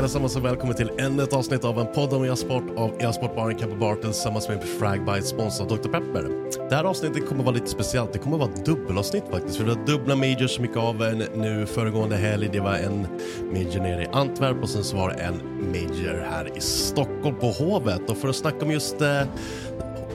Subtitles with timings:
[0.00, 3.74] Allesammans och välkommen till ännu ett avsnitt av en podd om e-sport av e-sportbaren Kappa
[3.74, 5.88] Barton tillsammans med Fragbite sponsrad av Dr.
[5.88, 6.28] Pepper.
[6.68, 8.12] Det här avsnittet kommer vara lite speciellt.
[8.12, 9.60] Det kommer vara ett dubbelavsnitt faktiskt.
[9.60, 12.48] Vi har dubbla majors som gick av en nu föregående helg.
[12.52, 13.06] Det var en
[13.52, 15.34] major nere i Antwerp och sen så var det en
[15.72, 18.10] major här i Stockholm på Hovet.
[18.10, 19.22] Och för att snacka om just eh,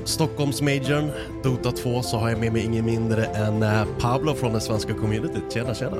[0.04, 1.12] Stockholmsmajorn,
[1.44, 4.94] Dota 2, så har jag med mig ingen mindre än eh, Pablo från det svenska
[4.94, 5.54] communityt.
[5.54, 5.98] Tjena, tjena!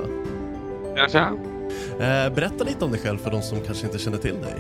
[0.96, 1.55] Tjena, tjena!
[2.00, 4.56] Eh, berätta lite om dig själv för de som kanske inte känner till dig.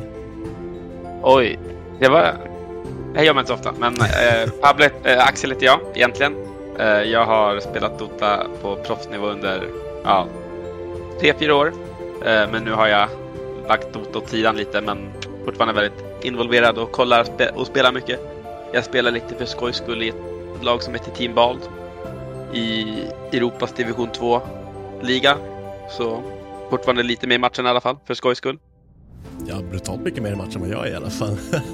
[1.24, 1.60] Oj,
[2.00, 2.34] det var...
[3.14, 6.36] Det gör man inte så ofta, men eh, Pablo, eh, Axel heter jag egentligen.
[6.80, 9.68] Eh, jag har spelat Dota på proffsnivå under
[10.04, 10.28] ja,
[11.20, 11.74] tre, fyra år.
[12.26, 13.10] Eh, men nu har jag
[13.68, 14.98] lagt Dota åt sidan lite, men
[15.46, 18.20] fortfarande väldigt involverad och kollar spe och spelar mycket.
[18.74, 21.62] Jag spelar lite för skojs skull i ett lag som heter Team Bald
[22.54, 22.86] i
[23.32, 25.38] Europas division 2-liga.
[25.90, 26.24] Så
[26.70, 28.60] fortfarande lite med i matchen i alla fall, för skojs skull.
[29.48, 31.38] Ja, brutalt mycket mer i matchen än vad jag är i alla fall.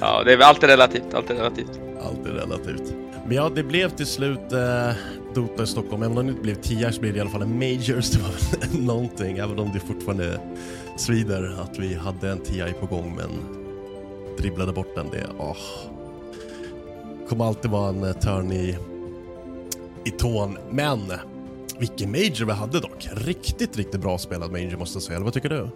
[0.00, 1.80] Ja, det är väl alltid relativt, alltid relativt.
[2.02, 2.94] Alltid relativt.
[3.26, 4.90] Men ja, det blev till slut eh,
[5.34, 6.02] Dota i Stockholm.
[6.02, 8.10] Även om det inte blev 10 så blev det i alla fall en Majors.
[8.10, 10.40] Det var väl någonting, även om det fortfarande
[10.96, 13.30] svider att vi hade en TI på gång men
[14.38, 15.06] dribblade bort den.
[15.10, 15.56] Det åh.
[17.28, 18.78] kommer alltid vara en eh, törn i,
[20.04, 20.58] i tån.
[20.70, 21.00] Men
[21.78, 23.08] vilken Major vi hade dock.
[23.12, 25.16] Riktigt, riktigt bra spelad Major måste jag säga.
[25.16, 25.68] Eller vad tycker du?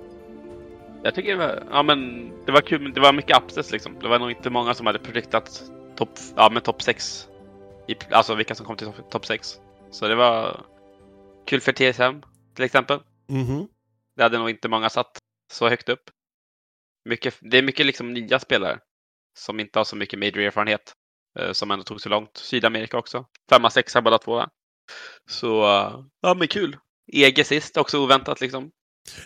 [1.03, 3.99] Jag tycker det var, ja, men det var kul, det var mycket upsets liksom.
[4.00, 5.62] Det var nog inte många som hade prediktat
[5.97, 7.28] topp ja, men top 6.
[7.88, 9.61] I, alltså vilka som kom till topp top 6.
[9.91, 10.66] Så det var
[11.47, 13.00] kul för TSM till exempel.
[13.28, 13.69] Mhm.
[14.17, 15.19] Det hade nog inte många satt
[15.53, 16.11] så högt upp.
[17.05, 18.78] Mycket, det är mycket liksom nya spelare
[19.38, 20.93] som inte har så mycket major-erfarenhet
[21.38, 22.37] eh, som ändå tog så långt.
[22.37, 23.27] Sydamerika också.
[23.50, 24.34] Femma, sexa båda två.
[24.34, 24.50] va?
[25.31, 25.49] Så
[26.23, 26.77] ja, men kul.
[27.12, 28.71] EG sist också oväntat liksom.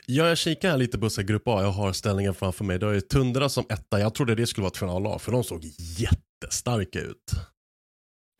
[0.06, 1.62] Ja, jag kikar här lite på så grupp A.
[1.62, 2.78] Jag har ställningen framför mig.
[2.78, 4.00] Det är Tundra som etta.
[4.00, 5.60] Jag trodde det skulle vara ett finallag, för de såg
[5.98, 7.32] jättestarka ut.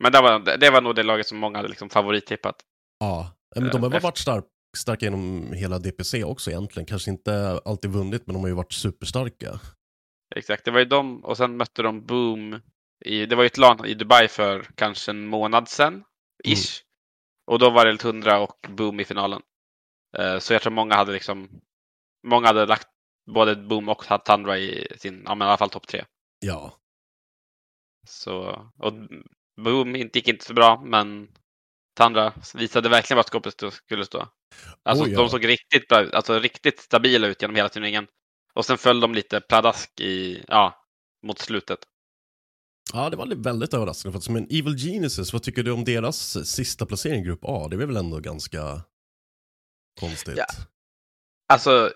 [0.03, 2.55] Men det var, det var nog det laget som många hade liksom favorittippat.
[2.99, 4.45] Ja, men de har Eh, väl varit stark,
[4.77, 6.85] starka genom hela DPC också egentligen.
[6.85, 9.59] Kanske inte alltid vunnit, men de har ju varit superstarka.
[10.35, 12.61] Exakt, det var ju de och sen mötte de Boom.
[13.05, 16.03] I, det var ju ett LAN i Dubai för kanske en månad sedan.
[16.43, 16.81] Ish.
[17.45, 19.41] Och då var det Tundra och Boom i finalen.
[20.17, 21.61] Eh, så jag tror många hade liksom
[22.27, 22.87] Många hade lagt
[23.31, 26.05] både Boom och Tundra i sin, ja men i alla fall topp tre.
[26.39, 26.79] Ja,
[28.07, 28.39] Så,
[28.77, 28.93] och
[29.61, 31.27] Boom gick inte så bra, men
[31.97, 34.27] Tundra visade verkligen vad skåpet skulle stå.
[34.83, 35.17] Alltså Oh, ja.
[35.19, 38.07] de såg riktigt bra alltså riktigt stabila ut genom hela turneringen.
[38.53, 40.85] Och sen föll de lite pladask i, ja,
[41.23, 41.79] mot slutet.
[42.93, 44.29] Ja, det var väldigt överraskande faktiskt.
[44.29, 47.67] Men Evil Geniuses, vad tycker du om deras sista placering i Grupp A?
[47.69, 48.81] Det är väl ändå ganska
[49.99, 50.37] konstigt?
[50.37, 50.45] Ja.
[51.53, 51.91] Alltså,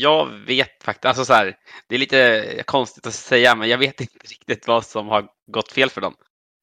[0.00, 1.56] jag vet faktiskt, alltså så här,
[1.88, 5.72] det är lite konstigt att säga, men jag vet inte riktigt vad som har gått
[5.72, 6.14] fel för dem.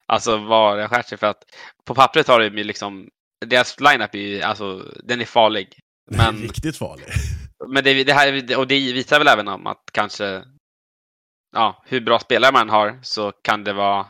[0.06, 1.42] Alltså vad det skär sig för att
[1.84, 3.08] på pappret har de ju liksom,
[3.46, 5.78] deras lineup är ju, alltså den är farlig.
[6.10, 7.06] Men, Riktigt farlig.
[7.68, 10.42] men det, det här, och det visar väl även om att kanske,
[11.52, 14.06] ja, hur bra spelare man har så kan det vara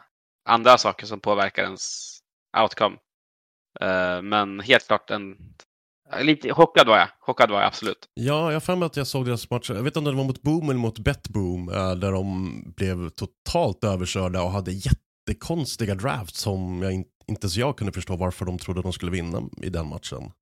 [0.48, 2.16] andra saker som påverkar ens
[2.62, 2.96] outcome.
[3.82, 5.36] Uh, men helt klart en
[6.18, 7.08] Lite chockad var jag.
[7.20, 8.08] Chockad var jag absolut.
[8.14, 9.70] Ja, jag har mig att jag såg deras match.
[9.70, 11.68] Jag vet inte om det var mot Boom eller mot Betboom.
[11.68, 17.56] Eh, där de blev totalt överkörda och hade jättekonstiga drafts som jag in, inte ens
[17.56, 20.32] jag kunde förstå varför de trodde de skulle vinna i den matchen.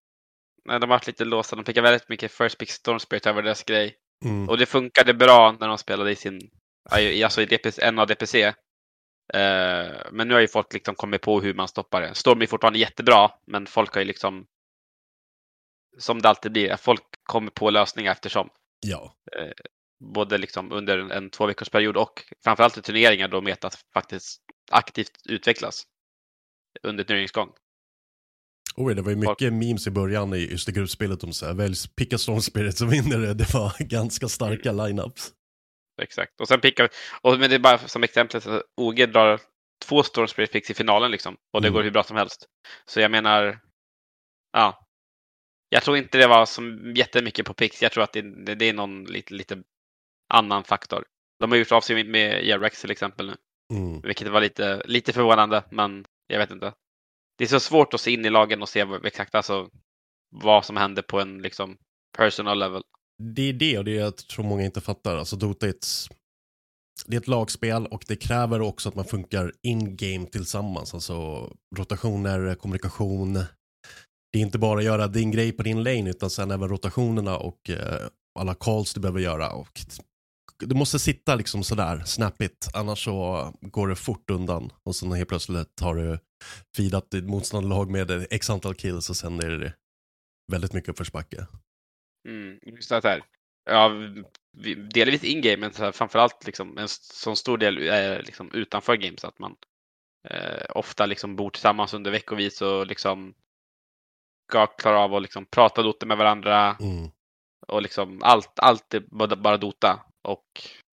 [0.64, 1.56] Nej, de var lite låsta.
[1.56, 3.94] De fick väldigt mycket first pick storm spirit över deras grej.
[4.24, 4.48] Mm.
[4.48, 6.40] Och det funkade bra när de spelade i sin,
[7.24, 8.46] alltså i DPC, en av DPC.
[9.34, 12.14] Uh, men nu har ju folk liksom kommit på hur man stoppar det.
[12.14, 14.46] Storm är fortfarande jättebra, men folk har ju liksom
[15.98, 18.48] som det alltid blir, folk kommer på lösningar eftersom.
[18.86, 19.14] Ja.
[19.38, 19.52] Eh,
[20.14, 24.40] både liksom under en, en två veckors period och framförallt i turneringar då metat faktiskt
[24.70, 25.86] aktivt utvecklas
[26.82, 27.48] under turneringsgång.
[28.76, 29.52] Oh, det var ju mycket folk...
[29.52, 32.88] memes i början i just det gruppspelet om så här, väljs picka Storm Spirit som
[32.88, 33.34] vinner det.
[33.34, 34.86] Det var ganska starka mm.
[34.86, 35.32] lineups.
[35.98, 36.88] Exakt, och sen pickar
[37.20, 39.40] och men det är bara som exempel, så OG drar
[39.84, 41.74] två Storm Spirit picks i finalen liksom och det mm.
[41.74, 42.46] går hur bra som helst.
[42.86, 43.58] Så jag menar,
[44.52, 44.88] ja,
[45.68, 46.62] jag tror inte det var så
[46.94, 47.82] jättemycket på Pix.
[47.82, 49.62] Jag tror att det, det är någon lite, lite
[50.28, 51.04] annan faktor.
[51.40, 53.36] De har gjort av sig med Jerex till exempel nu.
[53.76, 54.00] Mm.
[54.00, 56.74] Vilket var lite, lite förvånande, men jag vet inte.
[57.38, 59.70] Det är så svårt att se in i lagen och se exakt alltså,
[60.30, 61.76] vad som händer på en liksom,
[62.16, 62.82] personal level.
[63.22, 65.16] Det är det och det är jag tror många inte fattar.
[65.16, 65.86] Alltså Dota är ett,
[67.06, 70.94] det är ett lagspel och det kräver också att man funkar in-game tillsammans.
[70.94, 73.32] Alltså rotationer, kommunikation,
[74.32, 77.38] det är inte bara att göra din grej på din lane utan sen även rotationerna
[77.38, 78.06] och eh,
[78.38, 79.52] alla calls du behöver göra.
[79.52, 79.80] Och
[80.64, 85.28] du måste sitta liksom sådär snappigt annars så går det fort undan och sen helt
[85.28, 86.18] plötsligt har du
[86.76, 89.74] feedat ditt motståndarlag med x antal kills och sen är det
[90.52, 91.46] väldigt mycket uppförsbacke.
[92.28, 93.22] Mm, just det här.
[93.70, 93.92] Ja,
[94.94, 99.24] delvis in-game, men framförallt liksom en sån stor del är liksom utanför games.
[99.24, 99.56] Att man
[100.28, 103.34] eh, ofta liksom bor tillsammans under veckovis och liksom
[104.50, 106.76] ska klara av att liksom prata Dota med varandra.
[106.80, 107.10] Mm.
[107.66, 110.04] Och liksom allt, allt är bara Dota.
[110.22, 110.46] Och,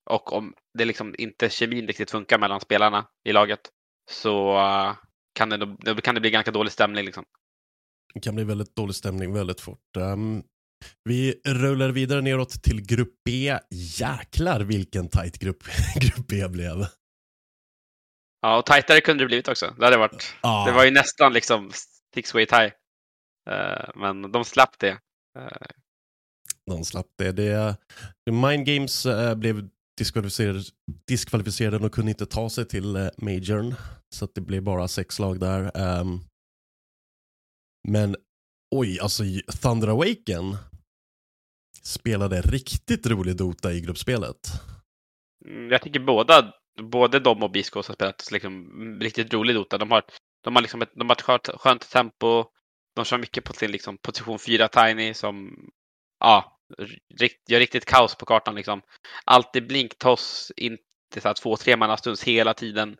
[0.09, 3.71] och om det liksom inte kemin riktigt funkar mellan spelarna i laget
[4.11, 4.95] så uh,
[5.33, 7.05] kan, det, kan det bli ganska dålig stämning.
[7.05, 7.25] Liksom.
[8.13, 9.97] Det kan bli väldigt dålig stämning väldigt fort.
[9.97, 10.43] Um,
[11.03, 13.57] vi rullar vidare neråt till grupp B.
[13.69, 15.63] Jäklar vilken tight grupp,
[15.95, 16.85] grupp B blev.
[18.41, 19.75] Ja, och tajtare kunde det blivit också.
[19.79, 20.65] Det, hade varit, ah.
[20.65, 21.71] det var ju nästan liksom
[22.15, 22.71] six way tie.
[23.49, 24.97] Eh, men de slapp det.
[25.39, 25.67] Eh,
[26.65, 27.31] de slapp det.
[27.31, 27.77] det
[28.31, 30.63] Mind Games eh, blev diskvalificerade,
[31.07, 33.75] diskvalificerade och kunde inte ta sig till Majorn.
[34.15, 35.71] Så det blev bara sex lag där.
[35.77, 36.19] Ehm,
[37.87, 38.15] men
[38.71, 39.23] oj, alltså
[39.61, 40.57] Thunder Awaken
[41.83, 44.37] spelade riktigt rolig Dota i gruppspelet.
[45.45, 48.69] Mm, jag tycker båda, både de och Biskos har spelat liksom
[49.01, 49.77] riktigt rolig Dota.
[49.77, 50.03] De har,
[50.43, 52.45] de har, liksom ett, de har ett skönt, skönt tempo,
[52.95, 55.55] de kör mycket på sin liksom, position 4 Tiny som
[56.19, 56.59] ja,
[57.19, 58.55] rikt, gör riktigt kaos på kartan.
[58.55, 58.81] Liksom.
[59.25, 60.81] Alltid blinktoss, inte
[61.21, 62.97] så här två, tre manna stunds hela tiden.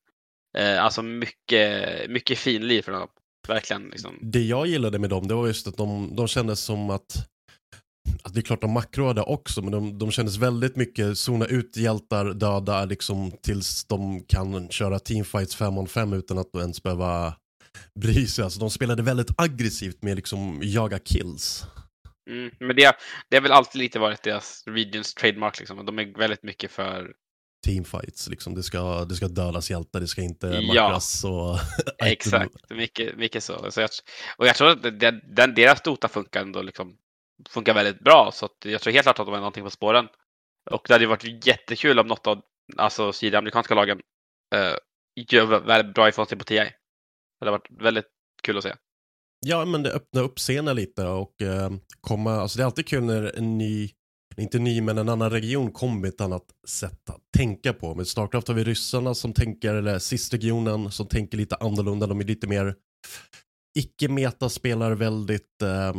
[0.58, 3.08] Eh, alltså mycket, mycket finlir för dem.
[3.48, 3.84] Verkligen.
[3.90, 4.20] Liksom.
[4.22, 7.28] Det jag gillade med dem, det var just att de, de kändes som att
[8.24, 11.78] att det är klart de makroade också, men de, de kändes väldigt mycket zona ut
[11.78, 17.34] hjältar, döda, liksom tills de kan köra teamfights 5 on 5 utan att ens behöva
[18.00, 18.44] bry sig.
[18.44, 21.66] Alltså, de spelade väldigt aggressivt med liksom jaga kills.
[22.30, 22.96] Mm, men det,
[23.30, 25.60] det har väl alltid lite varit deras regions trademark.
[25.60, 25.86] Liksom.
[25.86, 27.14] De är väldigt mycket för
[27.66, 28.30] teamfights.
[28.30, 28.56] Liksom.
[28.56, 31.22] Det, ska, det ska dödas hjältar, det ska inte makras.
[31.24, 31.60] Ja,
[32.06, 33.72] exakt, mycket, mycket så.
[33.72, 33.90] så jag,
[34.38, 35.00] och jag tror att
[35.36, 36.98] den, deras Dota funkar ändå liksom,
[37.50, 38.32] funkar väldigt bra.
[38.34, 40.08] Så jag tror helt klart att de har någonting på spåren.
[40.72, 42.42] Och det hade varit jättekul om något av
[42.78, 43.98] alltså, sydamerikanska lagen
[44.56, 44.76] uh,
[45.30, 46.56] gör väldigt bra ifrån sig på TI.
[47.40, 48.06] Det har varit väldigt
[48.44, 48.74] kul att se.
[49.40, 53.04] Ja, men det öppnar upp scenen lite och eh, komma, alltså det är alltid kul
[53.04, 53.90] när en ny,
[54.38, 57.96] inte ny, men en annan region kommer med ett annat sätt att tänka på.
[57.96, 62.08] Med Starcraft har vi ryssarna som tänker, eller SIS-regionen som tänker lite annorlunda.
[62.08, 62.76] De är lite mer
[63.80, 65.94] icke-meta, spelar väldigt eh,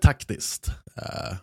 [0.00, 0.68] taktiskt.
[0.96, 1.36] Eh,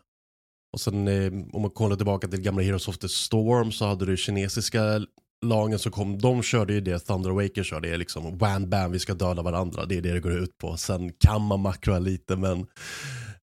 [0.74, 4.06] och sen eh, om man kollar tillbaka till gamla Heroes of the Storm så hade
[4.06, 5.02] du kinesiska
[5.46, 8.92] lagen som kom, de körde ju det Thunder Waker körde, det är liksom wham bam,
[8.92, 10.78] vi ska döda varandra, det är det det går ut på.
[10.78, 12.68] Sen kan man makroa lite men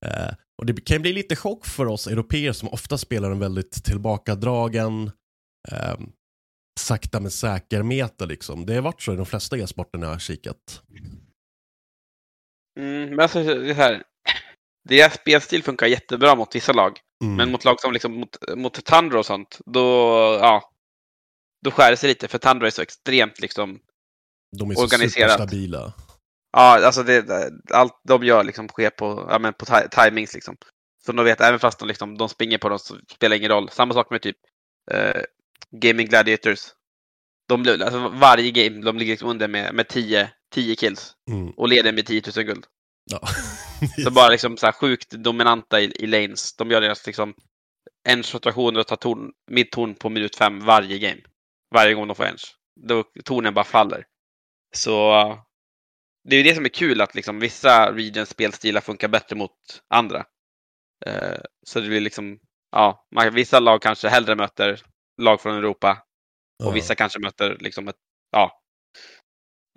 [0.05, 3.85] eh, och det kan bli lite chock för oss europeer som ofta spelar en väldigt
[3.85, 5.11] tillbakadragen
[5.73, 5.97] eh,
[6.81, 8.67] sakta men säker meta liksom.
[8.67, 10.83] Det har varit så i de flesta e-sporterna jag har kikat.
[12.81, 14.03] Mm, men alltså, det här,
[14.89, 17.01] deras spelstil funkar jättebra mot vissa lag.
[17.25, 17.37] Mm.
[17.37, 19.81] Men mot lag som liksom mot, mot Tundra och sånt, då,
[20.41, 20.73] ja,
[21.65, 22.29] då skär det sig lite.
[22.29, 23.81] För Tundra är så extremt liksom
[24.57, 25.33] de är så organiserat.
[25.33, 25.93] superstabila.
[26.57, 30.57] Ja, alltså det, allt de gör liksom sker på, ja, men på ti- timings liksom.
[31.07, 33.51] Så de vet, även fast de, liksom, de springer på dem så spelar det ingen
[33.51, 33.69] roll.
[33.71, 34.37] Samma sak med typ
[34.91, 35.23] eh,
[35.71, 36.61] Gaming Gladiators.
[37.49, 41.51] De, alltså, varje game de ligger liksom under med, med 10, 10 kills Mm.
[41.51, 42.65] och leder med 10 000 guld.
[43.11, 43.21] Ja.
[44.05, 46.57] Så bara liksom så här sjukt dominanta i, i lanes.
[46.57, 47.35] De gör deras liksom
[48.09, 51.21] edge-rotationer och tar torn, mid-torn på minut fem varje game.
[51.75, 52.45] Varje gång de får edge.
[52.89, 54.05] Då tornen bara faller.
[54.77, 55.13] Så
[56.29, 59.51] det är ju det som är kul att liksom vissa regions spelstilar funkar bättre mot
[59.95, 60.27] andra.
[61.07, 62.39] Eh, så det blir liksom,
[62.73, 64.81] ja, man, vissa lag kanske hellre möter
[65.23, 66.03] lag från Europa
[66.63, 66.75] och Ja.
[66.75, 67.97] vissa kanske möter liksom ett,
[68.31, 68.63] ja,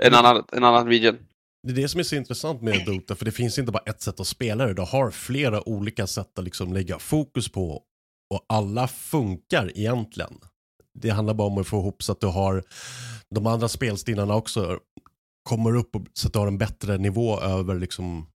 [0.03, 1.17] en annan, en annan region.
[1.67, 4.01] Det är det som är så intressant med Dota, för det finns inte bara ett
[4.01, 4.73] sätt att spela det.
[4.73, 7.83] Du har flera olika sätt att liksom lägga fokus på
[8.33, 10.39] och alla funkar egentligen.
[10.99, 12.63] Det handlar bara om att få ihop så att du har
[13.35, 14.79] de andra spelstilarna också
[15.47, 18.27] kommer upp och så att du har en bättre nivå över liksom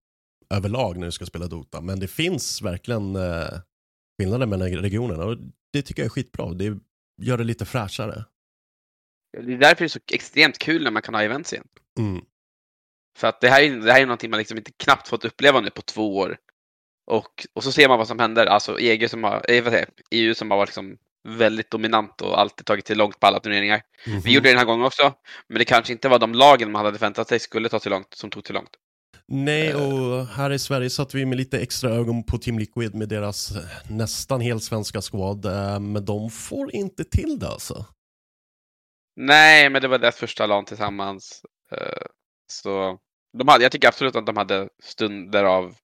[0.55, 1.81] överlag när du ska spela Dota.
[1.81, 3.59] Men det finns verkligen eh,
[4.19, 5.37] skillnader mellan regionerna och
[5.73, 6.53] det tycker jag är skitbra.
[6.53, 6.79] Det
[7.23, 8.25] gör det lite fräschare.
[9.33, 11.67] Det är därför det är så extremt kul när man kan ha events igen.
[11.99, 12.25] Mm.
[13.19, 15.61] För att det här är, det här är någonting man liksom inte knappt fått uppleva
[15.61, 16.37] nu på två år.
[17.07, 18.47] Och, och så ser man vad som händer.
[18.47, 22.21] Alltså EG som har, eh, vad säger, jag, EU som har varit liksom väldigt dominant
[22.21, 23.83] och alltid tagit sig långt på alla turneringar.
[24.07, 24.21] Mhm.
[24.21, 25.15] Vi gjorde det den här gången också,
[25.49, 28.15] men det kanske inte var de lagen man hade förväntat sig skulle ta sig långt
[28.15, 28.71] som tog sig långt.
[29.29, 33.09] Nej, och här i Sverige satt vi med lite extra ögon på Team Liquid med
[33.09, 37.87] deras eh, nästan helt svenska squad, eh, men de får inte till det alltså.
[39.17, 41.43] Nej, men det var deras första LAN tillsammans.
[41.73, 42.07] Eh,
[42.53, 42.99] Så
[43.39, 45.75] de hade, jag tycker absolut att de hade stunder av,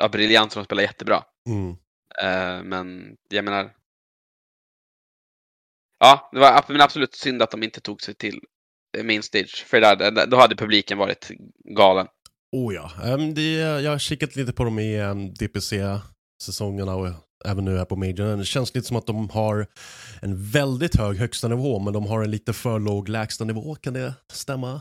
[0.00, 1.22] av briljans som de spelade jättebra.
[1.48, 1.70] Mm.
[2.22, 3.70] Eh, Men jag menar...
[5.98, 8.40] Ja, det var men absolut synd att de inte tog sig till
[8.98, 9.64] eh, main stage.
[9.66, 11.30] För där, då hade publiken varit
[11.76, 12.06] galen.
[12.52, 17.08] Oh ja, Ehm, det, jag har kikat lite på dem i um, DPC-säsongerna och
[17.44, 18.36] även nu här på Major.
[18.36, 19.66] Det känns lite som att de har
[20.22, 23.74] en väldigt hög högsta nivå, men de har en lite för låg lägsta nivå.
[23.74, 24.80] Kan det stämma?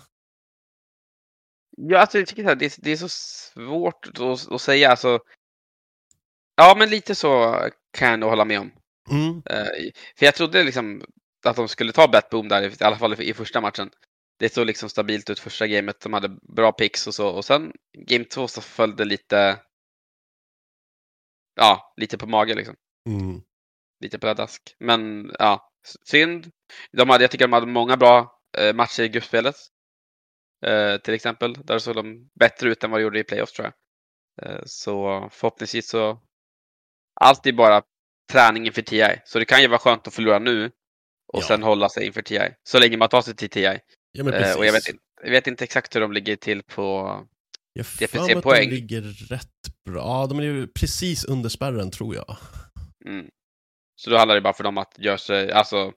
[1.78, 4.92] Ja, alltså jag tycker här, det, är, det är så svårt att, att säga.
[4.92, 5.20] Alltså,
[6.56, 7.60] ja, men lite så
[7.98, 8.72] kan jag nog hålla med om.
[9.10, 9.44] Mm.
[9.46, 11.04] Eh, för jag trodde liksom
[11.46, 13.90] att de skulle ta Batboom där, i alla fall i första matchen.
[14.40, 17.30] Det såg liksom stabilt ut första gamet, de hade bra picks och så.
[17.30, 17.74] Och sen
[18.08, 19.60] game två så föll det lite,
[21.56, 22.76] ja, lite på mage liksom.
[23.10, 23.42] Mm.
[24.00, 24.76] Lite pladask.
[24.80, 25.72] Men ja,
[26.06, 26.52] synd.
[26.92, 29.56] De hade, jag tycker de hade många bra eh, matcher i gruppspelet.
[30.66, 31.54] Eh, till exempel.
[31.54, 33.74] Där såg de bättre ut än vad de gjorde i playoffs tror jag.
[34.50, 36.22] Eh, så förhoppningsvis så
[37.22, 37.84] allt är bara
[38.32, 39.22] träning inför TI.
[39.26, 40.66] Så det kan ju vara skönt att förlora nu
[41.34, 41.48] och Ja.
[41.48, 42.40] sen hålla sig inför TI.
[42.64, 43.80] Så länge man tar sig till TI.
[44.12, 44.56] Ja, men Eh, precis.
[44.56, 47.20] och jag vet, inte, jag vet inte exakt hur de ligger till på...
[47.74, 49.50] Jag har för DPC mig att de ligger rätt
[49.86, 50.02] bra.
[50.02, 52.38] Ja, de är ju precis under spärren tror jag.
[53.06, 53.26] Mm.
[53.96, 55.94] Så då handlar det bara för dem att göra sig, alltså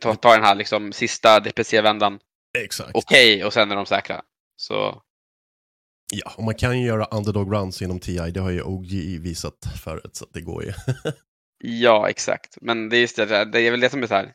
[0.00, 2.18] ta, ta den här liksom sista DPC-vändan
[2.58, 2.90] Exakt.
[2.94, 4.22] okej och sen är de säkra.
[4.56, 5.02] Så
[6.14, 8.90] Ja, och man kan ju göra underdog runs inom TI, det har ju OG
[9.20, 9.54] visat
[9.84, 10.72] förut, så att det går ju.
[11.58, 12.58] ja, exakt.
[12.60, 14.34] Men det är just det, där, det är väl det som är så här.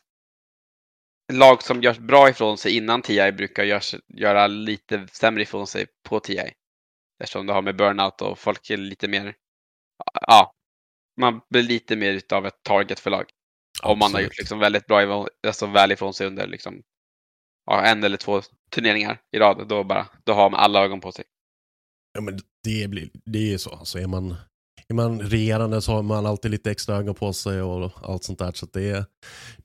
[1.34, 5.86] Lag som gör bra ifrån sig innan TI brukar görs, göra lite sämre ifrån sig
[6.10, 6.52] på TI.
[7.24, 9.36] Eftersom det har med burnout och folk är lite mer,
[10.22, 10.54] ja,
[11.20, 13.26] man blir lite mer utav ett target för lag.
[13.84, 14.26] Om man har Absolut.
[14.26, 16.82] gjort liksom väldigt bra, ifrån- alltså väl ifrån sig under liksom,
[17.66, 18.42] ja, en eller två
[18.72, 21.26] turneringar i rad, då, bara, då har man alla ögon på sig.
[22.18, 23.70] Ja, men det, blir, det är så.
[23.70, 24.36] Alltså, är, man,
[24.88, 28.40] är man regerande så har man alltid lite extra ögon på sig och allt sånt
[28.40, 28.52] där.
[28.52, 29.06] Så det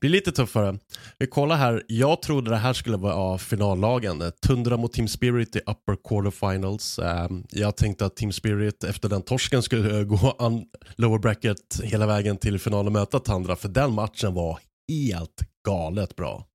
[0.00, 0.78] blir lite tuffare.
[1.18, 1.82] Vi kollar här.
[1.86, 4.32] Jag trodde det här skulle vara finallagen.
[4.46, 6.98] Tundra mot Team Spirit i upper quarterfinals.
[6.98, 10.64] Um, jag tänkte att Team Spirit efter den torsken skulle gå an,
[10.96, 13.56] lower bracket hela vägen till final och möta Tundra.
[13.56, 16.46] För den matchen var helt galet bra.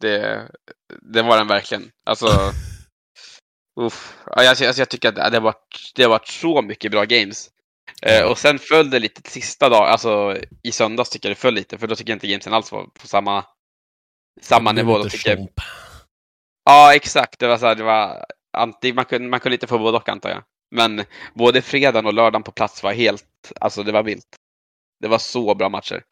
[0.00, 0.48] Det,
[1.02, 1.90] det var den verkligen.
[2.06, 2.26] Alltså,
[3.80, 4.16] uff.
[4.26, 7.50] Jag, alltså, jag tycker att det har, varit, det har varit så mycket bra games.
[8.02, 11.54] Eh, och sen föll det lite sista dag, alltså i söndags tycker jag det föll
[11.54, 13.44] lite, för då tycker jag inte gamesen alls var på samma,
[14.40, 14.98] samma nivå.
[14.98, 15.48] Då tycker jag,
[16.64, 17.38] ja, exakt.
[17.38, 18.26] Det var så här, det var,
[18.94, 20.42] man, kunde, man kunde lite få både och antar jag.
[20.70, 21.04] Men
[21.34, 24.36] både fredagen och lördagen på plats var helt, alltså det var vilt.
[25.00, 26.02] Det var så bra matcher.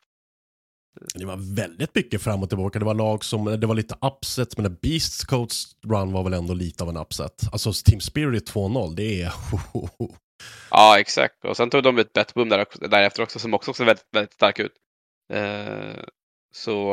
[1.15, 2.79] Det var väldigt mycket fram och tillbaka.
[2.79, 6.55] Det var lag som, det var lite upset, men Beasts Coats run var väl ändå
[6.55, 7.35] lite av en upset.
[7.53, 9.33] Alltså Team Spirit 2-0, det är...
[10.71, 11.45] Ja, exakt.
[11.45, 14.59] Och sen tog de ett betboom där, därefter också som också såg väldigt, väldigt stark
[14.59, 14.73] ut.
[15.33, 16.05] Eh,
[16.55, 16.93] så,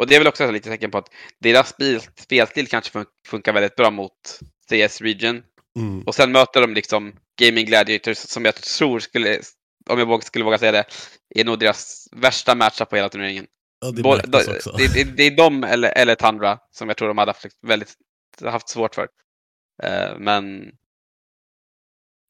[0.00, 1.08] och det är väl också ett litet tecken på att
[1.40, 5.42] deras spel, spelstil kanske fun- funkar väldigt bra mot CS Region.
[5.76, 6.02] Mm.
[6.02, 9.40] Och sen möter de liksom Gaming Gladiators som jag tror skulle,
[9.90, 10.84] om jag skulle våga säga det,
[11.34, 13.46] är nog deras värsta matchup på hela turneringen.
[13.80, 14.22] Ja, det Både-
[14.76, 17.94] det, det, det är de eller, eller Tundra som jag tror de hade haft väldigt
[18.44, 19.08] haft svårt för.
[19.82, 20.72] Eh, men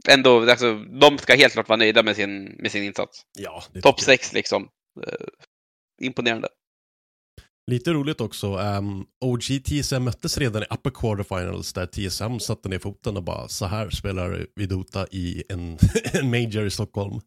[0.09, 3.23] ändå, alltså, de ska helt klart vara nöjda med sin, med sin insats.
[3.39, 4.01] Ja, Topp tycker jag.
[4.21, 4.69] 6 liksom.
[5.07, 5.27] Eh,
[6.03, 6.49] imponerande.
[7.71, 12.79] Lite roligt också, um, OG TSM möttes redan i upper quarterfinals där TSM satte ner
[12.79, 15.79] foten och bara så här spelar vi Dota i en,
[16.13, 17.21] en major i Stockholm.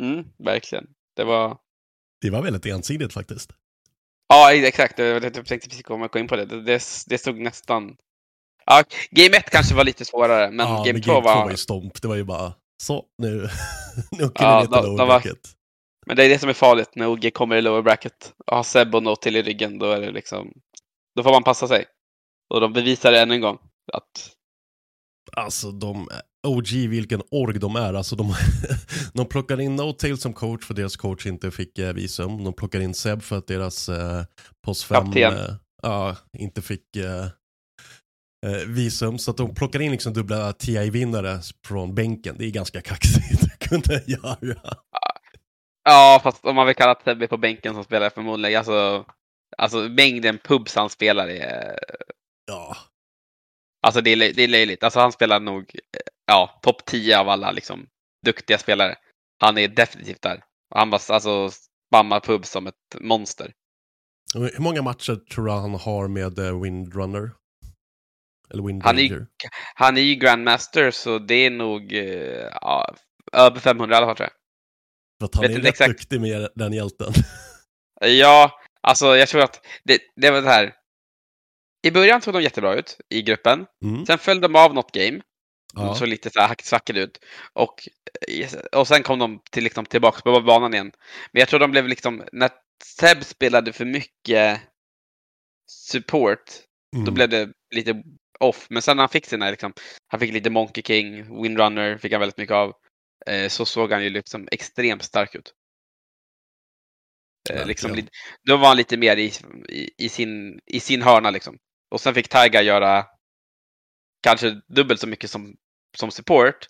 [0.00, 0.86] Mm, verkligen.
[1.16, 1.58] Det var...
[2.20, 3.50] Det var väldigt ensidigt faktiskt.
[4.28, 4.98] Ja, exakt.
[4.98, 6.44] Jag tänkte precis komma in på det.
[6.44, 7.96] Det, det, det stod nästan...
[8.66, 11.44] Ja, Game 1 kanske var lite svårare, men ja, Game 2 Game 2 var...
[11.44, 12.02] var ju stomp.
[12.02, 12.52] Det var ju bara
[12.82, 13.48] så, nu,
[14.18, 15.38] nu åker Ja, de- lower var- bracket.
[16.06, 18.62] Men det är det som är farligt när OG kommer i lower bracket och har
[18.62, 19.78] Seb och Note till i ryggen.
[19.78, 20.52] Då är det liksom...
[21.16, 21.84] Då får man passa sig.
[22.54, 23.58] Och de bevisar det än en gång.
[23.92, 24.30] Att...
[25.32, 26.08] Alltså de,
[26.46, 27.94] OG vilken org de är.
[27.94, 28.34] Alltså de,
[29.14, 32.44] de plockar in No-Tail som coach för deras coach inte fick eh, visum.
[32.44, 34.24] De plockar in Seb för att deras eh,
[34.64, 35.32] post 5 Kapten.
[35.36, 37.24] eh, ja, inte fick eh,
[38.46, 39.18] eh, visum.
[39.18, 42.36] Så att de plockar in liksom dubbla TI-vinnare från bänken.
[42.38, 44.74] Det är ganska kaxigt att kunna göra.
[45.84, 48.58] Ja, fast om man vill kalla Sebbe på bänken som spelar förmodligen.
[48.58, 49.04] Alltså,
[49.58, 51.78] alltså mängden pubs han spelar är...
[52.46, 52.76] Ja,
[53.82, 54.82] Alltså det är, det är löjligt.
[54.84, 56.00] Alltså han spelar nog eh,
[56.30, 57.86] ja, topp 10 av alla liksom,
[58.26, 58.96] duktiga spelare.
[59.40, 60.44] Han är definitivt där.
[60.74, 61.50] Han bara alltså,
[61.88, 63.52] spammar pub som ett monster.
[64.34, 67.30] Hur många matcher tror du han har med eh, Windrunner?
[68.50, 69.26] Eller Han är, Windranger?
[69.74, 72.94] han är ju Grandmaster så det är nog eh, ja,
[73.32, 74.32] över 500 i alla fall tror jag.
[75.20, 75.90] För att han vet är rätt exakt.
[75.90, 77.12] duktig med den hjälten.
[78.02, 80.74] Ja, alltså jag tror att det, det var det här.
[81.86, 83.66] I början såg de jättebra ut i gruppen.
[83.84, 84.06] Mm.
[84.06, 85.20] Sen föll de av något game.
[85.74, 85.94] Ja.
[85.94, 87.18] såg lite så här ut.
[87.52, 87.88] Och,
[88.72, 90.92] och sen kom de till, liksom, tillbaka på banan igen.
[91.32, 92.50] Men jag tror de blev liksom, när
[92.84, 94.60] Seb spelade för mycket
[95.70, 96.44] support,
[96.92, 97.14] då Mm.
[97.14, 98.02] blev det lite
[98.40, 98.66] off.
[98.70, 99.72] Men sen när han fick sina, liksom,
[100.06, 102.72] han fick lite Monkey King, Windrunner fick han väldigt mycket av.
[103.26, 105.52] Eh, så såg han ju liksom extremt stark ut.
[107.50, 108.08] Eh, liksom, lite-
[108.46, 109.32] då var han lite mer i,
[109.68, 111.58] i, i, sin, i sin hörna liksom.
[111.90, 113.06] Och sen fick Taiga göra
[114.20, 115.56] kanske dubbelt så mycket som,
[115.96, 116.68] som support.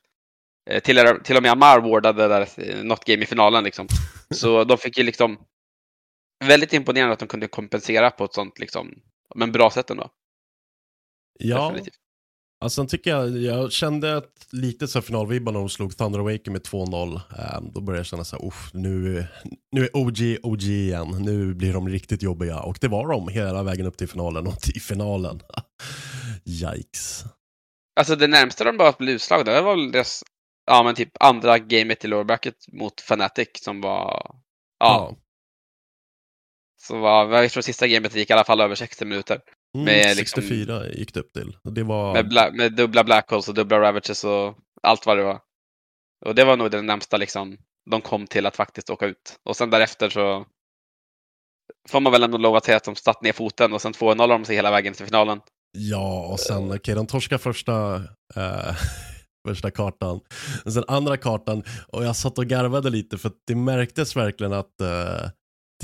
[0.70, 3.86] Eh, till, till och med Amar wardade där eh, något game i finalen liksom.
[4.34, 5.38] Så de fick ju liksom
[6.44, 8.94] väldigt imponerande att de kunde kompensera på ett sånt liksom,
[9.34, 10.10] men bra sätt ändå.
[11.38, 11.94] Ja, Definitivt.
[12.60, 16.62] alltså tycker jag, jag kände att lite så finalvibbar när de slog Thunder Awaken med
[16.62, 17.20] 2-0.
[17.38, 19.26] Ehm, då började jag känna så här, "Uff, nu,
[19.72, 22.60] nu är OG OG igen, nu blir de riktigt jobbiga.
[22.60, 25.40] Och det var de hela vägen upp till finalen och till finalen.
[26.44, 27.24] Yikes.
[28.00, 30.24] Alltså det närmsta de bara blev utslagna, det var väl deras,
[30.66, 34.36] ja men typ andra gamet i lower bracket mot Fnatic som var,
[34.78, 35.16] ja,
[36.80, 39.40] som var, jag tror sista gamet gick i alla fall över 60 minuter.
[39.74, 41.56] Mm, med liksom- 64 gick det upp till.
[41.62, 42.12] Det var...
[42.12, 45.40] Med, bla, med dubbla black holes och dubbla ravages och allt vad det var.
[46.26, 47.56] Och det var nog det närmsta liksom
[47.90, 49.38] de kom till att faktiskt åka ut.
[49.44, 50.46] Och sen därefter så
[51.88, 54.28] får man väl ändå lov att säga att de satt ner foten och sen 2-0
[54.28, 55.40] de sig hela vägen till finalen.
[55.78, 57.94] Ja, och sen, okej, de torskar första,
[58.37, 58.76] eh,
[59.48, 60.20] första kartan.
[60.64, 64.80] Och sen andra kartan, och jag satt och garvade lite för det märktes verkligen att
[64.80, 65.30] eh,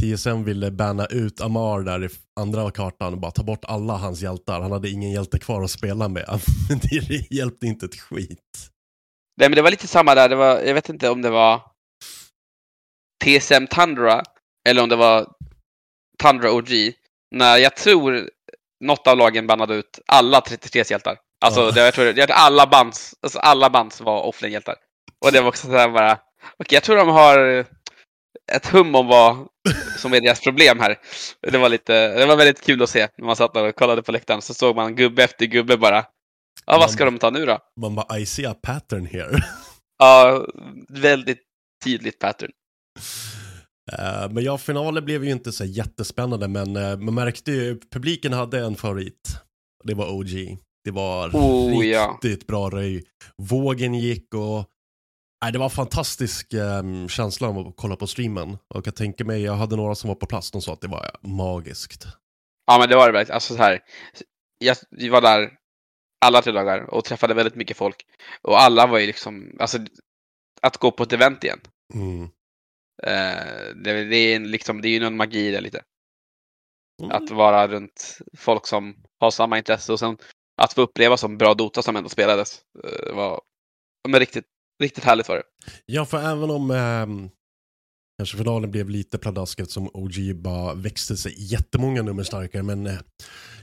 [0.01, 2.09] TSM ville banna ut Amar där i
[2.41, 4.61] andra kartan och bara ta bort alla hans hjältar.
[4.61, 6.41] Han hade ingen hjälte kvar att spela med.
[7.09, 8.71] Det hjälpte inte ett skit.
[9.37, 11.61] Nej men det var lite samma där, det var, jag vet inte om det var
[13.25, 14.23] TSM Tundra
[14.69, 15.33] eller om det var
[16.23, 16.69] Tundra OG.
[17.35, 18.31] När jag tror
[18.85, 21.17] något av lagen bannade ut alla 33 hjältar.
[21.45, 21.71] Alltså Ja.
[21.71, 24.75] det, jag tror jag tror alla bands, alltså alla bands var offline-hjältar.
[25.25, 26.13] Och det var också sådär bara,
[26.59, 27.65] okej jag tror de har
[28.53, 29.37] ett hum om vad
[29.99, 30.99] som är deras problem här.
[31.43, 34.03] Det var lite, det var väldigt kul att se när man satt där och kollade
[34.03, 36.05] på läktaren så såg man gubbe efter gubbe bara.
[36.67, 37.59] Ja, vad ska de ta nu då?
[37.81, 39.37] Man bara, I see a pattern here.
[39.99, 40.47] Ja,
[40.89, 41.43] väldigt
[41.85, 42.51] tydligt pattern.
[43.93, 48.33] Uh, men ja, finalen blev ju inte så jättespännande, men uh, man märkte ju, publiken
[48.33, 49.37] hade en favorit.
[49.85, 50.59] Det var OG.
[50.85, 52.47] Det var oh, riktigt ja.
[52.47, 53.05] bra röj.
[53.43, 54.71] Vågen gick och
[55.43, 58.59] Nej, det var en fantastisk um, känsla att kolla på streamen.
[58.75, 60.89] Och jag tänker mig, jag hade några som var på plats, de sa att det
[60.89, 62.07] var magiskt.
[62.67, 63.35] Ja, men det var det verkligen.
[63.35, 63.81] Alltså så här,
[64.59, 65.51] jag, vi var där
[66.27, 68.07] alla tre dagar och träffade väldigt mycket folk.
[68.43, 69.79] Och alla var ju liksom, alltså
[70.63, 71.61] att gå på ett event igen.
[71.95, 72.29] Mm.
[73.07, 75.83] Uh, det, det, är liksom, det är ju någon magi där lite.
[77.03, 77.17] Mm.
[77.17, 80.17] Att vara runt folk som har samma intresse och sen
[80.63, 83.41] att få uppleva som bra Dota som ändå spelades uh, var
[84.09, 84.45] men riktigt,
[84.83, 85.43] riktigt härligt var det.
[85.87, 87.31] Ja, för även om eh,
[88.19, 92.99] kanske finalen blev lite pladask eftersom OG bara växte sig jättemånga nummer starkare, men eh,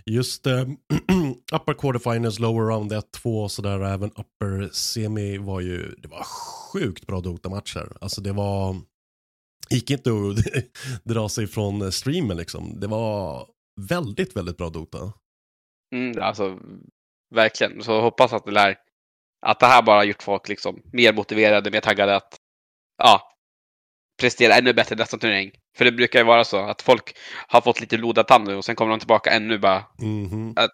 [0.05, 0.61] just eh,
[1.53, 6.23] upper quarterfinals, lower round 1, 2 och sådär, även upper semi var ju, det var
[6.23, 7.97] sjukt bra Dota-matcher.
[8.01, 8.75] Alltså det var,
[9.69, 12.79] gick inte att dra sig från streamen liksom.
[12.79, 13.47] Det var
[13.89, 15.13] väldigt, väldigt bra Dota.
[15.95, 16.59] Mm, alltså,
[17.35, 17.83] verkligen.
[17.83, 18.77] Så hoppas att det lär
[19.45, 22.37] att det här bara gjort folk liksom mer motiverade, mer taggade att
[22.97, 23.33] ja,
[24.21, 25.51] prestera ännu bättre nästa turnering.
[25.77, 28.65] För det brukar ju vara så att folk har fått lite blodad tand nu och
[28.65, 30.59] sen kommer de tillbaka ännu bara mm -hmm.
[30.59, 30.71] att,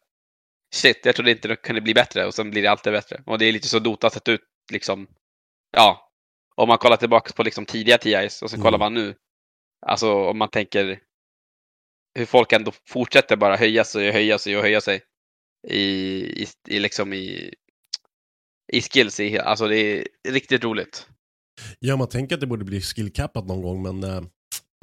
[0.75, 3.23] Shit, jag trodde inte det kunde bli bättre och sen blir det alltid bättre.
[3.25, 5.07] Och det är lite så Dota sett ut liksom.
[5.71, 6.08] Ja,
[6.59, 8.63] om man kollar tillbaka på liksom tidiga TIs och sen mm.
[8.63, 9.15] kollar man nu.
[9.85, 10.99] Alltså om man tänker
[12.15, 15.01] hur folk ändå fortsätter bara höja sig och höja sig och höja sig
[15.67, 15.79] i,
[16.43, 17.53] i, i liksom i,
[18.73, 19.19] i skills.
[19.19, 21.07] I, alltså det är riktigt roligt.
[21.79, 24.03] Ja, man tänker att det borde bli skillcappat någon gång, men...
[24.03, 24.17] Uh,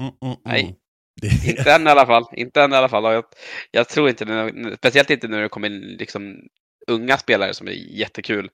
[0.03, 0.37] mm, mm.
[0.45, 0.77] Nej,
[1.21, 1.27] det...
[1.49, 2.25] inte än i alla fall.
[2.33, 3.05] Inte än i alla fall.
[3.05, 3.25] Jag,
[3.71, 6.49] jag tror inte, speciellt inte när det kommer in liksom
[6.87, 8.51] unga spelare som är jättekul.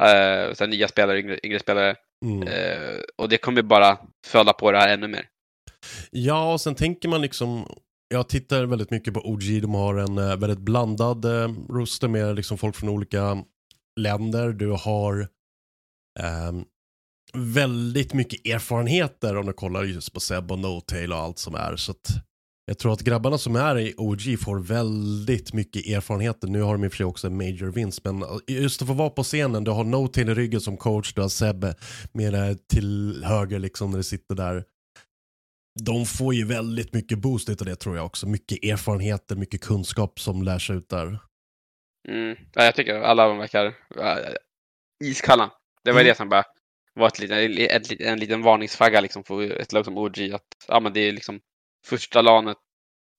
[0.00, 1.96] Uh, sen nya spelare, yngre, yngre spelare.
[2.24, 2.48] Mm.
[2.48, 5.26] Uh, och det kommer bara föda på det här ännu mer.
[6.10, 7.66] Ja, och sen tänker man liksom,
[8.08, 12.36] jag tittar väldigt mycket på OG, de har en uh, väldigt blandad uh, roster med
[12.36, 13.44] liksom folk från olika
[14.00, 14.52] länder.
[14.52, 15.28] Du har
[16.48, 16.64] um,
[17.34, 21.76] väldigt mycket erfarenheter om du kollar just på Seb och No-Tail och allt som är.
[21.76, 22.10] Så att
[22.68, 26.48] jag tror att grabbarna som är i OG får väldigt mycket erfarenheter.
[26.48, 28.94] Nu har de i och för sig också en major vinst, men just att få
[28.94, 31.64] vara på scenen, du har No-Tail i ryggen som coach, du har Seb
[32.12, 34.64] med till höger liksom när du sitter där.
[35.84, 38.26] De får ju väldigt mycket boost av det tror jag också.
[38.26, 41.18] Mycket erfarenheter, mycket kunskap som lär sig ut där.
[42.08, 42.36] Mm.
[42.54, 44.34] Ja, jag tycker alla de verkar äh,
[45.04, 45.50] iskalla.
[45.84, 46.10] Det var mm.
[46.10, 46.44] det som bara
[46.94, 50.32] var ett, ett, ett, en liten varningsflagga liksom för ett lag som OG.
[50.32, 51.40] Att ja, men det är liksom
[51.86, 52.58] första lanet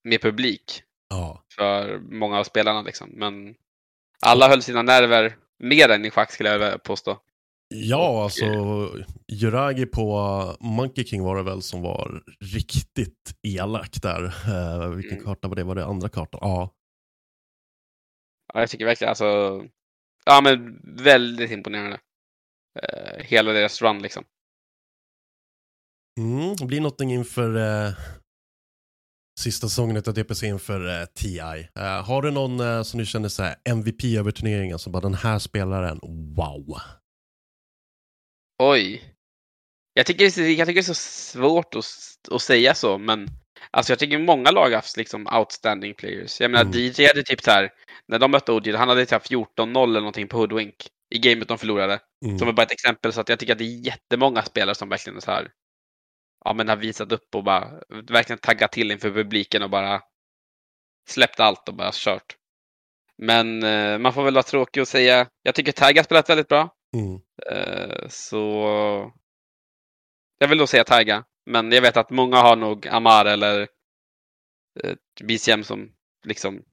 [0.03, 1.43] med publik ja.
[1.55, 2.81] för många av spelarna.
[2.81, 3.09] Liksom.
[3.09, 3.55] Men
[4.21, 7.19] alla höll sina nerver mer än i schack skulle jag påstå.
[7.75, 8.45] Ja, och, alltså
[9.27, 14.23] Juragi på Monkey King var det väl som var riktigt elak där.
[14.23, 15.25] Uh, vilken mm.
[15.25, 15.63] karta var det?
[15.63, 16.39] Var det andra kartan?
[16.43, 16.75] Ja.
[18.53, 19.61] Ja, jag tycker verkligen alltså.
[20.25, 21.99] Ja, men väldigt imponerande.
[22.83, 24.23] Uh, hela deras run liksom.
[26.19, 27.93] Mm, det blir någonting inför uh,
[29.39, 31.39] sista säsongen av DPC inför uh, TI.
[31.77, 35.01] Uh, har du någon uh, som du känner så här, MVP över turneringen som bara
[35.01, 35.99] den här spelaren,
[36.35, 36.77] wow?
[38.63, 39.03] Oj.
[39.93, 40.33] Jag tycker, jag
[40.67, 41.85] tycker det är så svårt att,
[42.31, 43.27] att säga så, men
[43.71, 46.41] alltså jag tycker många lag har haft liksom outstanding players.
[46.41, 46.77] Jag menar, mm.
[46.77, 47.69] DJ hade typ så här,
[48.07, 50.75] när de mötte OG, han hade typ 14-0 eller någonting på Hoodwink
[51.15, 51.99] i gamet de förlorade.
[52.25, 52.39] Mm.
[52.39, 54.89] Som är bara ett exempel, så att jag tycker att det är jättemånga spelare som
[54.89, 55.51] verkligen är så här,
[56.45, 60.01] ja men har visat upp och bara verkligen taggat till inför publiken och bara
[61.09, 62.35] släppt allt och bara kört.
[63.17, 66.47] Men eh, man får väl vara tråkig och säga, jag tycker Tag har spelat väldigt
[66.47, 66.75] bra.
[66.95, 67.21] Mm.
[67.51, 69.11] Eh, så
[70.37, 73.67] jag vill då säga Taiga, men jag vet att många har nog Amar eller
[74.83, 75.91] eh, BCM som
[76.25, 76.63] liksom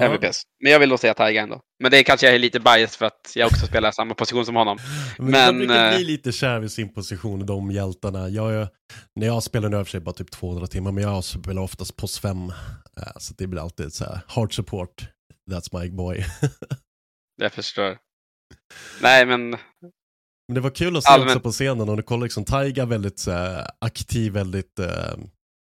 [0.00, 0.04] ja.
[0.04, 0.42] MVPs.
[0.62, 1.60] Men jag vill då säga Taiga ändå.
[1.82, 4.46] Men det är kanske jag är lite bias för att jag också spelar samma position
[4.46, 4.78] som honom.
[5.18, 8.28] Men, men de brukar bli eh, lite kär vid sin position, de hjältarna.
[8.28, 8.68] Jag,
[9.14, 12.20] när jag spelar nu för sig bara typ 200 timmar, men jag spelar oftast POS
[12.20, 12.52] 5.
[13.18, 15.08] Så det blir alltid så här, hard support,
[15.50, 16.24] that's my boy.
[17.36, 17.98] jag förstår.
[19.02, 19.50] Nej, men...
[20.48, 21.28] Men det var kul att se allmän...
[21.28, 23.34] också på scenen och du kollar liksom Taiga väldigt uh,
[23.80, 25.24] aktiv, väldigt uh,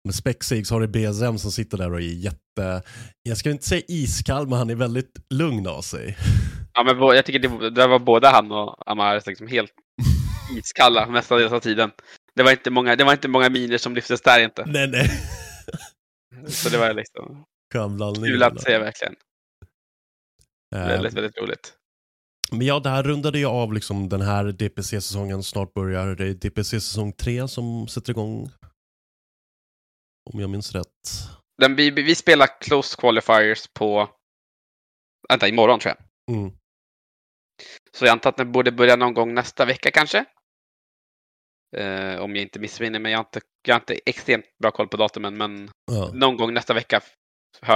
[0.04, 2.82] med Spexig så har du BSM som sitter där och är jätte,
[3.22, 6.16] jag ska inte säga iskall, men han är väldigt lugn av sig.
[6.72, 9.72] Ja, men jag tycker det, det var både han och Amar liksom helt
[10.58, 11.90] iskalla mestadels av tiden.
[12.36, 14.64] Det var, inte många, det var inte många miner som lyftes där inte.
[14.66, 15.10] Nej, nej.
[16.48, 17.44] Så det var liksom
[18.24, 19.14] kul att se verkligen.
[20.76, 21.72] Uh, väldigt, väldigt roligt.
[22.52, 26.14] Men ja, det här rundade ju av liksom den här DPC-säsongen snart börjar.
[26.14, 28.50] Det är DPC säsong 3 som sätter igång.
[30.32, 30.86] Om jag minns rätt.
[31.58, 34.10] Den, vi, vi spelar close qualifiers på...
[35.28, 36.36] Vänta, imorgon tror jag.
[36.36, 36.52] Mm.
[37.92, 40.24] Så jag antar att den borde börja någon gång nästa vecka kanske.
[41.76, 43.12] Eh, om jag inte missminner mig.
[43.12, 46.10] Jag har inte, jag har inte extremt bra koll på datumen, men Ja.
[46.14, 47.00] någon gång nästa vecka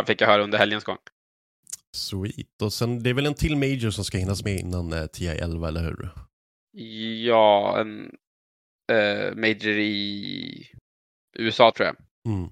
[0.07, 0.99] fick jag höra under helgens gång.
[1.97, 2.63] Sweet.
[2.63, 5.69] Och sen, det är väl en till major som ska hinnas med innan eh, TI11,
[5.69, 6.11] eller hur?
[7.27, 8.17] Ja, en
[8.93, 10.71] eh, major i
[11.39, 11.97] USA tror jag.
[12.29, 12.51] Mm.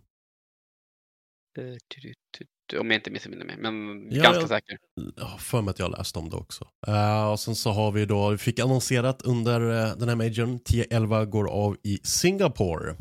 [1.59, 4.79] Eh, Om jag inte missminner mig, men Ja, ganska säker.
[5.17, 6.69] Jag har för mig att jag läste om det också.
[6.87, 10.59] Eh, och sen så har vi då, vi fick annonserat under eh, den här majorn,
[10.59, 12.97] 10-11 går av i Singapore.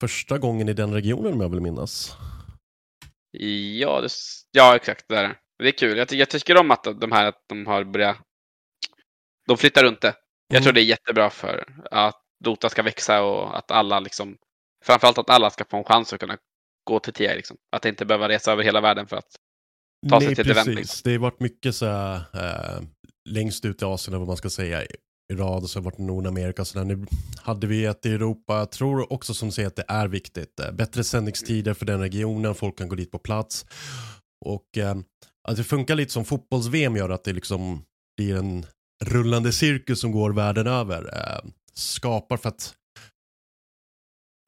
[0.00, 2.16] Första gången i den regionen om jag vill minnas.
[3.80, 4.08] Ja, det,
[4.52, 5.04] ja exakt.
[5.08, 5.68] Det, är det.
[5.68, 5.98] är kul.
[5.98, 8.16] Jag, jag tycker om att de här att de har börjat...
[9.46, 10.14] De flyttar runt det.
[10.48, 10.62] Jag Mm.
[10.62, 14.36] tror det är jättebra för att Dota ska växa och att alla liksom...
[14.84, 16.36] Framförallt att alla ska få en chans att kunna
[16.84, 17.28] gå till TI.
[17.36, 17.56] Liksom.
[17.76, 19.28] Att inte behöva resa över hela världen för att...
[20.10, 20.76] Ta sig Nej, till ett event, precis.
[20.76, 21.00] liksom.
[21.04, 22.82] Det har varit mycket så här, eh,
[23.28, 24.82] längst ut i Asien, eller vad man ska säga,
[25.32, 26.64] i rad, och så har det varit Nordamerika.
[26.64, 26.84] Så där.
[26.84, 27.06] Nu
[27.42, 30.60] hade vi ett i Europa, jag tror också som säger att det är viktigt.
[30.60, 33.66] Eh, bättre sändningstider för den regionen, folk kan gå dit på plats.
[34.44, 34.96] Och eh,
[35.48, 37.84] att det funkar lite som fotbolls-VM gör att det liksom
[38.16, 38.66] blir en
[39.04, 41.16] rullande cirkus som går världen över.
[41.16, 42.74] Eh, skapar för att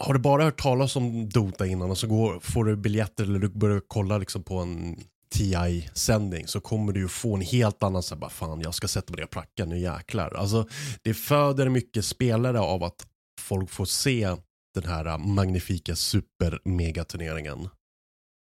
[0.01, 3.39] har du bara hört talas om Dota innan och så går, får du biljetter eller
[3.39, 4.97] du börjar kolla liksom på en
[5.35, 8.89] TI-sändning så kommer du ju få en helt annan så här, bara fan jag ska
[8.89, 10.35] sätta mig ner och pracka nu jäklar.
[10.35, 10.69] Alltså
[11.03, 13.07] det föder mycket spelare av att
[13.41, 14.37] folk får se
[14.75, 17.69] den här magnifika super-megaturneringen.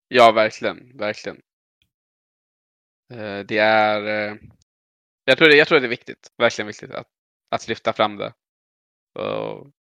[0.08, 0.98] Ja, verkligen.
[0.98, 1.38] Verkligen.
[3.14, 4.32] Eh, det är...
[4.32, 4.38] Eh,
[5.26, 6.28] jag tror det, jag tror det är viktigt.
[6.38, 7.08] Verkligen viktigt att,
[7.52, 8.34] att lyfta fram det.
[9.20, 9.72] Och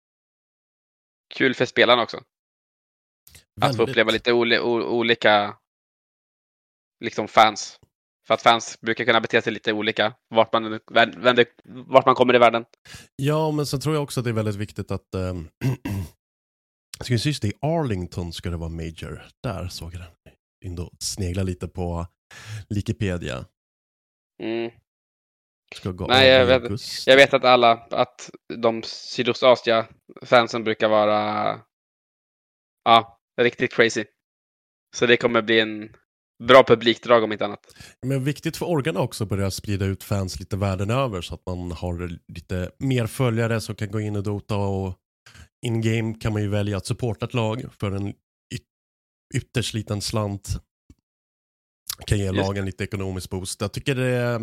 [1.33, 2.17] kul för spelarna också.
[2.17, 2.23] Att
[3.61, 5.57] få Väldigt- uppleva lite oli, olika
[7.05, 7.79] liksom fans.
[8.27, 12.35] För att fans brukar kunna bete sig lite olika vart man, vänder, vart man kommer
[12.35, 12.65] i världen.
[13.17, 15.49] Ja, men sen tror jag också att det är väldigt viktigt att ähm,
[16.99, 19.23] jag ska just i Arlington ska det vara Major.
[19.43, 20.01] Där såg jag
[20.65, 20.79] den.
[20.79, 22.07] Och snegla lite på
[22.69, 23.45] Wikipedia.
[24.43, 24.71] Mm.
[25.75, 27.07] Ska gå Nej, jag vet-.
[27.07, 31.61] Jag vet att alla, att de Sydostasia-fansen brukar vara
[32.85, 34.05] ja, riktigt crazy.
[34.97, 35.89] Så det kommer bli en
[36.45, 37.67] bra publikdrag om inte annat.
[38.07, 41.47] Men viktigt för orgarna också att börja sprida ut fans lite världen över så att
[41.47, 44.95] man har lite mer följare som kan gå in och Dota och
[45.67, 48.09] in-game kan man ju välja att supporta ett lag för en
[48.55, 50.49] yt- ytterst liten slant.
[52.07, 53.61] Kan ge Just lagen lite ekonomisk boost.
[53.61, 54.41] Jag tycker det,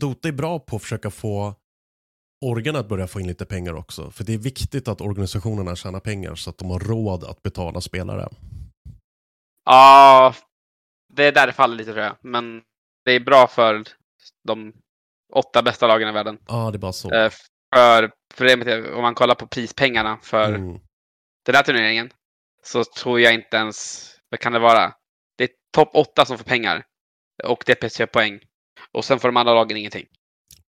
[0.00, 1.54] Dota är bra på att försöka få
[2.44, 4.10] orgarna att börja få in lite pengar också.
[4.10, 7.80] För det är viktigt att organisationerna tjänar pengar så att de har råd att betala
[7.80, 8.28] spelare.
[9.64, 10.34] Ja,
[11.12, 12.16] det är där det faller lite tror jag.
[12.22, 12.62] Men
[13.04, 13.84] det är bra för
[14.44, 14.72] de
[15.32, 16.38] åtta bästa lagen i världen.
[16.48, 17.14] Ja, det är bara så.
[17.14, 17.32] Eh,
[17.74, 20.78] För problemet är, om man kollar på prispengarna för Mm.
[21.46, 22.10] den här turneringen
[22.62, 24.94] så tror jag inte ens, vad kan det vara?
[25.38, 26.84] Det är topp åtta som får pengar
[27.44, 28.40] och DPC poäng.
[28.92, 30.06] Och sen får de andra lagen ingenting.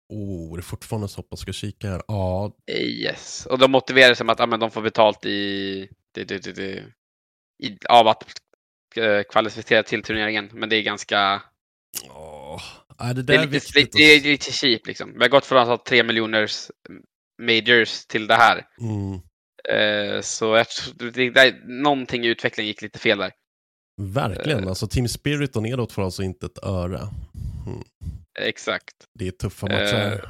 [0.08, 2.02] Oh, det är fortfarande så pass ska kika här.
[2.08, 3.46] Ja, Yes.
[3.46, 6.52] Och de motiverar det som att ah, men de får betalt i, det, det, det,
[6.52, 6.84] det,
[7.62, 8.24] i av att
[8.96, 10.50] eh, kvalificera till turneringen.
[10.52, 11.42] Men det är ganska...
[12.10, 12.62] Åh,
[13.00, 15.12] nej, det Det där är lite, lite, det är lite cheap liksom.
[15.12, 16.70] Vi har gått från att ha tre miljoners
[17.42, 18.66] majors till det här.
[18.80, 19.20] mm,
[19.68, 23.32] Eh, så jag, tror- det, det, någonting i utvecklingen gick lite fel där.
[24.00, 24.68] verkligen, Eh.
[24.68, 27.00] alltså Team Spirit och nedåt får alltså inte ett öre.
[27.66, 27.82] Mm,
[28.38, 28.94] Exakt.
[29.18, 30.12] det är tuffa matcher.
[30.12, 30.28] Eh,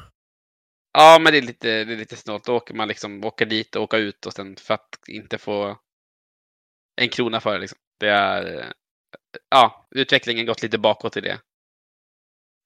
[0.99, 2.45] Ja, men det är lite, det är lite snålt.
[2.45, 5.79] Då åker man liksom, åker dit och åker ut och sen för att inte få
[7.01, 7.59] en krona för det.
[7.59, 7.79] Liksom.
[8.01, 8.66] Det är, eh,
[9.49, 11.40] ja, utvecklingen gått lite bakåt i det.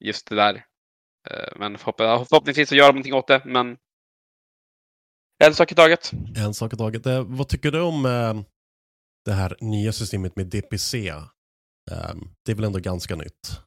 [0.05, 0.55] Just det där.
[1.31, 3.77] Eh, Men förhopp- förhoppningsvis så gör de någonting åt det, men
[5.45, 6.11] en sak i taget.
[6.37, 7.07] En sak i taget.
[7.07, 8.35] Eh, vad tycker du om eh,
[9.25, 11.09] det här nya systemet med DPC?
[11.09, 13.61] Eh, det är väl ändå ganska nytt?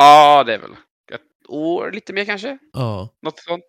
[0.00, 0.72] Ja, det är väl
[1.12, 2.58] ett år, lite mer kanske.
[2.72, 3.64] Ja, Något sånt.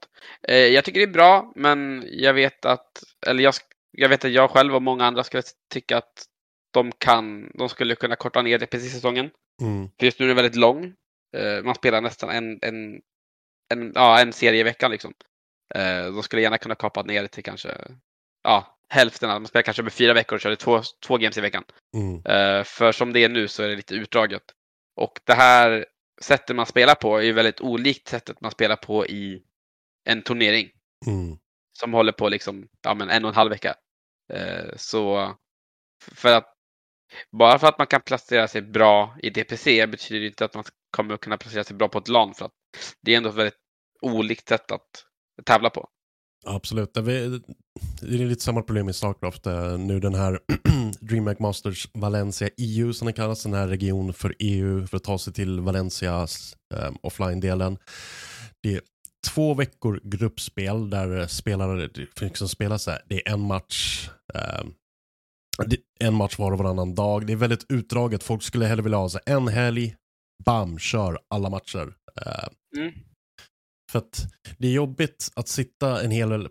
[0.47, 3.53] Eh, jag tycker det är bra, men jag vet att, eller jag,
[3.91, 6.25] jag vet att jag själv och många andra skulle tycka att
[6.73, 9.29] de kan, de skulle kunna korta ner det precis säsongen.
[9.61, 10.93] mm, För just nu är den väldigt lång.
[11.37, 13.01] Eh, man spelar nästan en, en,
[13.73, 15.13] en, ja, en serie i veckan liksom.
[15.75, 17.77] Eh, de skulle gärna kunna kapa ner det till kanske,
[18.43, 19.29] ja, hälften.
[19.29, 21.63] Man spelar kanske över fyra veckor och kör två, två games i veckan.
[21.97, 24.43] mm, Eh, för som det är nu så är det lite utdraget.
[24.95, 25.85] Och det här
[26.23, 29.43] sättet man spelar på är ju väldigt olikt sättet man spelar på i
[30.03, 30.69] en turnering.
[31.07, 31.37] Mm.
[31.79, 33.75] Som håller på liksom, ja, men en och en halv vecka.
[34.33, 35.31] Eh, så
[36.11, 36.55] för att
[37.31, 40.63] bara för att man kan placera sig bra i DPC betyder det inte att man
[40.91, 42.53] kommer att kunna placera sig bra på ett LAN för att
[43.01, 43.59] det är ändå ett väldigt
[44.01, 45.05] olikt sätt att
[45.45, 45.89] tävla på.
[46.45, 46.93] Absolut.
[46.93, 47.01] Det
[48.01, 49.45] är lite samma problem i Starcraft.
[49.79, 50.39] Nu den här
[50.99, 55.17] DreamHack Masters Valencia EU som den kallas, den här region för EU för att ta
[55.17, 57.77] sig till Valencias um, offline-delen.
[58.63, 58.81] Det är
[59.27, 61.89] två veckor gruppspel där spelare
[62.21, 63.01] liksom spelar så här.
[63.09, 64.09] Det är en match
[64.59, 64.73] um,
[65.99, 67.27] en match var och varannan dag.
[67.27, 68.23] Det är väldigt utdraget.
[68.23, 69.95] Folk skulle hellre vilja ha så en helg,
[70.45, 71.93] bam, kör alla matcher.
[72.25, 72.93] Ehm, mm.
[73.91, 74.23] För att
[74.57, 76.49] det är jobbigt att sitta en hel,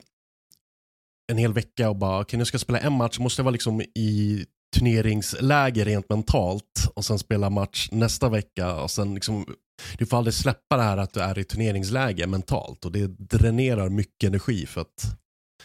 [1.32, 3.44] en hel vecka och bara, okej okay, nu ska jag spela en match, måste jag
[3.44, 4.44] vara liksom i
[4.76, 9.56] turneringsläge rent mentalt och sen spela match nästa vecka och sen liksom,
[9.98, 13.88] du får aldrig släppa det här att du är i turneringsläge mentalt och det dränerar
[13.88, 15.04] mycket energi för att...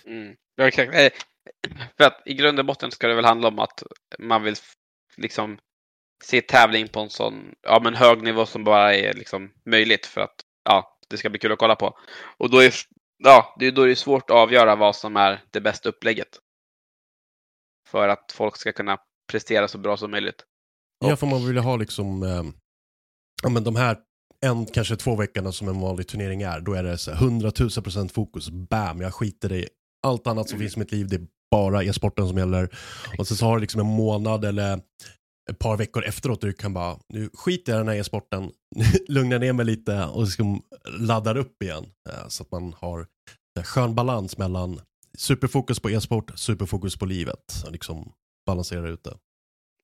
[0.05, 0.35] Mm.
[0.55, 0.95] Ja, exakt.
[0.95, 1.11] Eh,
[1.97, 3.83] för att i grund och botten ska det väl handla om att
[4.19, 4.55] man vill
[5.17, 5.57] liksom
[6.23, 10.21] se tävling på en sån ja, men hög nivå som bara är liksom möjligt för
[10.21, 11.97] att ja, det ska bli kul att kolla på.
[12.37, 12.73] Och då är,
[13.17, 16.39] ja, det, då är det svårt att avgöra vad som är det bästa upplägget.
[17.89, 18.97] För att folk ska kunna
[19.31, 20.43] prestera så bra som möjligt.
[21.05, 22.43] Ja, för man vill ha liksom, eh,
[23.43, 23.97] ja men de här
[24.41, 27.69] en, kanske två veckorna som en vanlig turnering är, då är det så 100 000
[27.69, 29.67] procent fokus, bam, jag skiter i
[30.07, 30.65] allt annat som mm.
[30.65, 32.69] finns i mitt liv, det är bara e-sporten som gäller.
[33.17, 34.79] Och sen så har du liksom en månad eller
[35.51, 38.51] ett par veckor efteråt du kan bara, nu skiter jag i den här e-sporten,
[39.07, 40.61] lugnar ner mig lite och liksom
[40.99, 41.85] laddar upp igen.
[42.09, 43.07] Eh, så att man har
[43.59, 44.81] en skön balans mellan
[45.17, 47.63] superfokus på e-sport, superfokus på livet.
[47.65, 48.13] Och liksom
[48.45, 49.17] balansera ut det.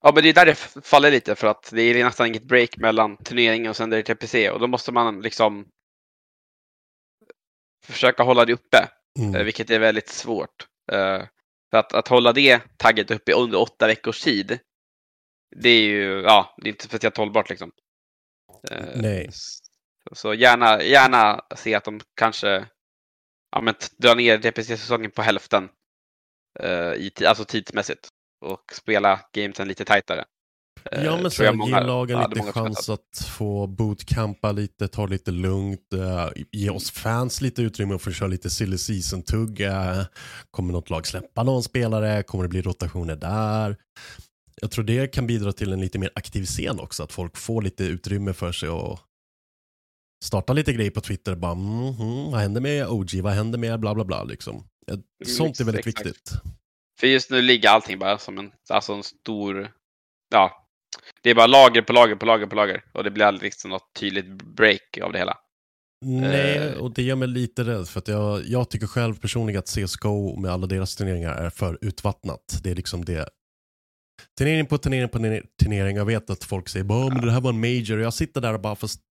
[0.03, 2.77] Ja, men det är där det faller lite för att det är nästan inget break
[2.77, 5.67] mellan turnering och sen är det TPC och då måste man liksom
[7.85, 8.87] försöka hålla det uppe,
[9.19, 9.35] mm.
[9.35, 10.67] Eh, vilket är väldigt svårt.
[10.91, 11.23] Eh,
[11.71, 14.59] för att, att hålla det tagget uppe under åtta veckors tid,
[15.55, 17.71] det är ju, ja, det är inte speciellt hållbart liksom.
[18.71, 19.29] Eh, Nej.
[20.11, 22.65] Så gärna, gärna se att de kanske
[23.51, 25.69] ja, men drar ner DPC-säsongen på hälften.
[26.63, 28.09] Uh, i, alltså tidsmässigt.
[28.45, 30.25] Och spela gamesen lite tajtare.
[30.95, 35.93] Uh, ja men så ge lagen lite chans att få bootcampa lite, ta lite lugnt,
[35.93, 39.61] uh, ge oss fans lite utrymme att få köra lite silly season-tugg.
[40.51, 42.23] Kommer något lag släppa någon spelare?
[42.23, 43.77] Kommer det bli rotationer där?
[44.55, 47.61] Jag tror det kan bidra till en lite mer aktiv scen också, att folk får
[47.61, 48.99] lite utrymme för sig och
[50.23, 51.35] starta lite grejer på Twitter.
[51.35, 53.21] Bara, mm, mm, vad händer med OG?
[53.21, 54.23] Vad händer med bla bla bla?
[54.23, 54.63] Liksom.
[55.25, 56.07] Sånt är väldigt Exakt.
[56.07, 56.31] viktigt.
[56.99, 59.71] För just nu ligger allting bara som en, alltså en stor...
[60.29, 60.67] Ja,
[61.21, 62.83] det är bara lager på lager på lager på lager.
[62.93, 65.37] Och det blir aldrig liksom något tydligt break av det hela.
[66.05, 66.73] Nej, eh.
[66.73, 70.39] och det gör mig lite rädd för att jag, jag tycker själv personligen att CSGO
[70.39, 72.59] med alla deras turneringar är för utvattnat.
[72.63, 73.29] Det är liksom det
[74.37, 75.97] Turnering på turnering på turnering.
[75.97, 77.99] Jag vet att folk säger bara, men det här var en major.
[77.99, 79.01] Jag sitter där och bara, fast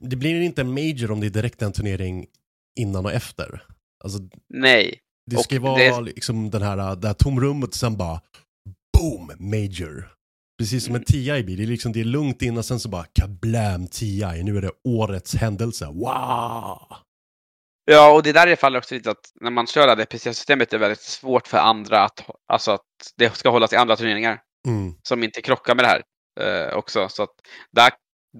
[0.00, 2.26] det blir inte en major om det är direkt en turnering
[2.80, 3.62] innan och efter.
[4.04, 4.18] Alltså,
[4.54, 4.98] Nej.
[5.30, 6.00] Det ska ju vara det...
[6.00, 8.20] liksom den här, det här tomrummet och sen bara
[8.98, 10.08] boom, major.
[10.58, 11.56] Precis som en TI blir.
[11.56, 14.42] Det är, liksom, det är lugnt innan, sen så bara kablam TI.
[14.42, 15.86] Nu är det årets händelse.
[15.86, 16.96] Wow!
[17.84, 20.78] Ja, och det där är faller också lite att när man kör det PCS-systemet är
[20.78, 24.40] väldigt svårt för andra att, alltså att det ska hållas i andra turneringar.
[24.68, 24.94] Mm.
[25.02, 26.02] Som inte krockar med det här
[26.40, 27.08] eh, också.
[27.08, 27.34] Så att
[27.72, 27.92] där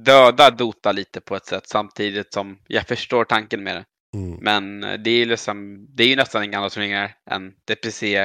[0.05, 3.85] dödar Dota lite på ett sätt samtidigt som jag förstår tanken med det.
[4.14, 4.38] Mm.
[4.40, 8.16] Men det är, liksom, det är ju nästan inga andra turneringar än DPC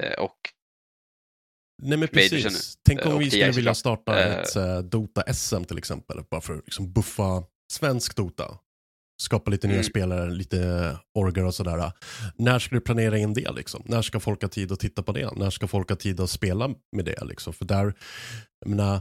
[0.00, 0.36] eh, och
[1.82, 2.78] Nej men precis.
[2.82, 4.54] Tänk om vi skulle vilja starta ett
[4.90, 6.20] Dota-SM till exempel.
[6.30, 8.58] Bara för att liksom buffa svensk Dota
[9.20, 9.84] skapa lite nya mm.
[9.84, 11.92] spelare, lite orgar och sådär.
[12.36, 13.82] När ska du planera in det liksom?
[13.84, 15.36] När ska folk ha tid att titta på det?
[15.36, 17.52] När ska folk ha tid att spela med det liksom?
[17.52, 17.94] För där,
[18.60, 19.00] jag menar,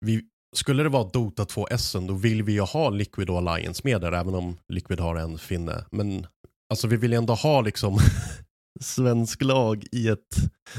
[0.00, 0.22] vi,
[0.56, 4.00] skulle det vara Dota 2 SM då vill vi ju ha Liquid och Alliance med
[4.00, 5.84] där, även om Liquid har en finne.
[5.90, 6.26] Men
[6.70, 7.98] alltså vi vill ju ändå ha liksom
[8.80, 10.18] svensk lag i ett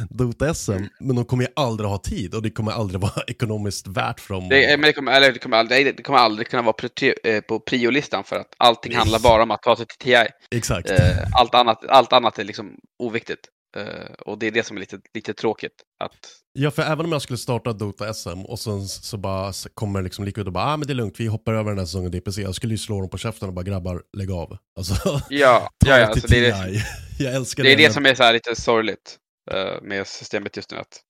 [0.09, 4.19] Dota-SM, men de kommer ju aldrig ha tid och det kommer aldrig vara ekonomiskt värt
[4.19, 4.49] för dem.
[4.49, 6.87] Det, men det, kommer, eller det, kommer aldrig, det kommer aldrig kunna vara på,
[7.23, 10.27] eh, på priolistan för att allting handlar bara om att ta sig till TI.
[10.51, 10.89] Exakt.
[10.89, 10.99] Eh,
[11.33, 13.49] allt, annat, allt annat är liksom oviktigt.
[13.77, 15.83] Uh, och det är det som är lite, lite tråkigt.
[15.99, 16.11] Att...
[16.53, 20.01] Ja, för även om jag skulle starta Dota SM och sen så bara så kommer
[20.01, 22.11] liksom Liquid och bara, ah men det är lugnt, vi hoppar över den här säsongen
[22.11, 22.41] DPC.
[22.41, 24.57] Jag skulle ju slå dem på käften och bara, grabbar, lägg av.
[24.77, 25.21] Alltså, ja,
[25.85, 26.83] ja, ja alltså, det, är det,
[27.19, 27.69] jag älskar det.
[27.69, 27.93] Det är det men...
[27.93, 29.17] som är så här lite sorgligt
[29.53, 30.77] uh, med systemet just nu.
[30.77, 31.01] Att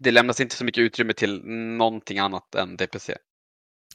[0.00, 1.40] det lämnas inte så mycket utrymme till
[1.78, 3.16] någonting annat än DPC.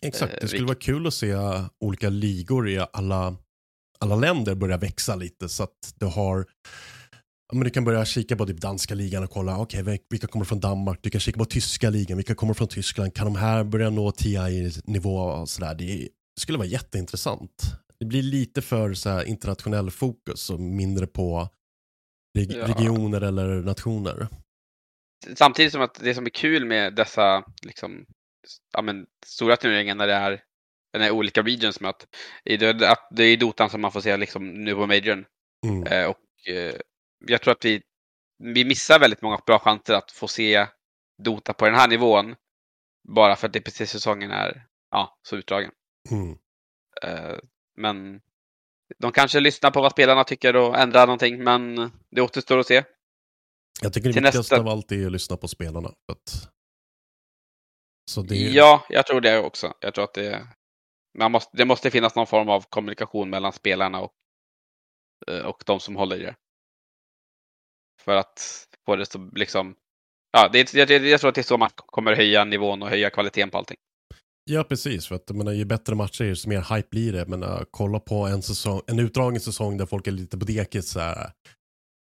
[0.01, 1.35] Exakt, Eh, det skulle vara kul att se
[1.79, 3.35] olika ligor i alla,
[3.99, 6.45] alla länder börja växa lite så att du har
[7.53, 10.45] men du kan börja kika på typ danska ligan och kolla, okej, vil- vilka kommer
[10.45, 10.99] från Danmark?
[11.01, 13.13] Du kan kika på tyska ligan, vilka kommer från Tyskland?
[13.15, 15.75] Kan de här börja nå TI-nivå och sådär?
[15.75, 17.61] Det skulle vara jätteintressant.
[17.99, 21.49] Det blir lite för så internationell fokus och mindre på
[22.37, 22.67] reg- Ja.
[22.67, 24.27] regioner eller nationer.
[25.35, 28.05] Samtidigt som att det som är kul med dessa liksom,
[28.73, 30.41] ja, men, stora turneringar när det är
[30.93, 32.07] den här olika regions med att
[32.83, 35.25] att det är Dotan som man får se liksom, nu på Majorn.
[35.65, 35.83] Mm.
[35.83, 36.75] Eh, och eh,
[37.25, 37.81] jag tror att vi,
[38.37, 40.67] vi missar väldigt många bra chanser att få se
[41.23, 42.35] Dota på den här nivån.
[43.07, 45.71] Bara för att DPC-säsongen är ja, så utdragen.
[46.11, 46.37] Mm.
[47.03, 47.37] Eh,
[47.75, 48.21] men
[48.97, 52.83] de kanske lyssnar på vad spelarna tycker och ändrar någonting, men det återstår att se.
[53.81, 55.87] Jag tycker det Till viktigaste nästa- av allt är att lyssna på spelarna.
[55.87, 56.49] Att...
[58.11, 58.35] Så det...
[58.35, 59.73] Ja, jag tror det också.
[59.79, 60.47] Jag tror att det,
[61.17, 64.13] man måste, det måste finnas någon form av kommunikation mellan spelarna och,
[65.27, 66.35] eh, och de som håller i det.
[68.01, 69.75] För att få det så liksom...
[70.31, 73.09] Ja, det, jag, jag, tror att det är så man kommer höja nivån och höja
[73.09, 73.77] kvaliteten på allting.
[74.49, 75.07] Ja, precis.
[75.07, 77.25] För att, menar, ju bättre matcher desto mer hype blir det.
[77.25, 80.89] Men uh, kolla på en, säsong, en utdragen säsong där folk är lite på dekis
[80.89, 81.31] så här,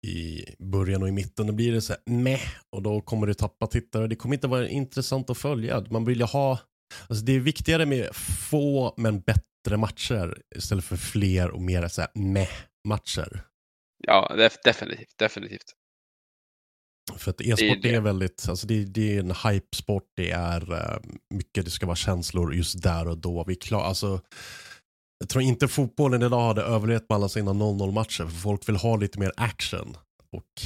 [0.07, 1.47] i början och i mitten.
[1.47, 4.07] Då blir det så här meh och då kommer du tappa tittare.
[4.07, 5.85] Det kommer inte vara intressant att följa.
[5.89, 6.59] Man vill ju ha,
[7.09, 8.15] alltså det är viktigare med
[8.49, 12.49] få men bättre matcher istället för fler och mer så här meh
[12.87, 13.41] matcher.
[14.03, 15.17] Ja, def, definitivt.
[15.17, 15.73] Definitivt.
[17.17, 17.95] För att är e-sport det.
[17.95, 20.97] är väldigt, alltså det, det är en hype-sport, det är eh,
[21.33, 23.43] mycket, det ska vara känslor just där och då.
[23.47, 24.21] Vi klar, alltså,
[25.19, 28.75] jag tror inte fotbollen idag hade överlevt med alla sina 0-0 matcher, för folk vill
[28.75, 29.97] ha lite mer action.
[30.31, 30.61] Och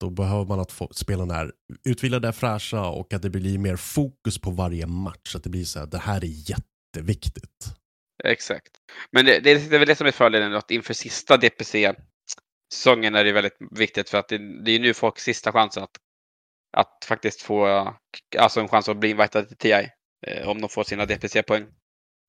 [0.00, 1.52] då behöver man att få, spelarna är
[1.84, 5.34] utvilade, är fräscha och att det blir mer fokus på varje match.
[5.34, 7.74] Att det blir så här, det här är jätteviktigt.
[8.24, 8.70] Exakt.
[9.12, 11.36] Men det, det, är väl det som är fördelen att inför sista
[12.68, 15.96] DPC-säsongen är det väldigt viktigt för att det, det är nu folk sista chansen att,
[16.72, 17.94] att faktiskt få
[18.38, 19.88] alltså en chans att bli invitad till TI.
[20.26, 21.66] Eh, om de får sina DPC-poäng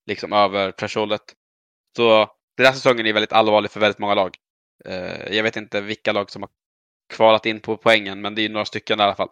[0.05, 1.21] liksom över thresholdet.
[1.95, 2.27] Så
[2.57, 4.35] den här säsongen är väldigt allvarlig för väldigt många lag.
[4.85, 6.49] Eh, jag vet inte vilka lag som har
[7.13, 9.29] kvalat in på poängen, men det är några stycken i alla fall.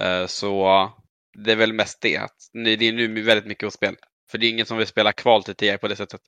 [0.00, 0.90] Eh, så
[1.38, 2.16] det är väl mest det.
[2.16, 3.96] Att det är nu väldigt mycket att spela.
[4.30, 6.20] För det är ingen som vill spela kval till TI på det sättet.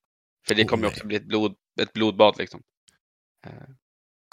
[0.46, 0.94] För det Oh, kommer ju nej.
[0.94, 2.62] också bli ett, blod, ett blodbad liksom.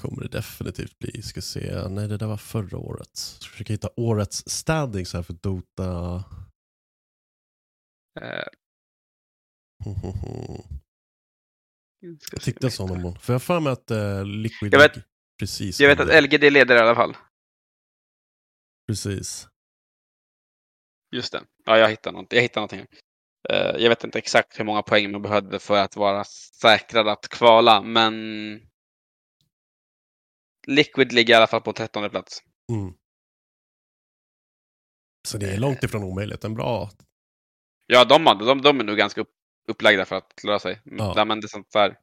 [0.02, 1.22] Kommer det definitivt bli.
[1.22, 3.16] Ska se, nej det där var förra året.
[3.18, 6.24] Ska försöka hitta årets standings här för Dota.
[8.22, 8.44] Eh,
[12.20, 13.20] ska Jag tyckte jag sa någon.
[13.20, 15.06] För jag har för mig att uh, Liquid Jag vet-
[15.40, 15.80] precis.
[15.80, 16.24] Jag vet att.
[16.24, 17.18] LGD leder i alla fall.
[18.88, 19.48] Precis.
[21.16, 21.44] Just det.
[21.66, 22.38] Ja, jag hittade någonting.
[22.38, 22.98] Jag hittade någonting.
[23.50, 26.24] Eh, jag vet inte exakt hur många poäng man behövde för att vara
[26.62, 28.14] säkrad att kvala, men
[30.68, 32.44] Liquid ligger i alla fall på 13 plats.
[32.72, 32.94] Mm.
[35.28, 36.44] Så det är långt ifrån omöjligt.
[36.44, 36.90] En bra...
[37.88, 39.32] Ja, de, de, de är nog ganska upp,
[39.68, 40.82] upplagda för att klara sig.
[40.84, 41.26] Ja.
[41.26, 41.98] Men det är sånt där.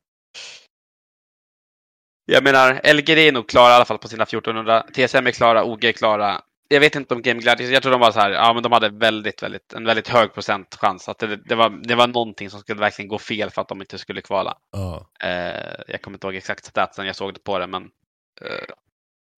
[2.25, 4.87] Jag menar, LGD är nog klara i alla fall på sina 1400.
[4.95, 6.43] TSM är klara, OG är klara.
[6.69, 8.73] Jag vet inte om Game Gladius, jag tror de var så här, ja men de
[8.73, 12.51] hade väldigt, väldigt, en väldigt hög procent chans att det, det, var, det var någonting
[12.51, 14.59] som skulle verkligen gå fel för att de inte skulle kvala.
[14.73, 15.11] Ja.
[15.21, 17.89] Eh, jag kommer inte ihåg exakt statsen, jag såg det på det, men eh,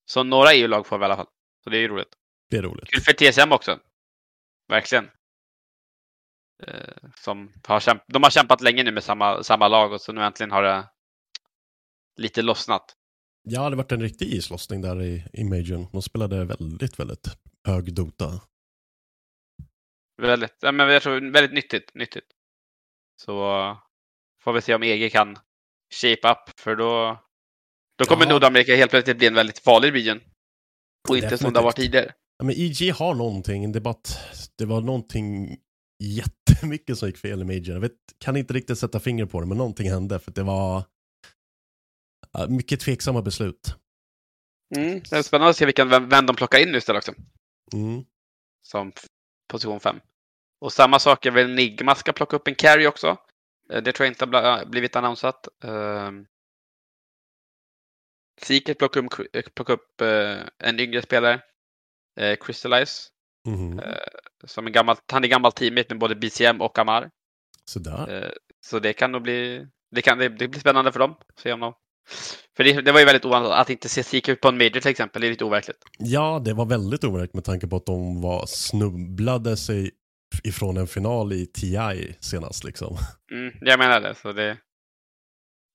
[0.05, 1.29] så några EU-lag får vi i alla fall.
[1.65, 2.15] Så det är ju roligt.
[2.51, 2.89] Det är roligt.
[2.89, 3.81] Kul för TSM också.
[4.69, 5.11] Verkligen.
[6.63, 10.13] Eh, som har kämp- de har kämpat länge nu med samma, samma lag och så
[10.13, 10.89] nu äntligen har det
[12.17, 12.97] lite lossnat.
[13.43, 15.87] Ja, det varit en riktig islossning där i, i Majorn.
[15.93, 17.29] De spelade väldigt, väldigt
[17.67, 18.41] hög Dota.
[20.23, 21.95] Väldigt, ja, men jag tror väldigt nyttigt.
[21.95, 22.27] nyttigt.
[23.17, 23.79] Så eh,
[24.43, 25.39] får vi se om EG kan
[25.95, 27.19] shape up för då,
[27.99, 28.31] då kommer Ja.
[28.33, 30.21] Nordamerika helt plötsligt bli en väldigt farlig region.
[31.09, 31.93] Och inte som det har varit Definitivt.
[31.93, 32.15] tidigare.
[32.39, 33.73] Ja, men EG har någonting.
[33.73, 34.19] Det, att
[34.59, 35.57] det var någonting
[36.03, 37.69] jättemycket som gick fel i Major.
[37.75, 40.19] Jag vet, kan inte riktigt sätta finger på det, men någonting hände.
[40.19, 40.85] För det var
[42.49, 43.75] mycket tveksamma beslut.
[44.77, 45.01] Mm.
[45.11, 47.21] Det är spännande att se vilken, vem, vem de plockar in nu istället också.
[47.73, 48.05] Mm.
[48.63, 48.93] som
[49.49, 49.97] position 5.
[50.61, 53.17] Och samma sak är väl Nigma ska plocka upp en carry också.
[53.73, 55.49] Eh, Det tror jag inte har blivit annonsat.
[55.65, 56.27] Um,
[58.41, 61.41] Seeker plockar upp, eh, plockar upp eh, en yngre spelare.
[62.21, 63.09] Uh, Crystallize.
[63.49, 63.79] Mhm.
[63.79, 63.97] Eh,
[64.45, 67.11] som en gammal, han är gammal teammate med både BCM och Amar.
[67.65, 68.25] Sådär.
[68.25, 68.31] Eh,
[68.67, 71.15] så det kan nog bli, det, kan, det, det blir spännande för dem.
[71.43, 71.75] Se om de,
[72.57, 74.91] för det, det var ju väldigt ovanligt att inte se Seeker på en major till
[74.91, 75.23] exempel.
[75.23, 75.79] Det är lite overkligt.
[75.99, 79.91] Ja, det var väldigt overkligt med tanke på att de var snubblade sig
[80.45, 82.97] ifrån en final i TI senast liksom.
[83.33, 84.59] Mm, jag menar det, så det...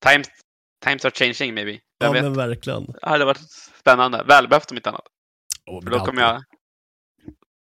[0.05, 0.27] Times,
[0.85, 1.71] times are changing maybe.
[1.71, 2.23] Jag ja vet.
[2.23, 2.85] men verkligen.
[2.85, 4.23] Det hade varit spännande.
[4.27, 5.07] Välbehövt om inte annat.
[5.65, 6.43] Oh, För då kommer jag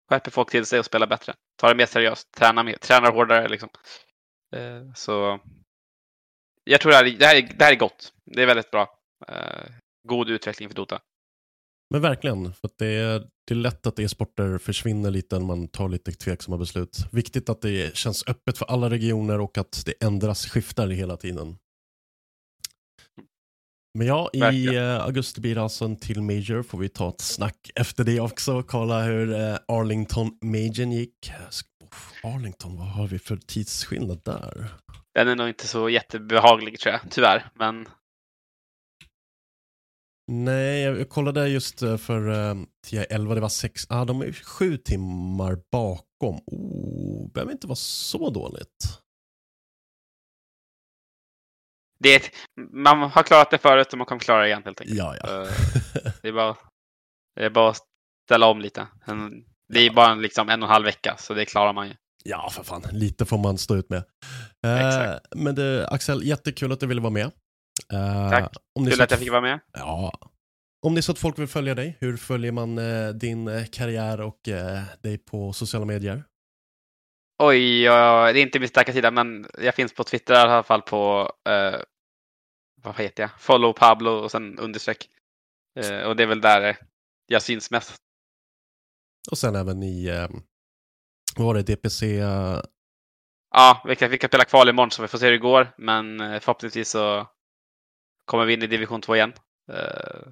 [0.10, 1.34] skärpa folk till sig och spela bättre.
[1.58, 2.32] Ta det mer seriöst.
[2.32, 2.74] Träna mer.
[2.76, 3.70] Träna hårdare liksom.
[4.56, 5.40] Eh, så
[6.64, 8.14] jag tror det här, det, här är, det här är gott.
[8.26, 8.88] Det är väldigt bra.
[9.28, 9.72] Eh,
[10.08, 11.00] god utveckling för Dota.
[11.90, 15.68] Men verkligen, för att det, är, det är lätt att e-sporter försvinner lite när man
[15.68, 16.98] tar lite tveksamma beslut.
[17.12, 21.58] Viktigt att det känns öppet för alla regioner och att det ändras, skiftar hela tiden.
[24.00, 24.86] Men ja, i Verkligen.
[24.86, 26.64] eh, augusti blir det alltså en till Major.
[26.64, 28.64] Får vi ta ett snack efter det också.
[28.64, 31.32] Kolla hur eh, Arlington Majorn gick.
[32.24, 34.68] Arlington, vad har vi för tidsskillnad där?
[35.14, 37.46] Den är nog inte så jättebehaglig tror jag, tyvärr.
[37.56, 37.88] Men
[40.32, 44.78] Nej, jag kollade just eh, för uh, 10-11, det var sex, ah, de är sju
[44.78, 46.40] timmar bakom.
[46.46, 49.00] Oh, behöver inte vara så dåligt.
[52.04, 52.32] Det är ett,
[52.74, 54.98] man har klarat det förut och man kommer klara det igen helt enkelt.
[54.98, 55.42] Ja, ja.
[55.42, 55.48] Eh,
[56.22, 56.56] Det är bara,
[57.36, 57.82] det är bara att
[58.30, 58.88] ställa om lite.
[59.74, 61.94] Det är bara liksom en och en halv vecka, så det klarar man ju.
[62.24, 62.84] ja, för fan.
[62.92, 64.04] Lite får man stå ut med.
[64.66, 67.32] Eh, men det, Axel, jättekul att du ville vara med.
[67.94, 68.54] Eh, Tack.
[68.80, 69.60] Om Kul att jag fick vara med.
[69.74, 70.14] Ja.
[70.86, 73.66] Om det är så att folk vill följa dig, hur följer man eh, din eh,
[73.66, 76.24] karriär och eh, dig på sociala medier?
[77.40, 80.64] Oj, ja, det är inte min starka sida, men jag finns på Twitter i alla
[80.64, 81.80] fall på, eh,
[82.82, 85.10] vad heter jag, follow Pablo och sen understreck.
[85.80, 86.78] Eh, och det är väl där
[87.26, 87.96] jag syns mest.
[89.32, 90.28] Och sen även i, eh,
[91.36, 92.20] vad var det, DPC?
[92.20, 92.62] eh,
[93.52, 95.74] Ja, vi kan, vi kan spela kval imorgon så vi får se hur det går,
[95.78, 97.28] men eh, förhoppningsvis så
[98.26, 99.34] kommer vi in i division 2 igen.
[99.72, 100.28] Eh,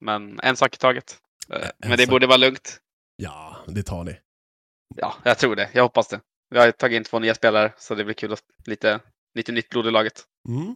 [0.00, 1.18] men en sak i taget.
[1.48, 2.10] En men det sak.
[2.10, 2.80] borde vara lugnt.
[3.16, 4.20] Ja, det tar ni.
[4.96, 5.70] Ja, jag tror det.
[5.74, 6.20] Jag hoppas det.
[6.50, 9.00] Vi har tagit in två nya spelare, så det blir kul att lite,
[9.34, 10.24] lite nytt blod i laget.
[10.48, 10.74] Mm.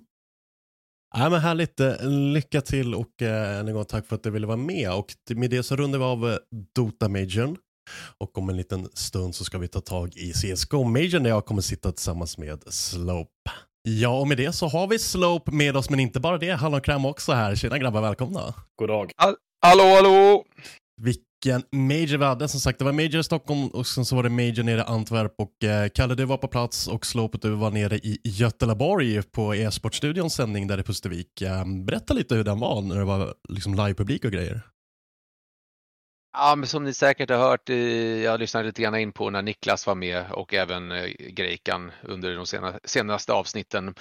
[1.16, 1.81] Ja, men härligt.
[1.81, 4.93] Eh, Lycka till och eh, än en gång tack för att du ville vara med.
[4.93, 6.37] Och med det så rundar vi av eh,
[6.75, 7.57] Dota Majorn.
[8.18, 11.45] Och om en liten stund så ska vi ta tag i CSGO Majorn där jag
[11.45, 13.31] kommer sitta tillsammans med Slope.
[13.83, 16.51] Ja, och med det så har vi Slope med oss, men inte bara det.
[16.51, 17.55] Hallonkräm också här.
[17.55, 18.55] Tjena grabbar, välkomna.
[18.77, 19.11] God dag.
[19.61, 20.45] Hallå, hallå!
[21.03, 21.25] Vilken
[21.72, 22.49] major vi hade.
[22.49, 24.84] Som sagt, det var major i Stockholm och sen så var det major nere i
[24.86, 29.22] Antwerp och eh, Kalle du var på plats och Slope du var nere i Göteborg
[29.22, 31.42] på e-sportstudions sändning där i Pustervik.
[31.42, 34.61] Eh, berätta lite hur den var när det var liksom livepublik och grejer.
[36.36, 37.76] Ja, men som ni säkert har hört, eh,
[38.22, 42.36] jag lyssnade lite grann in på när Niklas var med och även eh, Greikan under
[42.36, 43.95] de sena, senaste avsnitten.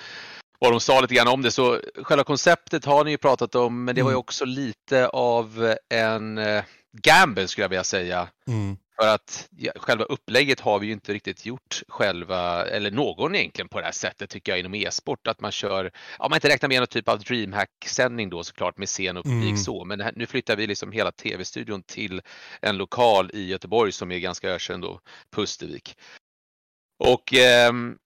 [0.60, 3.84] Och de sa lite grann om det, så själva konceptet har ni ju pratat om,
[3.84, 4.20] men det var ju Mm.
[4.20, 6.64] också lite av en eh,
[6.94, 8.30] gamble skulle jag vilja säga.
[8.48, 8.78] Mm.
[8.96, 13.70] För att ja, själva upplägget har vi ju inte riktigt gjort själva, eller någon egentligen
[13.70, 15.28] på det här sättet tycker jag inom e-sport.
[15.28, 18.88] Att man kör, ja man inte räknar med någon typ av DreamHack-sändning då såklart med
[18.88, 19.58] scen och publik Mm.
[19.58, 19.86] så.
[19.86, 22.22] Men här, nu flyttar vi liksom hela tv-studion till
[22.62, 25.00] en lokal i Göteborg som är ganska ökänd då,
[25.36, 25.98] Pustervik.
[27.00, 27.98] Och ehm,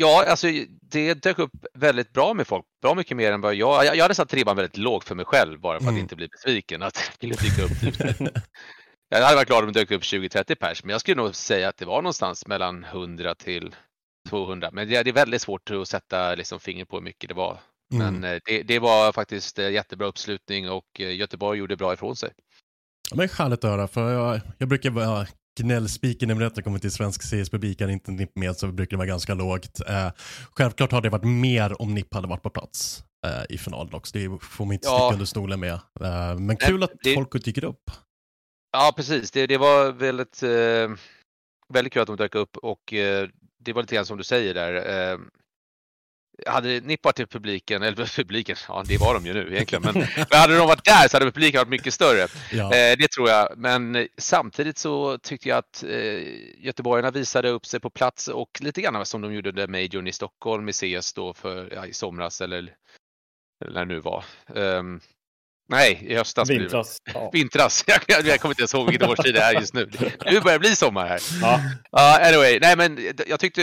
[0.00, 0.46] Ja, alltså
[0.90, 2.64] det dök upp väldigt bra med folk.
[2.82, 3.96] Bra mycket mer än vad jag...
[3.96, 6.00] Jag, hade satt ribban väldigt lågt för mig själv bara för att Mm.
[6.02, 6.82] inte bli besviken.
[6.82, 8.20] Att det skulle dyka upp typ.
[9.08, 11.68] Jag hade varit glad om det dök upp 20-30 pers, men jag skulle nog säga
[11.68, 13.74] att det var någonstans mellan 100 till
[14.28, 14.70] 200.
[14.72, 17.60] Men det det är väldigt svårt att sätta liksom finger på hur mycket det var.
[17.92, 18.14] Mm.
[18.14, 22.16] Men eh, det, det var faktiskt eh, jättebra uppslutning och eh, Göteborg gjorde bra ifrån
[22.16, 22.30] sig.
[23.14, 25.26] Men härligt att höra, för jag, jag brukar vara
[25.58, 29.06] gnällspiken när det kommer till svensk CS-publik, är inte NIP med så brukar det vara
[29.06, 29.80] ganska lågt.
[29.88, 30.10] Eh,
[30.50, 34.18] självklart hade det varit mer om NIP hade varit på plats eh, i finalen också,
[34.18, 34.98] det får man inte Ja.
[34.98, 35.72] sticka under stolen med.
[36.00, 37.90] Eh, men kul att det- folk dyker upp.
[38.72, 39.30] Ja, precis.
[39.30, 40.96] Det, det var väldigt, eh,
[41.74, 43.28] väldigt kul att de dök upp och eh,
[43.64, 44.72] det var lite grann som du säger där.
[46.46, 49.94] Hade Nipp varit till publiken, eller publiken, ja det var de ju nu egentligen, men,
[50.30, 52.28] men hade de varit där så hade publiken varit mycket större.
[52.52, 52.64] Ja.
[52.64, 56.20] Eh, det tror jag, men eh, samtidigt så tyckte jag att eh,
[56.64, 60.12] göteborgarna visade upp sig på plats och lite grann som de gjorde under Majorn i
[60.12, 62.58] Stockholm i CS då för, ja, i somras eller,
[63.64, 64.24] eller när det nu var.
[64.54, 65.00] Ehm,
[65.68, 66.50] nej, i höstas.
[66.50, 66.98] Vintras.
[67.14, 67.30] Ja.
[67.32, 67.84] Vintras.
[67.86, 69.90] Jag, jag, jag kommer inte ens ihåg vilken årstid det är just nu.
[70.24, 71.20] Nu börjar det bli sommar här.
[71.42, 71.54] Ja.
[71.96, 73.62] Uh, anyway, nej men jag tyckte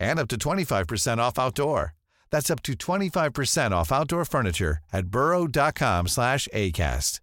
[0.00, 1.94] and up to 25% off outdoor.
[2.30, 7.22] That's up to 25% off outdoor furniture at burrow.com slash ACAST.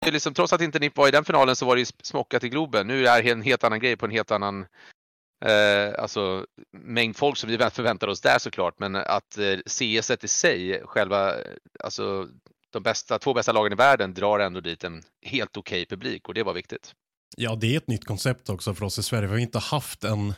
[0.00, 1.86] Det är liksom, trots att inte NIP var i den finalen så var det ju
[2.02, 2.86] smockat i Globen.
[2.86, 4.66] Nu är det en helt annan grej på en helt annan
[5.44, 8.78] eh, alltså, mängd folk som vi förväntar oss där såklart.
[8.78, 11.52] Men att eh, CS i sig, själva, eh,
[11.84, 12.28] alltså
[12.72, 16.28] de bästa, två bästa lagen i världen drar ändå dit en helt okej okay publik
[16.28, 16.94] och det var viktigt.
[17.36, 19.26] Ja, det är ett nytt koncept också för oss i Sverige.
[19.28, 20.34] Vi har inte haft en,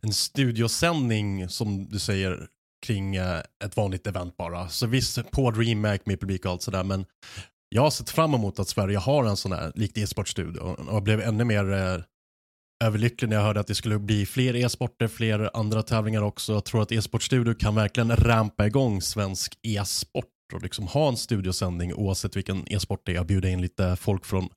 [0.00, 2.46] en studiosändning som du säger
[2.86, 4.68] kring eh, ett vanligt event bara.
[4.68, 7.04] Så visst, på DreamHack med publik och allt sådär, men
[7.68, 11.02] jag har sett fram emot att Sverige har en sån här, likt e-sportstudio och jag
[11.02, 11.98] blev ännu mer eh,
[12.84, 16.52] överlycklig när jag hörde att det skulle bli fler e-sporter, fler andra tävlingar också.
[16.52, 21.94] Jag tror att e-sportstudio kan verkligen rampa igång svensk e-sport och liksom ha en studiosändning
[21.94, 24.48] oavsett vilken e-sport det är och bjuda in lite folk från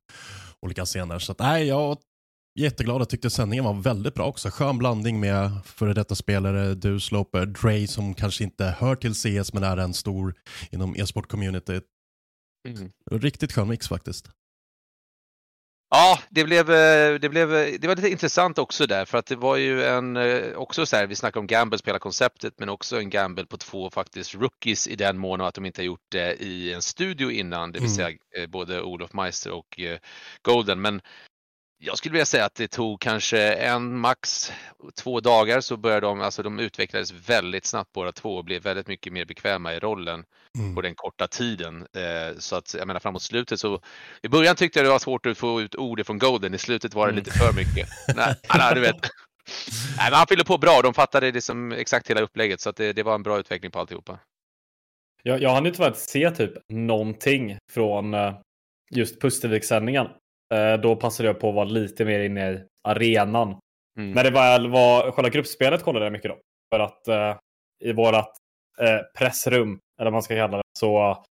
[0.66, 1.20] olika scener.
[1.20, 1.97] Så att, nej, jag är
[2.59, 3.01] jätteglad.
[3.01, 4.49] Jag tyckte sändningen var väldigt bra också.
[4.49, 9.53] Skön blandning med före detta spelare, du Sloper, Dre som kanske inte hör till CS
[9.53, 10.34] men är en stor
[10.72, 11.84] inom e-sport-communityt.
[12.68, 12.91] Mm.
[13.11, 14.30] Riktigt skön mix faktiskt.
[15.89, 19.36] Ja, det blev, eh, det blev det var lite intressant också där för att det
[19.36, 22.99] var ju en, eh, också så här, vi snackar om gamble, spela konceptet, men också
[22.99, 26.36] en gamble på två faktiskt rookies i den mån att de inte har gjort det
[26.43, 27.95] i en studio innan, det vill mm.
[27.95, 29.79] säga eh, både Olof Meister och
[30.41, 30.81] Golden.
[30.81, 31.01] Men
[31.78, 34.51] jag skulle vilja säga att det tog kanske en, max
[34.95, 38.88] två dagar så började de, alltså de utvecklades väldigt snabbt båda två och blev väldigt
[38.88, 40.23] mycket mer bekväma i rollen
[40.57, 40.76] mm.
[40.76, 41.82] på den korta tiden.
[41.82, 43.82] Eh, så att jag menar framåt slutet så,
[44.21, 46.93] i början tyckte jag det var svårt att få ut ord från Golden, i slutet
[46.93, 47.23] var det mm.
[47.23, 47.89] lite för mycket.
[48.15, 49.01] nej, nej, du vet.
[49.97, 52.93] Nej, men han fyllde på bra, de fattade liksom exakt hela upplägget så att det,
[52.93, 54.19] det var en bra utveckling på alltihopa.
[55.23, 58.34] Jag, jag hann inte faktiskt se typ någonting från eh,
[58.91, 60.07] just Pustervik-sändningen.
[60.53, 63.59] Eh, då passade jag på att vara lite mer inne i arenan.
[63.97, 64.11] Mm.
[64.11, 66.37] När det väl var själva gruppspelet kollade jag mycket då.
[66.73, 67.37] För att eh,
[67.83, 68.31] i vårat
[68.79, 71.23] eh, pressrum, eller vad man ska kalla det, så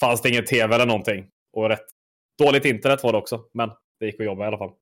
[0.00, 1.28] fanns det ingen tv eller någonting.
[1.56, 1.86] Och rätt
[2.38, 4.72] dåligt internet var det också, men det gick att jobba i alla fall.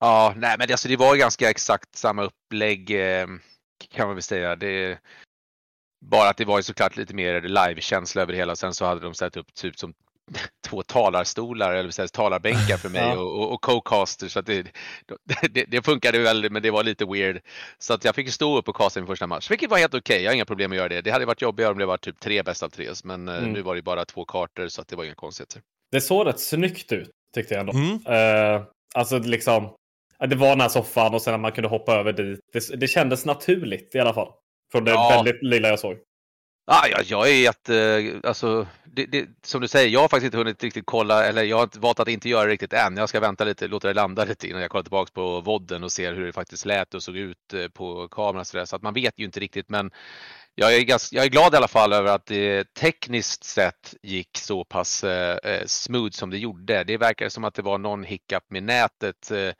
[0.00, 3.26] Ja, nej men alltså det var ganska exakt samma upplägg eh,
[3.90, 4.56] kan man väl säga.
[4.56, 4.98] Det,
[6.06, 8.56] bara att det var ju såklart lite mer live-känsla över det hela.
[8.56, 9.94] Sen så hade de satt upp typ som
[10.66, 13.18] två talarstolar, eller säga, talarbänkar för mig ja.
[13.18, 14.28] och, och, och co-caster.
[14.28, 14.66] Så det,
[15.50, 17.40] det, det, funkade väl, men det var lite weird.
[17.78, 20.14] Så att jag fick stå upp och casta min första match, vilket var helt okej.
[20.14, 20.22] Okay.
[20.22, 21.00] Jag har inga problem med att göra det.
[21.00, 23.52] Det hade varit jobbigare om det var typ tre bäst av tre, men eh, mm.
[23.52, 25.62] nu var det bara två kartor så att det var inga konstigheter.
[25.92, 27.72] Det såg rätt snyggt ut tyckte jag ändå.
[27.72, 28.56] Mm.
[28.56, 29.70] Uh, alltså liksom,
[30.28, 32.40] det var den här soffan och sen att man kunde hoppa över dit.
[32.52, 34.32] Det, det kändes naturligt i alla fall.
[34.72, 35.10] Från det Ja.
[35.10, 35.96] väldigt lilla jag såg.
[36.66, 40.24] Ah, ja, jag är jätte, eh, alltså, det, det, som du säger, jag har faktiskt
[40.24, 42.96] inte hunnit riktigt kolla, eller jag har valt att inte göra det riktigt än.
[42.96, 45.92] Jag ska vänta lite, låta det landa lite innan jag kollar tillbaka på vodden och
[45.92, 48.44] ser hur det faktiskt lät och såg ut eh, på kameran.
[48.44, 48.64] Så, där.
[48.64, 49.90] så att man vet ju inte riktigt, men
[50.54, 54.38] jag är, ganska, jag är glad i alla fall över att det tekniskt sett gick
[54.38, 56.84] så pass eh, eh, smooth som det gjorde.
[56.84, 59.52] Det verkar som att det var någon hiccup med nätet eh,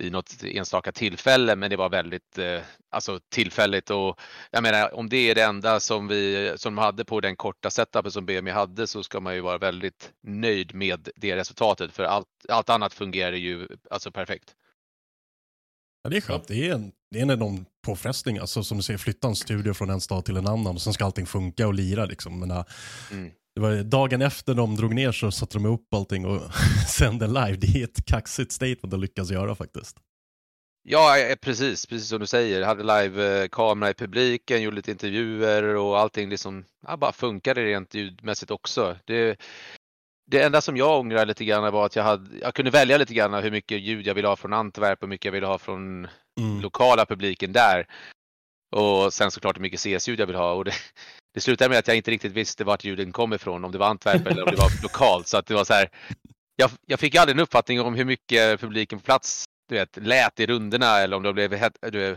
[0.00, 4.20] i något enstaka tillfälle, men det var väldigt eh, alltså tillfälligt och
[4.50, 7.70] jag menar om det är det enda som vi som de hade på den korta
[7.70, 12.04] setupen som BMI hade så ska man ju vara väldigt nöjd med det resultatet för
[12.04, 14.54] allt, allt annat fungerar ju alltså perfekt.
[16.02, 16.48] Ja, det är skönt.
[16.48, 18.38] Det är en, det är en enorm påfrestning.
[18.38, 20.92] Alltså, som du säger, flytta en studio från en stad till en annan och sen
[20.92, 22.04] ska allting funka och lira.
[22.04, 22.40] Liksom.
[22.40, 22.64] Men, äh,
[23.10, 23.30] Mm.
[23.54, 26.40] Det var dagen efter de drog ner så satte de ihop allting och
[26.88, 27.56] sände live.
[27.56, 29.96] Det är ett kaxigt statement att lyckas göra faktiskt.
[30.82, 32.62] Ja, eh, precis, precis som du säger.
[32.62, 38.50] Hade live-kamera i publiken, gjorde lite intervjuer och allting liksom ja, bara funkade rent ljudmässigt
[38.50, 38.96] också.
[39.04, 39.40] Det,
[40.30, 43.14] det enda som jag ångrar lite grann var att jag, hade, jag kunde välja lite
[43.14, 45.58] grann hur mycket ljud jag ville ha från Antwerp och hur mycket jag ville ha
[45.58, 46.08] från
[46.40, 46.60] Mm.
[46.60, 47.86] lokala publiken där.
[48.76, 50.52] Och sen såklart hur mycket CS-ljud jag vill ha.
[50.52, 50.72] Och det,
[51.34, 53.86] det slutade med att jag inte riktigt visste vart ljuden kom ifrån, om det var
[53.86, 55.28] Antwerp eller om det var lokalt.
[55.28, 55.88] Så att det var så här,
[56.56, 60.40] jag, jag fick aldrig en uppfattning om hur mycket publiken på plats du vet, lät
[60.40, 62.16] i runderna eller om de blev, du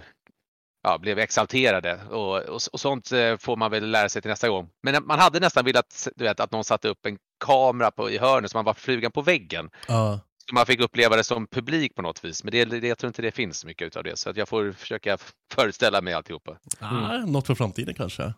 [0.83, 1.99] ja, blev exalterade.
[2.09, 4.69] Och, och, och sånt eh, får man väl lära sig till nästa gång.
[4.83, 8.17] Men man hade nästan velat du vet, att någon satte upp en kamera på, i
[8.17, 9.69] hörnet så man var flugan på väggen.
[9.87, 10.19] Ja.
[10.49, 12.43] Så man fick uppleva det som publik på något vis.
[12.43, 14.17] Men det, det, jag tror inte det finns så mycket utav det.
[14.17, 15.17] Så att jag får försöka
[15.53, 16.57] föreställa mig alltihopa.
[16.79, 18.33] Ah, något för framtiden kanske.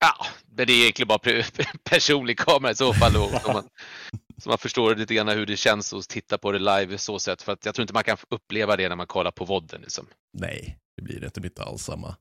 [0.00, 0.26] Ja,
[0.56, 3.16] men det är egentligen bara pe- personlig kamera i så fall.
[3.16, 3.64] Och, så, man,
[4.42, 7.42] så man förstår lite grann hur det känns att titta på det live så sätt.
[7.42, 9.80] För att jag tror inte man kan uppleva det när man kollar på vodden.
[9.80, 10.06] Liksom.
[10.38, 12.16] Nej, det blir det inte, det blir inte alls samma.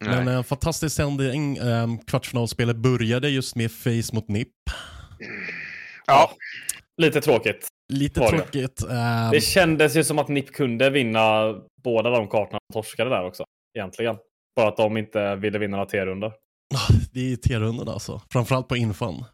[0.00, 0.16] Nej.
[0.24, 1.60] Men en fantastisk sändning.
[1.60, 4.48] Um, kvartsfinalspelet började just med Face mot NIP.
[6.06, 6.30] Ja.
[7.02, 7.68] Lite tråkigt.
[7.92, 8.82] Lite tråkigt.
[8.90, 11.54] ehm, Det kändes ju som att NIP kunde vinna
[11.84, 13.44] båda de kartorna de torskade där också.
[13.78, 14.16] Egentligen.
[14.56, 16.32] Bara att de inte ville vinna några T-rundor.
[17.12, 18.22] det är T-rundorna alltså.
[18.32, 19.24] Framförallt på infan.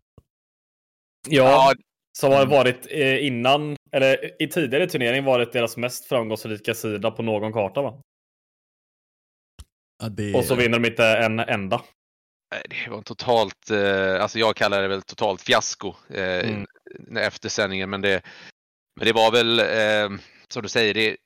[1.28, 1.72] Ja,
[2.18, 7.22] som har varit eh, innan, eller i tidigare turnering varit deras mest framgångsrika sida på
[7.22, 8.03] någon karta va?
[10.03, 10.34] Ja, det...
[10.34, 11.82] Och så vinner de inte en enda.
[12.68, 16.64] Det var en totalt, eh, alltså jag kallar det väl totalt fiasko eh,
[16.99, 17.16] Mm.
[17.16, 17.91] efter sändningen.
[17.91, 18.22] Men det,
[18.97, 20.18] men det var väl, eh,
[20.49, 21.16] som du säger, det,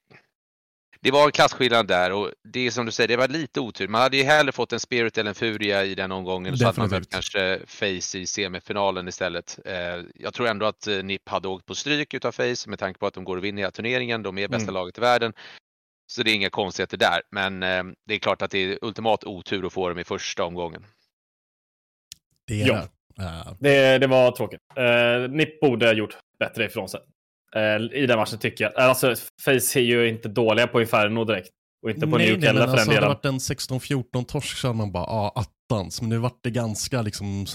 [1.03, 3.89] det var en klasskillnad där och det är som du säger, det var lite otur.
[3.89, 6.79] Man hade ju hellre fått en Spirit eller en Furia i den omgången så hade
[6.81, 7.13] man Definitivt.
[7.13, 9.59] kanske Face i semifinalen istället.
[9.65, 9.75] Eh,
[10.15, 13.07] jag tror ändå att eh, NIP hade åkt på stryk utav Face med tanke på
[13.07, 14.23] att de går och vinner hela turneringen.
[14.23, 14.75] De är bästa Mm.
[14.75, 15.33] laget i världen.
[16.07, 17.23] Så det är inga konstigheter där.
[17.31, 20.45] Men eh, det är klart att det är ultimat otur att få dem i första
[20.45, 20.85] omgången.
[22.47, 22.75] Det är Ja.
[22.75, 23.57] det.
[23.61, 24.61] Det, det var tråkigt.
[24.79, 27.01] Uh, NIP borde ha gjort bättre ifrån sig.
[27.57, 28.75] Eh, I den matchen tycker jag.
[28.77, 31.51] Alltså, Face är ju inte dåliga på Inferno direkt.
[31.83, 33.39] Och inte på nej, Nuke nej, heller men för alltså, den hade det delen.
[33.39, 36.01] varit en 16-14 torsk så hade man bara, ja, ah, attans.
[36.01, 37.47] Men nu vart det ganska liksom,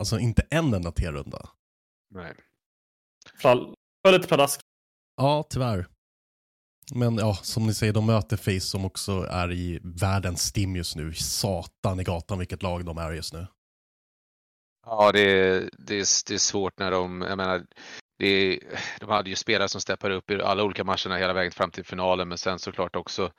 [0.00, 1.48] alltså inte en enda T-runda.
[2.14, 2.34] Nej.
[3.42, 3.74] Fall,
[4.06, 4.60] för lite pladask.
[5.16, 5.86] Ja, tyvärr.
[6.94, 10.96] Men ja, som ni säger, de möter Face som också är i världens stim just
[10.96, 11.14] nu.
[11.14, 13.46] Satan i gatan vilket lag de är just nu.
[14.86, 17.66] Ja, det är, det, är, det är svårt när de, jag menar,
[18.18, 18.60] det
[19.00, 21.84] de hade ju spelare som steppar upp i alla olika matcherna hela vägen fram till
[21.84, 23.32] finalen, men sen såklart också,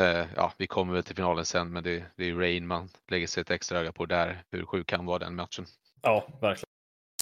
[0.00, 3.26] eh, ja, vi kommer väl till finalen sen, men det, det är Rain man lägger
[3.26, 5.66] sig ett extra öga på där, hur sjuk kan vara den matchen.
[6.02, 6.66] Ja, verkligen.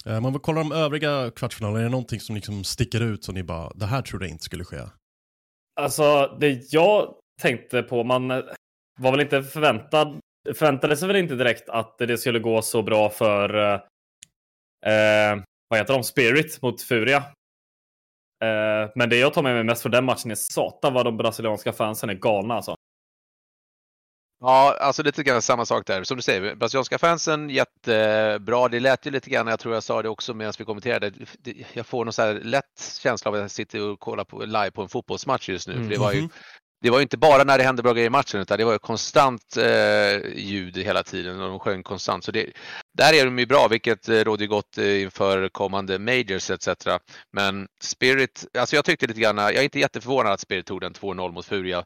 [0.07, 3.35] Eh, Man vill kolla de övriga kvartsfinalerna, är det någonting som liksom sticker ut som
[3.35, 4.79] ni bara, det här trodde jag inte skulle ske?
[5.81, 8.43] Alltså, det jag tänkte på, man eh,
[8.99, 10.21] var väl inte förväntad,
[10.55, 13.81] förväntade sig väl inte direkt att det skulle gå så bra för, eh,
[14.93, 15.43] eh,
[15.75, 17.17] vad heter de, Spirit mot Furia.
[18.45, 21.17] Eh, men det jag tar med mig mest från den matchen är satan vad de
[21.17, 22.77] brasilianska fansen är galna alltså.
[24.41, 26.05] Ja, alltså lite grann samma sak där.
[26.05, 28.69] Som du säger, brasilianska fansen jättebra.
[28.69, 31.13] Det lät ju lite grann, jag tror jag sa det också medan vi kommenterade,
[31.73, 34.71] jag får någon så här lätt känsla av att jag sitter och kollar på, live
[34.71, 35.75] på en fotbollsmatch just nu.
[35.75, 36.31] För det var ju Mhm.
[36.85, 38.79] Det var inte bara när det hände bra grejer i matchen utan det var ju
[38.79, 42.25] konstant eh, ljud hela tiden och de sjöng konstant.
[42.25, 42.47] Så det,
[42.99, 46.69] där är de ju bra, vilket eh, råder gott eh, inför kommande majors etc.
[47.33, 50.93] Men Spirit, alltså jag tyckte lite grann, jag är inte jätteförvånad att Spirit tog den
[50.93, 51.85] 2-0 mot Furia.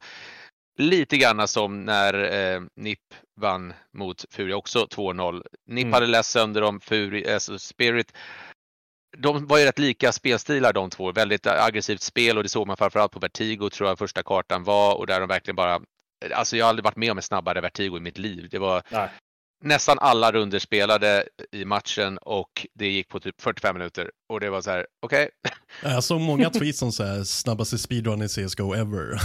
[0.78, 2.14] Lite grann som när
[2.54, 3.00] eh, NIP
[3.40, 5.42] vann mot Furia också 2-0.
[5.66, 5.92] NIP Mm.
[5.92, 8.12] hade läst sönder dem, Furia, alltså Spirit
[9.16, 11.12] de var ju rätt lika spelstilar de två.
[11.12, 14.94] Väldigt aggressivt spel och det såg man framförallt på Vertigo tror jag första kartan var
[14.94, 15.80] och där de verkligen bara
[16.34, 18.48] alltså jag har aldrig varit med om en snabbare vertigo i mitt liv.
[18.50, 19.08] Det var Nej.
[19.64, 24.50] nästan alla runder spelade i matchen och det gick på typ 45 minuter och det
[24.50, 25.30] var så här, okej.
[25.82, 29.20] Jag såg många tweets som så här, snabbaste speedrun i CSGO ever.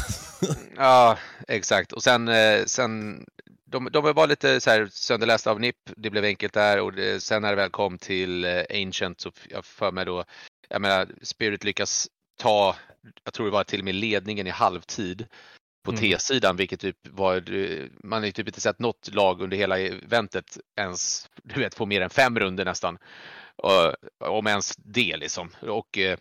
[0.78, 1.18] Ja,
[1.48, 1.92] exakt.
[1.92, 3.26] Och sen, eh, sen
[3.74, 5.76] de, de var lite så här sönderlästa av NIP.
[5.96, 9.32] Det blev enkelt där och det, sen när det väl kom till eh, Ancient så
[9.50, 10.26] jag för mig då,
[10.70, 12.08] jag menar Spirit lyckas
[12.40, 12.76] ta,
[13.24, 15.28] jag tror det var till och med ledningen i halvtid
[15.86, 16.02] på Mm.
[16.02, 19.80] T-sidan, vilket typ var, eh, man har ju typ inte sett något lag under hela
[19.80, 22.98] eventet ens, du vet, få mer än fem runder nästan.
[23.56, 25.50] Och, om ens det liksom.
[25.62, 26.18] Och eh,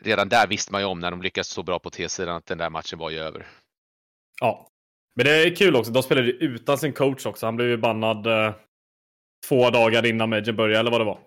[0.00, 2.58] redan där visste man ju om när de lyckades så bra på T-sidan att den
[2.58, 3.46] där matchen var ju över.
[4.40, 4.70] Ja.
[5.16, 5.92] Men det är kul också.
[5.92, 7.46] De spelade ju utan sin coach också.
[7.46, 8.54] Han blev ju bannad eh,
[9.48, 11.20] två dagar innan Major började, eller vad det var.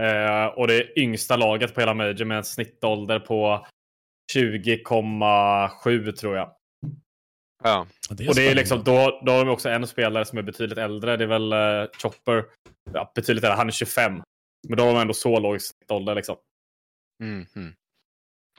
[0.00, 3.66] Eh, och det är yngsta laget på hela Major med en snittålder på
[4.36, 6.54] 20,7 tror jag.
[7.64, 7.86] Ja.
[8.10, 10.78] Det och det är liksom, då, då har de också en spelare som är betydligt
[10.78, 11.16] äldre.
[11.16, 12.44] Det är väl eh, Chopper.
[12.92, 13.56] Ja, betydligt äldre.
[13.56, 14.22] Han är 25.
[14.68, 16.36] Men då har de ändå så låg snittålder liksom.
[17.22, 17.74] Mm, mm.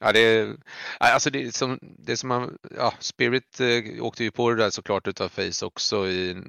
[0.01, 0.55] Ja, det
[0.97, 5.07] alltså det som, det som man, ja, Spirit eh, åkte ju på det där såklart
[5.07, 6.43] utav Face också i,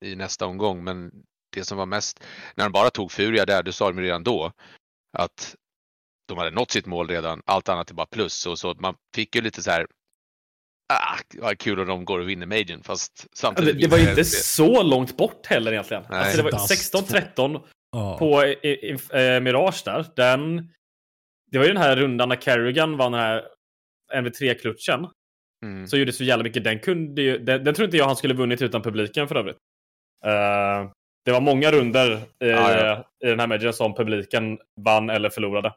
[0.00, 1.10] i nästa omgång, men
[1.54, 4.24] det som var mest, när de bara tog Furia där, då sa de ju redan
[4.24, 4.52] då
[5.18, 5.54] att
[6.28, 9.34] de hade nått sitt mål redan, allt annat är bara plus och så man fick
[9.34, 9.86] ju lite så här
[10.88, 13.74] Ah, vad kul om de går och vinner Majorn, fast samtidigt...
[13.74, 16.04] Det, det var ju inte så långt bort heller egentligen.
[16.08, 16.94] Alltså, det var Dust.
[16.94, 17.62] 16-13
[17.92, 18.18] Ja.
[18.18, 20.06] på i, i, eh, Mirage där.
[20.16, 20.70] Den,
[21.56, 23.44] det var ju den här rundan när Carrigan vann den här
[24.14, 25.06] NV3-klutchen.
[25.64, 25.86] Mm.
[25.86, 26.64] Så gjorde så jävla mycket.
[26.64, 29.56] Den kunde ju, den, den tror inte jag han skulle vunnit utan publiken för övrigt.
[30.24, 30.90] Eh,
[31.24, 33.04] det var många runder i, Ja, ja.
[33.24, 35.74] i den här matchen som publiken vann eller förlorade.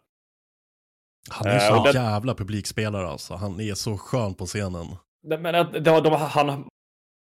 [1.30, 3.34] Han är Eh, så och den- jävla publikspelare alltså.
[3.36, 4.86] Han är så skön på scenen.
[5.28, 6.68] Men att de, de, han,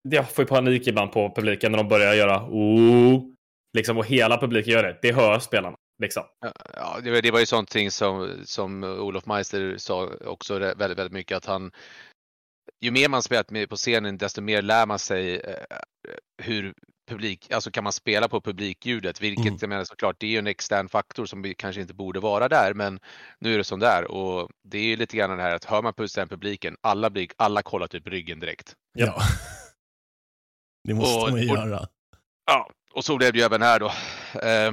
[0.08, 3.22] jag får ju panik ibland på publiken när de börjar göra oh,
[3.76, 4.98] liksom, och hela publiken gör det.
[5.02, 5.76] Det hör spelarna.
[6.02, 6.24] Liksom.
[6.74, 11.12] Ja, det var, det var ju sånting som, som Olof Meister sa också väldigt, väldigt
[11.12, 11.70] mycket att han
[12.80, 15.54] ju mer man spelat med på scenen desto mer lär man sig eh,
[16.42, 16.74] hur
[17.10, 19.58] publik, alltså kan man spela på publikljudet, vilket Mm.
[19.60, 22.48] jag menar såklart det är ju en extern faktor som vi kanske inte borde vara
[22.48, 23.00] där, men
[23.40, 25.82] nu är det som där och det är ju lite grann det här att hör
[25.82, 28.74] man på den publiken, alla, blir, alla kollar typ ryggen direkt.
[28.94, 29.20] Ja.
[30.88, 31.88] Det måste Och- man ju och- göra.
[32.46, 33.86] Ja, och så blev det ju även här då.
[34.40, 34.72] Eh,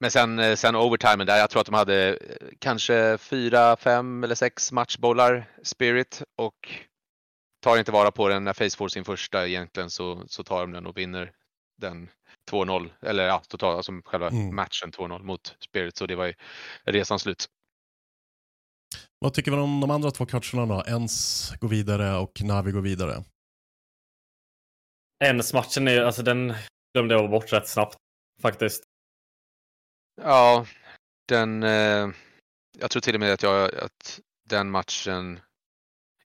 [0.00, 4.24] Men sen, eh, sen overtimen där, jag tror att de hade eh, kanske fyra, fem
[4.24, 6.68] eller sex matchbollar Spirit och
[7.62, 10.72] tar inte vara på den när Face får sin första egentligen så, så tar de
[10.72, 11.32] den och vinner
[11.80, 12.10] den
[12.50, 14.56] 2-0, eller ja, totalt, alltså själva Mm.
[14.56, 16.34] matchen 2-0 mot Spirit, så det var ju
[16.84, 17.46] resan slut.
[19.18, 20.84] Vad tycker vi om de andra två coacherna då?
[20.86, 23.24] Ens går vidare och Navi går vidare.
[25.24, 26.54] Ens-matchen är alltså den
[26.94, 27.96] glömde jag bort rätt snabbt.
[28.42, 28.84] Faktiskt.
[30.22, 30.66] Ja,
[31.28, 32.08] den, eh,
[32.78, 35.40] jag tror till och med att jag, att den matchen,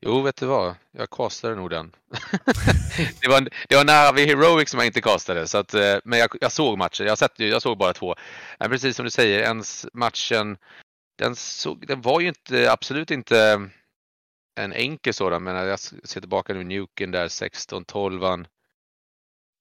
[0.02, 1.96] jo vet du vad, jag castade nog den.
[3.22, 6.30] det, var, det var Navi Heroic som jag inte castade, så att, eh, men jag,
[6.42, 8.16] jag såg matchen, jag, sett, jag såg bara två.
[8.60, 10.58] Men precis som du säger, ens matchen,
[11.18, 13.70] den, såg, den var ju inte, absolut inte
[14.56, 18.46] en enkel sådan, men jag ser tillbaka nu, Nuken där 16-12.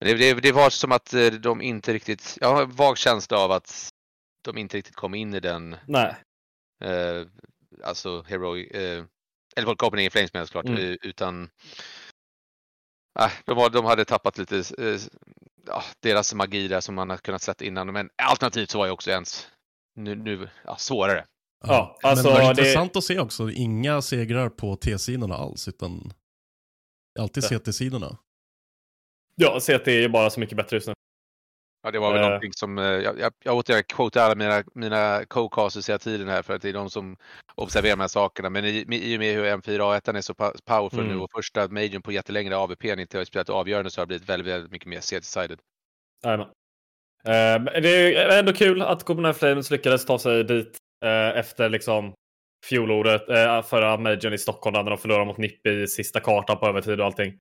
[0.00, 3.38] Det, det, det var som att eh, de inte riktigt, jag har en vag känsla
[3.38, 3.91] av att
[4.42, 6.14] de inte riktigt kom in i den, Nej.
[6.84, 7.26] eh,
[7.84, 9.04] alltså Heroic, eh,
[9.56, 10.78] eller folk Copenhagen Flames menar såklart, Mm.
[10.90, 11.50] eh, utan
[13.20, 15.00] äh, de, var, de hade tappat lite eh,
[15.66, 17.92] ja, deras magi där som man har kunnat sett innan.
[17.92, 19.46] Men alternativt så var ju också ens
[19.96, 21.26] nu, nu ja, svårare.
[21.66, 25.68] Ja, alltså, Men det var det- intressant att se också, inga segrar på T-sidorna alls,
[25.68, 26.12] utan
[27.18, 27.44] alltid.
[27.44, 28.16] CT-sidorna.
[29.34, 30.94] Ja, CT är ju bara så mycket bättre just nu.
[31.82, 32.26] Ja, det var väl Eh.
[32.26, 36.42] någonting som, eh, jag, jag, jag återigen quotar alla mina, mina co-casters hela tiden här
[36.42, 37.16] för att det är de som
[37.54, 38.50] observerar de här sakerna.
[38.50, 41.12] Men i, i och med hur M4A1 är så powerful Mm.
[41.12, 44.28] nu och första majorn på jättelängre AVP inte har spelat avgörande så har det blivit
[44.28, 45.58] väldigt, väldigt mycket mer CT-sided.
[46.24, 46.46] Jajamän.
[47.24, 52.14] Eh, det är ändå kul att Copenhagen Flames lyckades ta sig dit eh, efter liksom
[52.68, 56.66] fjolåret, eh, förra majorn i Stockholm där de förlorade mot NIP i sista kartan på
[56.66, 57.32] övertid och allting.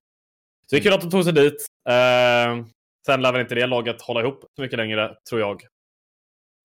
[0.68, 1.66] Så det är kul att de tog sig dit.
[1.90, 2.66] Eh,
[3.06, 5.64] sen lär väl inte det laget hålla ihop så mycket längre, tror jag.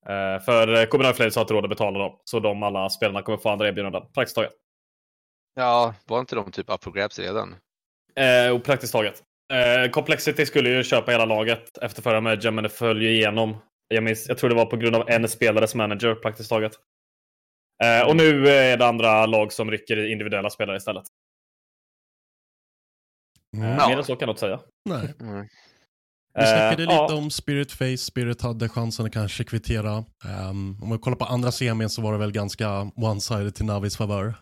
[0.06, 3.38] Eh, för Copenhagen Flames har inte råd att betala dem, så de alla spelarna kommer
[3.38, 4.02] få andra erbjudanden.
[4.14, 4.52] Praktiskt taget.
[5.54, 7.56] Ja, var inte de typ up for grabs redan?
[8.16, 9.22] Eh, och praktiskt taget.
[9.52, 13.56] Eh, Complexity skulle ju köpa hela laget efter förra matchen, men det föll ju igenom.
[13.88, 16.72] Jag, minns, jag tror det var på grund av en spelares manager praktiskt taget.
[17.84, 21.04] Eh, och nu är det andra lag som rycker i individuella spelare istället.
[23.56, 23.68] Mm.
[23.68, 23.88] Ja.
[23.88, 24.60] Mer än så kan jag inte säga.
[24.84, 25.14] Nej.
[25.20, 25.46] Mm.
[26.36, 27.14] Vi snackade Eh, lite ja.
[27.14, 30.04] om Spirit Face, Spirit hade chansen att kanske kvittera.
[30.24, 32.66] Ehm, om vi kollar på andra semin så var det väl ganska
[32.96, 34.34] one-sided till Navis favör.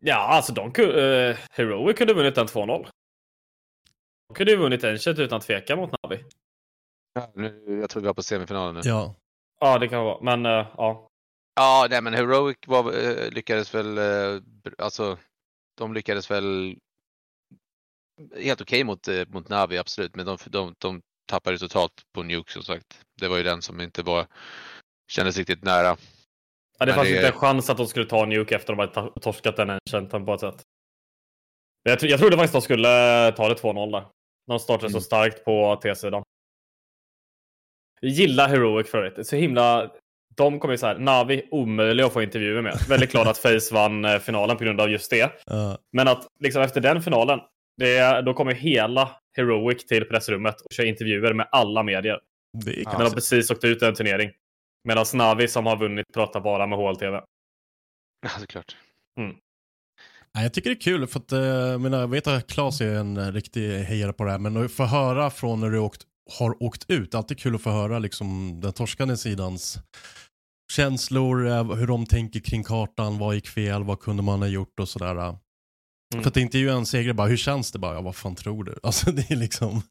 [0.00, 0.72] Ja, alltså de.
[0.78, 2.86] Uh, Heroic kunde vunnit den 2-0.
[4.28, 6.24] De kunde ju vunnit Ancient utan tvekan mot Navi.
[7.14, 8.80] Ja, nu, jag tror vi var på semifinalen nu.
[8.84, 9.14] Ja.
[9.60, 10.18] Ja, det kan vara.
[10.22, 11.08] Men eh, ja.
[11.54, 14.42] Ja, nej men Heroic var, eh, lyckades väl, eh,
[14.78, 15.18] alltså
[15.78, 16.76] de lyckades väl
[18.42, 22.52] helt okej mot, eh, mot Navi absolut, men de, de, de tappade totalt på Nuke
[22.52, 23.00] som sagt.
[23.20, 24.26] Det var ju den som inte var,
[25.12, 25.86] kändes riktigt nära.
[25.86, 25.96] ja
[26.78, 29.00] det Men fanns det- inte en chans att de skulle ta Nuke efter att de
[29.00, 30.62] hade torskat den Ancienten på ett sätt.
[31.82, 32.88] Jag, tro- jag trodde faktiskt de skulle
[33.36, 34.06] ta det 2-0 där.
[34.46, 35.00] De startade Mm.
[35.00, 36.22] så starkt på T-sidan.
[38.00, 39.26] Jag gillar Heroic för övrigt.
[39.26, 39.90] Så himla...
[40.36, 42.78] De kommer ju så här, Navi, omöjliga att få intervjuer med.
[42.88, 45.32] Väldigt glad att Face vann eh, finalen på grund av just det.
[45.46, 45.78] Ja.
[45.92, 47.40] Men att liksom efter den finalen,
[47.76, 52.20] det är, då kommer hela Heroic till pressrummet och kör intervjuer med alla medier.
[52.64, 53.14] det är de konstigt.
[53.14, 54.30] precis åkt ut en turnering.
[54.88, 57.20] Medan Navi som har vunnit pratar bara med HLTV.
[58.22, 58.76] Ja, såklart.
[60.34, 62.80] Nej, jag tycker det är kul för att, eh, jag menar, jag vet att Claes
[62.80, 65.78] är en eh, riktig hejare på det här, men att få höra från när du
[65.78, 66.02] åkt,
[66.38, 69.78] har åkt ut, alltid kul att få höra liksom den torskande sidans
[70.72, 74.80] känslor, eh, hur de tänker kring kartan, vad gick fel, vad kunde man ha gjort
[74.80, 75.36] och sådär.
[76.12, 76.22] Mm.
[76.22, 78.16] För att det inte är ju en seger bara, hur känns det bara, ja vad
[78.16, 78.74] fan tror du?
[78.82, 79.82] Alltså det är liksom,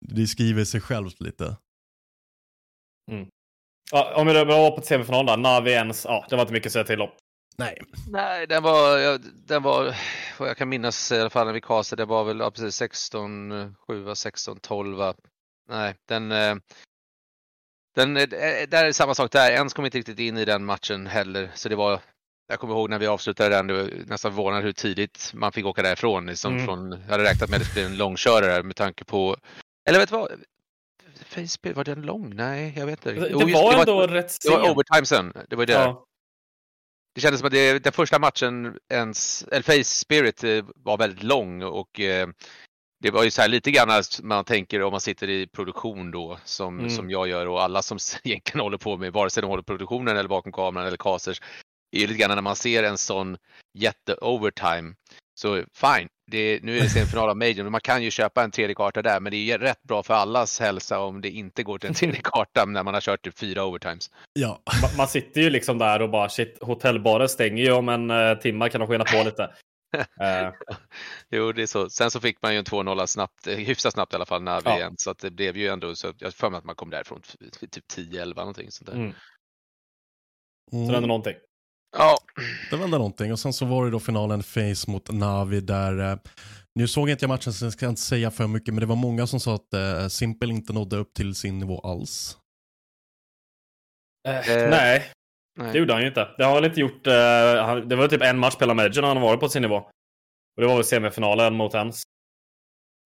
[0.00, 1.56] det skriver sig självt lite.
[3.90, 6.72] Ja, om vi var på semifinalen där, Navi ens, ja, det var inte mycket att
[6.72, 7.10] säga till om.
[7.58, 7.82] Nej.
[8.10, 9.96] Nej, den var, den var,
[10.38, 12.76] vad jag kan minnas i alla fall när vi castade, det var väl ja, precis
[12.76, 15.14] 16, 7, 16, 12.
[15.68, 16.54] Nej, den, eh,
[17.94, 18.28] den, eh,
[18.68, 19.50] där är samma sak där.
[19.50, 22.00] Ens kom inte riktigt in i den matchen heller, så det var
[22.48, 25.66] jag kommer ihåg när vi avslutade den, det var nästan förvånad hur tidigt man fick
[25.66, 26.26] åka därifrån.
[26.26, 26.66] Liksom Mm.
[26.66, 29.36] från, jag hade räknat med att det skulle bli en långkörare med tanke på,
[29.88, 30.30] eller vet du vad?
[31.24, 32.34] Facebook, var den lång?
[32.34, 33.20] Nej, jag vet inte.
[33.20, 34.76] Det, Jo, det just- var ändå rätt Det var sent.
[34.76, 35.72] overtime sen, det var det.
[35.72, 36.04] Ja.
[37.14, 41.22] Det kändes som att det, den första matchen, ens, eller Face Spirit eh, var väldigt
[41.22, 42.28] lång och eh,
[43.02, 46.10] det var ju så här lite grann att man tänker om man sitter i produktion
[46.10, 46.90] då som, Mm.
[46.90, 50.16] som jag gör och alla som egentligen håller på med, vare sig de håller produktionen
[50.16, 51.40] eller bakom kameran eller casters,
[51.92, 53.36] är ju lite grann när man ser en sån
[53.78, 54.94] jätte-overtime
[55.40, 58.50] så fine, det, nu är det semifinal av Major, men man kan ju köpa en
[58.50, 61.62] tredje karta där, men det är ju rätt bra för allas hälsa om det inte
[61.62, 64.10] går till en tredje karta när man har kört typ fyra overtimes.
[64.32, 64.62] Ja.
[64.82, 68.38] Ma- Man sitter ju liksom där och bara shit, hotellbaren stänger ju om en uh,
[68.38, 69.50] timme, kan de skena på lite.
[70.20, 70.52] Eh,
[71.30, 71.90] Jo, det är så.
[71.90, 74.60] Sen så fick man ju en 2-0 snabbt, eh, hyfsat snabbt i alla fall när
[74.60, 74.76] vi Ja.
[74.76, 76.12] igen, så att det blev ju ändå så.
[76.18, 77.22] Jag har för mig att man kom därifrån
[77.70, 78.94] typ 10-11 någonting sånt där.
[78.96, 79.12] mm.
[80.70, 80.88] Så Mm.
[80.88, 81.34] det är ändå någonting.
[82.70, 86.18] Det vände någonting och sen så var det då finalen Face mot Navi där eh,
[86.74, 88.96] nu såg inte jag matchen så jag ska inte säga för mycket men det var
[88.96, 92.38] många som sa att eh, Simple inte nådde upp till sin nivå alls.
[94.28, 95.12] Eh, Eh, nej,
[95.58, 95.72] nej.
[95.72, 96.28] det gjorde han ju inte.
[96.38, 97.06] Det har väl inte gjort...
[97.66, 99.76] han, det var typ en match på hela Major när han varit på sin nivå.
[100.56, 102.02] Och det var väl semifinalen mot Ens.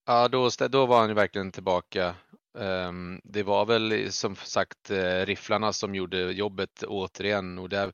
[0.07, 2.15] Ja, då, då var han ju verkligen tillbaka.
[2.59, 7.93] Ehm, det var väl som sagt eh, rifflarna som gjorde jobbet återigen och det,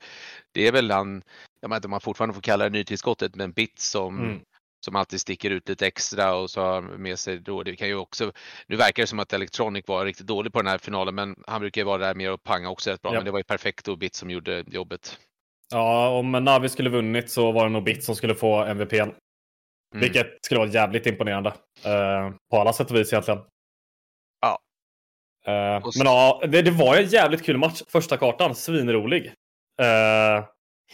[0.53, 1.23] det är väl han,
[1.61, 4.41] jag vet inte om man fortfarande får kalla det nytillskottet, men Bit som, Mm.
[4.85, 7.63] som alltid sticker ut lite extra och så har med sig då.
[7.63, 8.33] Det kan ju också,
[8.67, 11.61] nu verkar det som att Electronic var riktigt dålig på den här finalen, men han
[11.61, 13.13] brukar ju vara där mer och panga också rätt bra.
[13.13, 13.19] Ja.
[13.19, 15.19] Men det var ju perfekt och Bit som gjorde jobbet.
[15.73, 18.93] Ja, om Navi skulle vunnit så var det nog Bit som skulle få MVP.
[18.93, 19.15] Mm.
[19.95, 21.51] Vilket skulle vara jävligt imponerande.
[21.85, 23.41] eh, på alla sätt och vis egentligen.
[25.93, 27.83] Så- men ja, det, det var en jävligt kul match.
[27.89, 29.25] Första kartan, svinrolig.
[29.27, 29.33] Uh,
[29.83, 30.45] hela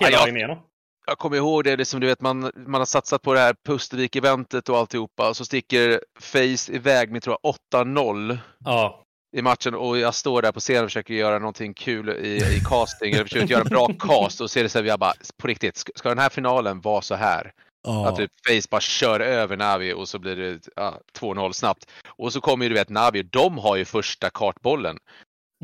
[0.01, 0.59] Ja, jag- vägen igenom.
[1.07, 3.55] Jag kommer ihåg det, det som du vet, man, man har satsat på det här
[3.67, 9.05] Pustervik-eventet och alltihopa och så sticker Face iväg med tror jag 8-0 Ja.
[9.37, 12.61] i matchen och jag står där på scenen och försöker göra någonting kul i, i
[12.69, 15.13] casting, eller försöker göra en bra cast och så är det så här, jag bara,
[15.43, 17.53] på riktigt, ska, ska den här finalen vara så här?
[17.83, 18.09] Ja.
[18.09, 21.91] Att typ Face bara kör över Navi och så blir det ja, 2-0 snabbt.
[22.09, 24.99] Och så kommer ju du vet Navi, de har ju första kartbollen.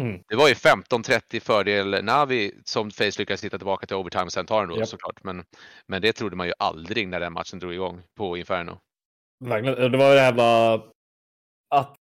[0.00, 0.22] Mm.
[0.28, 4.46] Det var ju 15-30 fördel Navi som Face lyckades hitta tillbaka till overtime och sen
[4.46, 4.88] tar den då Japp.
[4.88, 5.24] såklart.
[5.24, 5.44] Men,
[5.86, 8.78] men det trodde man ju aldrig när den matchen drog igång på Inferno.
[9.44, 9.92] Verkligen.
[9.92, 10.74] Det var ju det här jävla...
[11.74, 11.96] Att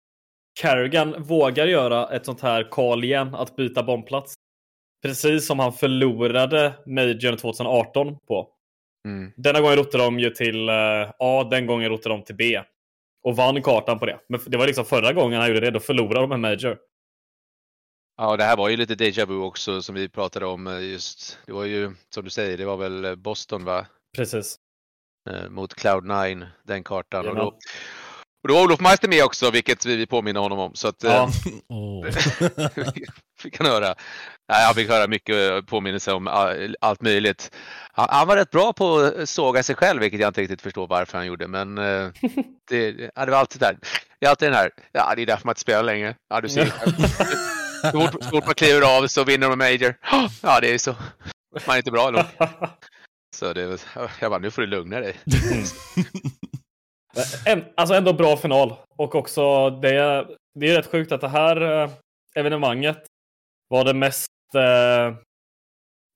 [0.61, 4.35] Carrigan vågar göra ett sånt här call igen, att byta bombplats.
[5.03, 8.56] Precis som han förlorade Majorn 2018 på.
[9.07, 9.33] Mm.
[9.37, 12.63] Denna gången rotade de ju till eh, A, den gången rotade de till B.
[13.23, 14.19] Och vann kartan på det.
[14.29, 16.79] Men det var liksom förra gången han gjorde det, då förlorade de en Major.
[18.17, 21.39] Ja, det här var ju lite déjà vu också som vi pratade om eh, just.
[21.47, 23.87] Det var ju som du säger, det var väl Boston va?
[24.17, 24.57] Precis.
[25.31, 27.29] eh, mot Cloud9, den kartan.
[27.29, 27.59] Och då,
[28.47, 30.75] och då var Olof Meister med också, vilket vi påminner honom om.
[30.75, 31.31] Så att, Ja.
[32.09, 32.15] eh,
[33.43, 33.95] fick han höra.
[34.49, 37.51] Nej, jag fick höra mycket påminnelse om all- allt möjligt.
[37.93, 40.87] Han, han var rätt bra på att såga sig själv, vilket jag inte riktigt förstår
[40.87, 41.49] varför han gjorde.
[41.49, 42.09] Men eh,
[42.71, 43.79] det, ja, det var alltid där.
[44.21, 46.15] Det är alltid den här, ja det är därför man inte spelar längre.
[46.31, 46.73] Ja, du ser.
[47.83, 49.95] Så fort, så fort man kliver av så vinner de Major.
[50.43, 50.95] Ja, det är så.
[51.67, 52.23] Man är inte bra nog.
[53.37, 55.17] Så det, var- jag bara, nu får du lugna dig.
[57.47, 58.75] En, alltså ändå bra final.
[58.97, 61.91] Och också det, det är rätt sjukt att det här eh,
[62.35, 62.99] evenemanget
[63.69, 65.17] var det mest, eh,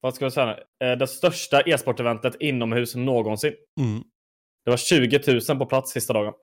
[0.00, 3.54] vad ska jag säga, eh, det största e-sporteventet inomhus någonsin.
[3.80, 4.02] Mm.
[4.64, 6.34] Det var 20 000 på plats sista dagen.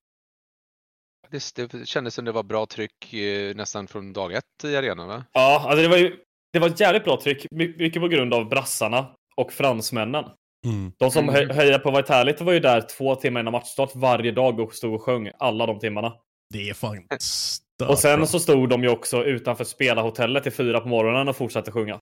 [1.30, 5.08] Det, det kändes som det var bra tryck eh, nästan från dag ett i arenan,
[5.08, 5.24] va?
[5.32, 6.20] Ja, alltså det var ju
[6.54, 7.46] det var ett jävligt bra tryck.
[7.52, 10.26] My- Mycket på grund av brassarna och fransmännen.
[10.66, 10.92] Mm.
[11.00, 11.36] De som Mm.
[11.36, 14.94] hö- höjde på Vitalit var ju där två timmar innan matchstart varje dag och stod
[14.94, 16.14] och sjöng alla de timmarna.
[16.54, 18.28] Det är fan stört Och sen bra.
[18.28, 22.00] så stod de ju också utanför spelarhotellet till fyra på morgonen och fortsatte sjunga.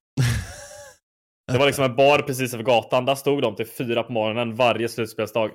[1.52, 3.06] Det var liksom en bar precis över gatan.
[3.06, 5.52] Där stod de till fyra på morgonen varje slutspelsdag.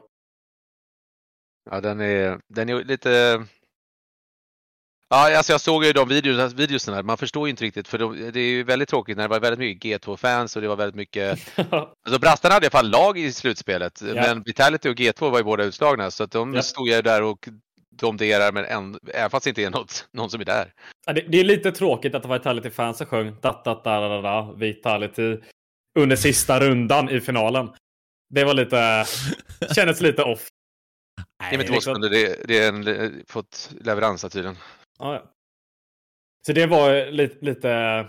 [1.70, 3.44] Ja, den är, den är lite...
[5.12, 7.02] Ja, alltså jag såg ju de videos, videosen här.
[7.02, 9.40] Man förstår ju inte riktigt för de, det är ju väldigt tråkigt när det var
[9.40, 11.38] väldigt mycket G2-fans och det var väldigt mycket...
[11.72, 14.14] Alltså Brastarna hade i alla fall lag i slutspelet, Ja.
[14.14, 16.62] men Vitality och G2 var ju båda utslagna så att de Ja.
[16.62, 17.48] stod ju där och
[17.96, 20.72] domderar, men en, även fast det inte är något, någon som är där.
[21.06, 25.36] Ja, det, det är lite tråkigt att Vitality-fansen sjöng da, da, da, da, da, Vitality
[25.98, 27.68] under sista rundan i finalen.
[28.34, 29.04] Det var lite...
[29.74, 30.48] kändes lite off.
[31.50, 34.56] Det är inte liksom- det, det är en, fått leverans tydligen.
[35.00, 35.30] Ja, ja.
[36.46, 38.06] Så det var lite, lite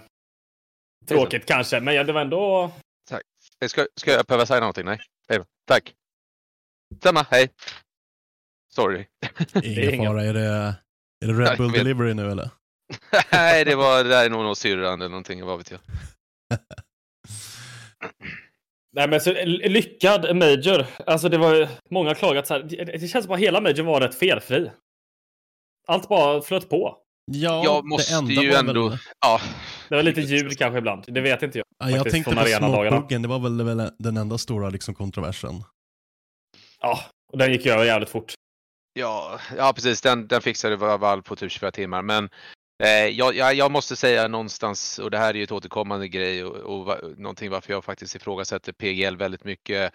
[1.08, 2.72] tråkigt kanske, men ja, det var ändå...
[3.10, 3.22] Tack.
[3.64, 4.86] Eh, Ska, ska jag behöva säga någonting?
[4.86, 5.00] Nej?
[5.68, 5.94] Tack.
[7.04, 7.50] Samma, hej.
[8.74, 9.06] Sorry.
[9.64, 10.76] Ingen fara, är det,
[11.26, 11.72] är det Red Bull.
[11.72, 12.50] Delivery nu eller?
[13.32, 15.80] Nej, det var det där är nog någon syrran eller någonting, vad vet jag.
[18.94, 20.86] Nej, men så, lyckad Major.
[21.06, 22.64] Alltså det var ju många klagat så här.
[22.64, 24.72] Det, det känns som att hela Major var rätt felfri.
[25.88, 26.98] Allt bara flöt på.
[27.26, 28.90] Ja, jag måste det enda ju var ändå...
[28.90, 29.42] Väl, Ja,
[29.90, 31.04] Det var lite ljud kanske ibland.
[31.08, 31.66] Det vet inte jag.
[31.78, 35.64] ja, jag faktiskt, tänkte på småpuggen, det var väl, väl den enda stora liksom, kontroversen.
[36.82, 37.00] Ja,
[37.32, 38.34] och den gick ju över jävligt fort.
[38.94, 40.02] ja, ja precis.
[40.02, 42.02] Den, den fixade Val på typ 24 timmar.
[42.02, 42.30] Men
[42.84, 46.44] eh, jag, jag, jag måste säga någonstans, och det här är ju ett återkommande grej
[46.44, 49.94] och, och va, någonting varför jag faktiskt ifrågasätter PGL väldigt mycket.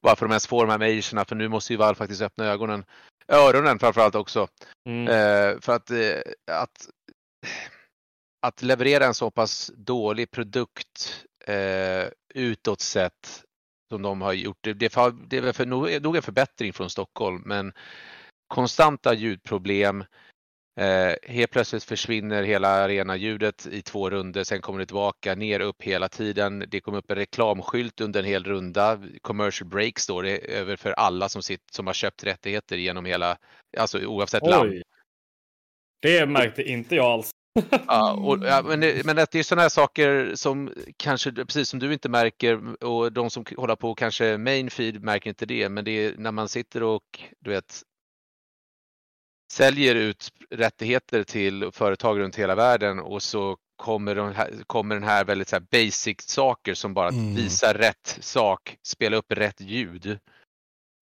[0.00, 2.84] Varför de ens får de här majorserna, för nu måste ju Val faktiskt öppna ögonen.
[3.28, 4.48] Öronen framförallt också.
[4.88, 5.08] Mm.
[5.08, 6.20] Eh, för att, eh,
[6.50, 6.88] att,
[8.46, 12.04] att leverera en så pass dålig produkt eh,
[12.34, 13.42] utåt sett
[13.88, 14.92] som de har gjort, det, det,
[15.28, 17.72] det är för, nog, nog en förbättring från Stockholm, men
[18.46, 20.04] konstanta ljudproblem.
[20.80, 25.82] Eh, helt plötsligt försvinner hela arenaljudet i två runder, sen kommer det tillbaka, ner, upp
[25.82, 26.64] hela tiden.
[26.68, 29.00] Det kommer upp en reklamskylt under en hel runda.
[29.22, 33.36] Commercial break står det över för alla som, sitter, som har köpt rättigheter genom hela,
[33.78, 34.70] alltså oavsett land.
[34.70, 34.82] Oj.
[36.02, 37.30] Det märkte inte jag alls.
[37.86, 41.68] Ja, och, ja, men, det, men att det är sådana här saker som kanske, precis
[41.68, 45.68] som du inte märker och de som håller på kanske main feed märker inte det,
[45.68, 47.82] men det är när man sitter och du vet
[49.52, 55.04] säljer ut rättigheter till företag runt hela världen och så kommer, de här, kommer den
[55.04, 57.34] här väldigt så här basic saker som bara Mm.
[57.34, 60.18] visar rätt sak, spela upp rätt ljud.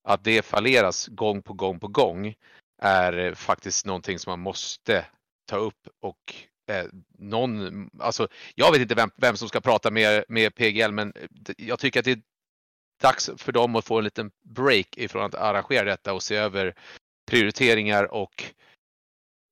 [0.09, 2.35] Att det falleras gång på gång på gång
[2.83, 5.07] är faktiskt någonting som man måste
[5.47, 6.35] ta upp och
[6.71, 6.87] eh,
[7.19, 11.13] någon, alltså jag vet inte vem, vem som ska prata med, med PGL men
[11.57, 12.23] jag tycker att det är
[13.03, 16.75] dags för dem att få en liten break ifrån att arrangera detta och se över
[17.31, 18.45] prioriteringar och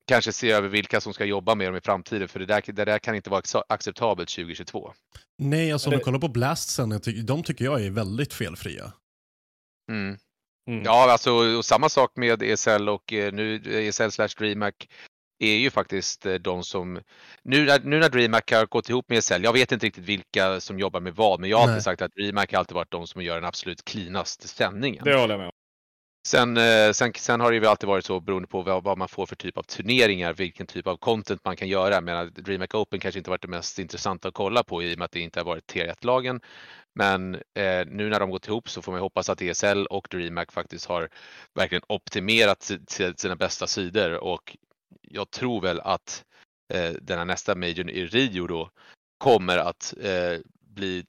[0.09, 2.85] kanske se över vilka som ska jobba med dem i framtiden för det där, det
[2.85, 4.93] där kan inte vara acceptabelt 2022.
[5.39, 8.93] Nej, alltså om du kollar på Blastsen, jag ty- de tycker jag är väldigt felfria.
[9.91, 10.19] Mm.
[10.71, 10.83] Mm.
[10.85, 14.89] Ja, alltså och samma sak med ESL och eh, nu ESL slash DreamHack
[15.39, 17.01] är ju faktiskt eh, de som,
[17.43, 20.61] nu när, nu när DreamHack har gått ihop med ESL, jag vet inte riktigt vilka
[20.61, 21.73] som jobbar med vad, men jag har Nej.
[21.73, 25.05] alltid sagt att DreamHack har alltid varit de som gör den absolut cleanaste sändningen.
[25.05, 25.53] Det håller jag med om.
[26.27, 29.09] Sen, eh, sen, sen har det ju alltid varit så beroende på vad, vad man
[29.09, 32.01] får för typ av turneringar, vilken typ av content man kan göra.
[32.01, 35.05] Men DreamHack Open kanske inte varit det mest intressanta att kolla på i och med
[35.05, 36.41] att det inte har varit T1-lagen.
[36.95, 40.53] Men eh, nu när de gått ihop så får man hoppas att ESL och DreamHack
[40.53, 41.09] faktiskt har
[41.55, 42.71] verkligen optimerat
[43.17, 44.57] sina bästa sidor och
[45.03, 46.25] jag tror väl att
[46.75, 48.71] eh, den här nästa majorn i Rio då
[49.19, 51.05] kommer att eh, bli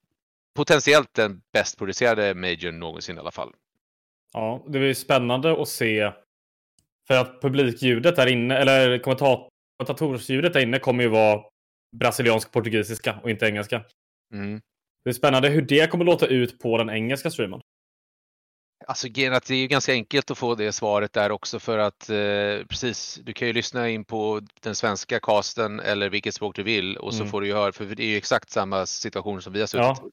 [0.55, 3.53] potentiellt den bäst producerade majorn någonsin i alla fall.
[4.33, 6.11] Ja, det är spännande att se.
[7.07, 11.41] För att publikljudet där inne, eller kommentatorsljudet där inne kommer ju vara
[11.95, 13.83] brasiliansk-portugisiska och inte engelska.
[14.33, 14.61] Mm.
[15.03, 17.61] Det är spännande hur det kommer låta ut på den engelska streamen.
[18.87, 22.09] Alltså att det är ju ganska enkelt att få det svaret där också för att
[22.09, 26.63] eh, precis, du kan ju lyssna in på den svenska casten eller vilket språk du
[26.63, 27.31] vill och så Mm.
[27.31, 29.85] får du ju höra, för det är ju exakt samma situation som vi har suttit
[29.85, 30.09] Ja.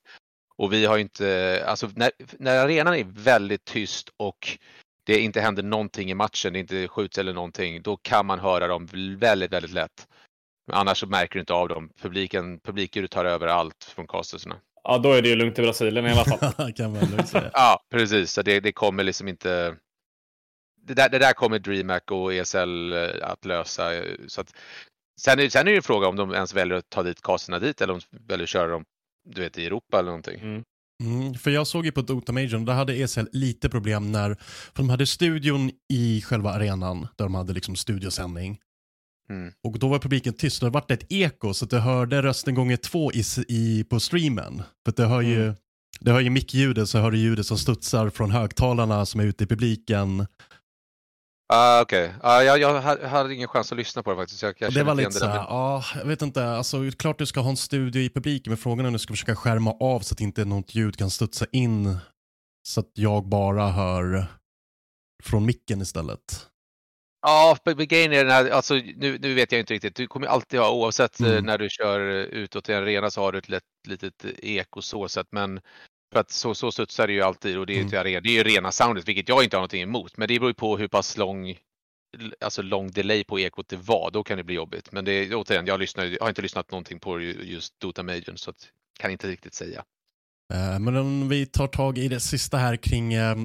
[0.60, 4.58] Och vi har ju inte, alltså när, när arenan är väldigt tyst och
[5.04, 8.66] det inte händer någonting i matchen, det inte skjuts eller någonting, då kan man höra
[8.66, 8.86] dem
[9.18, 10.08] väldigt, väldigt lätt.
[10.66, 11.90] Men annars så märker du inte av dem.
[12.02, 14.56] Publiken, publikljudet tar över allt från casterserna.
[14.84, 16.72] Ja, då är det ju lugnt i Brasilien i alla fall.
[16.76, 17.50] kan man lugnt säga.
[17.52, 18.32] Ja, precis.
[18.32, 19.76] Så det, det kommer liksom inte...
[20.86, 23.90] Det där, det där kommer DreamHack och ESL eh, att lösa.
[24.26, 24.54] Så att,
[25.20, 27.58] sen, är, sen är det en fråga om de ens väljer att ta dit casterna
[27.58, 28.84] dit eller om de väljer att köra dem
[29.34, 30.64] du vet, i Europa eller någonting.
[31.02, 34.34] Mm, för jag såg ju på Dota Major, där hade ESL lite problem när,
[34.74, 38.58] för de hade studion i själva arenan, där de hade liksom studiosändning.
[39.30, 39.52] Mm.
[39.62, 42.54] Och då var publiken tyst, och det vart ett eko, så att du hörde rösten
[42.54, 44.62] gånger två i, i, på streamen.
[44.84, 45.54] För att det hör ju,
[46.00, 49.44] det hör ju mickljudet, så hör du ljudet som studsar från högtalarna som är ute
[49.44, 50.26] i publiken.
[51.52, 54.42] Ah, Okej, ah, jag, jag hade- ingen chans att lyssna på det faktiskt.
[54.42, 57.40] Jag, jag det var lite igen såhär, ja, jag vet inte, alltså klart du ska
[57.40, 60.14] ha en studio i publiken, men frågan är om du ska försöka skärma av så
[60.14, 61.98] att inte något ljud kan studsa in.
[62.68, 64.26] Så att jag bara hör
[65.24, 66.46] från micken istället.
[67.26, 69.96] Ja, grejen är den här, alltså, nu, nu vet jag inte riktigt.
[69.96, 71.44] Du kommer alltid ha, oavsett eh, Mm.
[71.44, 75.08] när du kör utåt i en arena så har du ett lätt, litet eko så
[75.08, 75.26] sett.
[75.32, 75.60] Men
[76.12, 78.22] för att så, så studsar det ju alltid och det är ju Mm.
[78.22, 80.16] det är ju rena soundet, vilket jag inte har någonting emot.
[80.16, 81.56] Men det beror ju på hur pass lång,
[82.40, 84.10] alltså lång delay på ekot det var.
[84.10, 84.92] Då kan det bli jobbigt.
[84.92, 88.02] Men det är återigen, jag, lyssnar, jag har inte lyssnat någonting på ju- just Dota
[88.02, 88.68] Major så att,
[89.00, 89.84] kan inte riktigt säga.
[90.54, 93.36] Eh, Men om vi tar tag i det sista här kring eh,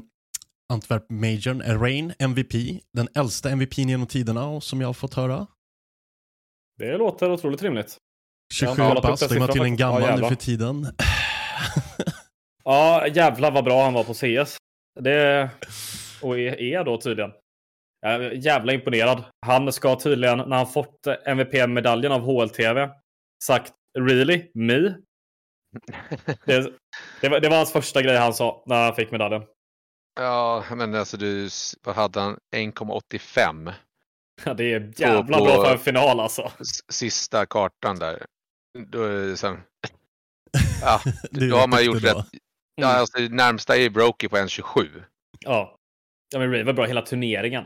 [0.73, 2.53] Antwerp Majorn, Rain MVP,
[2.93, 5.47] den äldsta MVPn genom tiderna och som jag har fått höra.
[6.77, 7.97] Det låter otroligt rimligt.
[8.53, 9.79] 27 Jag har kollat upp bast, det var siffran till en faktiskt.
[9.79, 10.87] Ja, gammal nu för tiden.
[12.65, 14.57] Ja, jävlar vad bra han var på CS.
[14.99, 15.49] Det...
[16.21, 17.31] Och är då tydligen.
[18.01, 19.23] Jag är jävla imponerad.
[19.45, 22.89] Han ska tydligen, när han fått MVP-medaljen av HLTV,
[23.43, 24.51] sagt “Really?
[24.53, 24.79] Me?”
[26.45, 26.73] det,
[27.21, 29.43] det, var, det var hans första grej han sa när han fick medaljen.
[30.19, 31.49] Ja, men alltså du,
[31.83, 32.37] vad hade han?
[32.55, 33.73] 1,85?
[34.45, 36.51] Ja, det är jävla på- bra för en final alltså.
[36.91, 38.25] sista kartan där.
[38.87, 39.57] Då är det sen...
[40.81, 41.01] Ja,
[41.31, 42.25] Du då har man gjort rätt.
[42.75, 45.03] Ja, alltså, det närmsta är Brokey på 1,27.
[45.39, 45.75] Ja.
[46.33, 47.65] Ja men Ray var bra hela turneringen.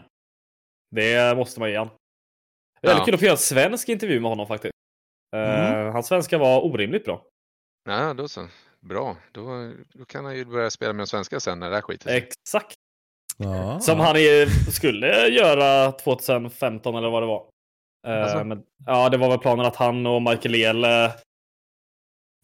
[0.95, 1.88] Det måste man ge han.
[2.81, 2.95] Det är Ja.
[2.95, 4.73] väldigt kul att få göra en svensk intervju med honom faktiskt.
[5.36, 5.94] Mm.
[5.94, 7.26] hans svenska var orimligt bra.
[7.90, 8.48] Ja, då så.
[8.80, 9.18] Bra.
[9.31, 12.10] Då, då kan han ju börja spela med de svenska sen när det här skiter.
[12.15, 12.76] Exakt.
[13.38, 13.80] Ja.
[13.80, 14.15] Som han
[14.72, 17.49] skulle göra 2015 eller vad det var.
[18.07, 18.44] Eh, Alltså?
[18.44, 20.86] men, ja, det var väl planen att han och Michael El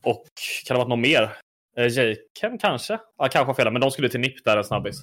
[0.04, 0.26] och
[0.66, 1.38] kan det ha varit någon mer?
[1.80, 3.00] Uh, Jaken kanske?
[3.18, 4.96] Ja, kanske fel, men de skulle till NIP där en snabbis.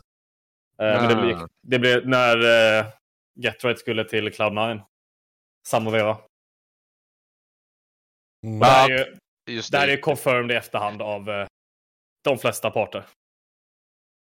[0.79, 1.49] Eh, Men det blev, Ah.
[1.63, 2.87] det blev när uh,
[3.35, 4.83] Getright skulle till Cloud9.
[5.67, 6.19] Samma veva.
[8.47, 8.59] Mm.
[8.61, 9.17] Det här är ju,
[9.55, 9.93] Just det här det.
[9.93, 11.47] är confirmed i efterhand av eh,
[12.25, 13.05] de flesta parter.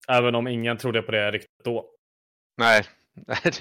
[0.07, 1.89] Även om ingen trodde på det riktigt då.
[2.57, 2.83] Nej.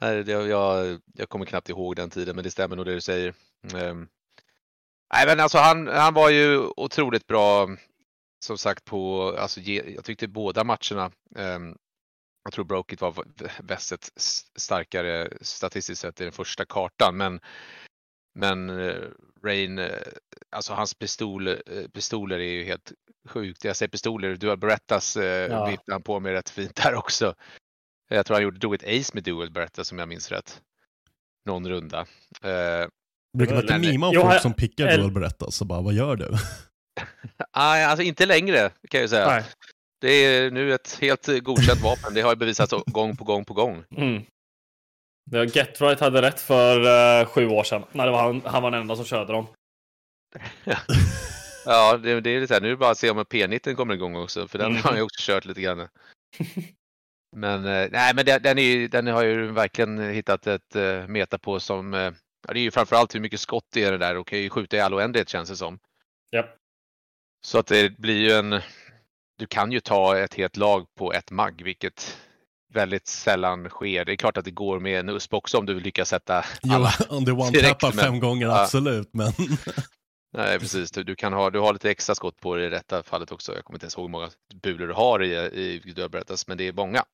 [0.00, 3.34] Nej, jag, jag kommer knappt ihåg den tiden, men det stämmer nog det du säger.
[3.76, 4.08] Ehm,
[5.12, 7.68] nej, men alltså han, han var ju otroligt bra,
[8.44, 11.76] som sagt, på, alltså, jag tyckte båda matcherna, ehm,
[12.44, 13.24] jag tror Brokit var
[13.62, 14.10] västet
[14.56, 17.40] starkare statistiskt sett i den första kartan, men
[18.34, 19.02] men eh,
[19.44, 19.90] Rain, eh,
[20.50, 21.56] alltså hans pistol, eh,
[21.92, 22.92] pistoler är ju helt
[23.28, 23.64] sjukt.
[23.64, 25.66] Jag säger pistoler, Dual Berettas Ja.
[25.66, 27.34] viftade han på med rätt fint där också.
[28.08, 30.62] Jag tror han gjorde drog ett ace med Dual Beretta som jag minns rätt.
[31.44, 32.06] Någon runda.
[33.34, 35.80] Eh, Brukar man inte mima om folk jag- som pickar El- dual berätta så bara,
[35.80, 36.30] vad gör du?
[37.56, 39.26] nej, alltså inte längre kan jag säga.
[39.26, 39.44] Nej.
[40.00, 42.14] Det är nu ett helt eh, godkänt vapen.
[42.14, 43.84] Det har ju bevisats gång på gång på gång.
[43.96, 44.22] Mm.
[45.52, 46.80] Getright hade rätt för
[47.20, 47.82] eh, sju år sedan.
[47.92, 49.46] När det var han, han var den enda som körde dem.
[51.64, 53.74] Ja, det, det är lite så här, nu är det bara att se om P19
[53.74, 54.82] kommer igång också, för den Mm.
[54.82, 55.88] har jag också kört lite grann.
[57.36, 61.06] Men eh, nej, men den, den, är, ju- den har ju verkligen hittat ett uh,
[61.06, 62.12] meta på som, eh,
[62.48, 64.50] ja, det är ju framförallt hur mycket skott det är det där och kan ju
[64.50, 65.78] skjuta i all oändlighet känns det som.
[66.32, 66.56] Japp.
[67.46, 68.60] Så att det blir ju en,
[69.38, 72.18] du kan ju ta ett helt lag på ett mag, vilket
[72.72, 74.04] väldigt sällan sker.
[74.04, 76.72] Det är klart att det går med en USP också om du lyckas sätta Jo,
[76.74, 76.92] alla.
[77.08, 78.62] om du direkt, one-tappar men- fem gånger, ja.
[78.62, 79.32] absolut, men
[80.32, 80.90] Nej, precis.
[80.90, 83.54] Du, du, kan ha, du har lite extra skott på dig i detta fallet också.
[83.54, 84.30] Jag kommer inte ens ihåg hur många
[84.62, 85.34] bulor du har i,
[85.86, 87.04] i Dödberättas, men det är många.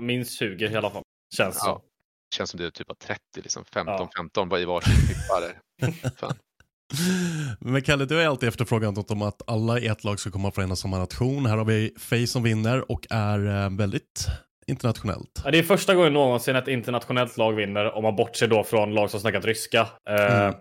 [0.00, 1.02] Minst 20 i alla fall,
[1.36, 1.82] känns ja.
[2.30, 4.58] Det känns som det är typ av 30, liksom 15-15 ja.
[4.58, 6.34] i varsin klippa.
[7.60, 10.50] Men Kalle, du har alltid efterfrågat något om att alla i ett lag ska komma
[10.50, 11.46] från en och samma nation.
[11.46, 14.26] Här har vi Faye som vinner och är eh, väldigt
[14.66, 15.42] internationellt.
[15.44, 18.94] Ja, det är första gången någonsin ett internationellt lag vinner om man bortser då från
[18.94, 19.80] lag som snackat ryska.
[20.10, 20.54] Eh, mm.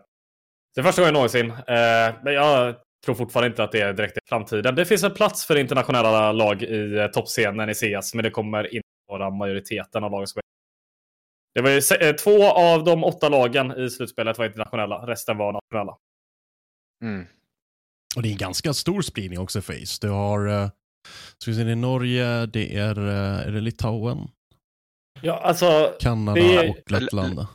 [0.75, 1.51] Det är första gången någonsin.
[1.51, 2.75] Eh, men jag
[3.05, 4.75] tror fortfarande inte att det är direkt i framtiden.
[4.75, 8.87] Det finns en plats för internationella lag i toppscenen i CS, men det kommer inte
[9.07, 10.41] vara majoriteten av lagen som
[11.57, 15.97] det var ju två av de åtta lagen i slutspelet var internationella, resten var nationella.
[17.01, 17.25] Mm.
[18.15, 19.97] Och det är en ganska stor spridning också Face.
[20.01, 20.69] Du har, uh,
[21.37, 24.17] ska vi se, det är Norge, det är, uh, är det Litauen?
[25.21, 25.93] Ja, alltså.
[25.99, 26.69] Kanada är...
[26.69, 27.47] och Lettland.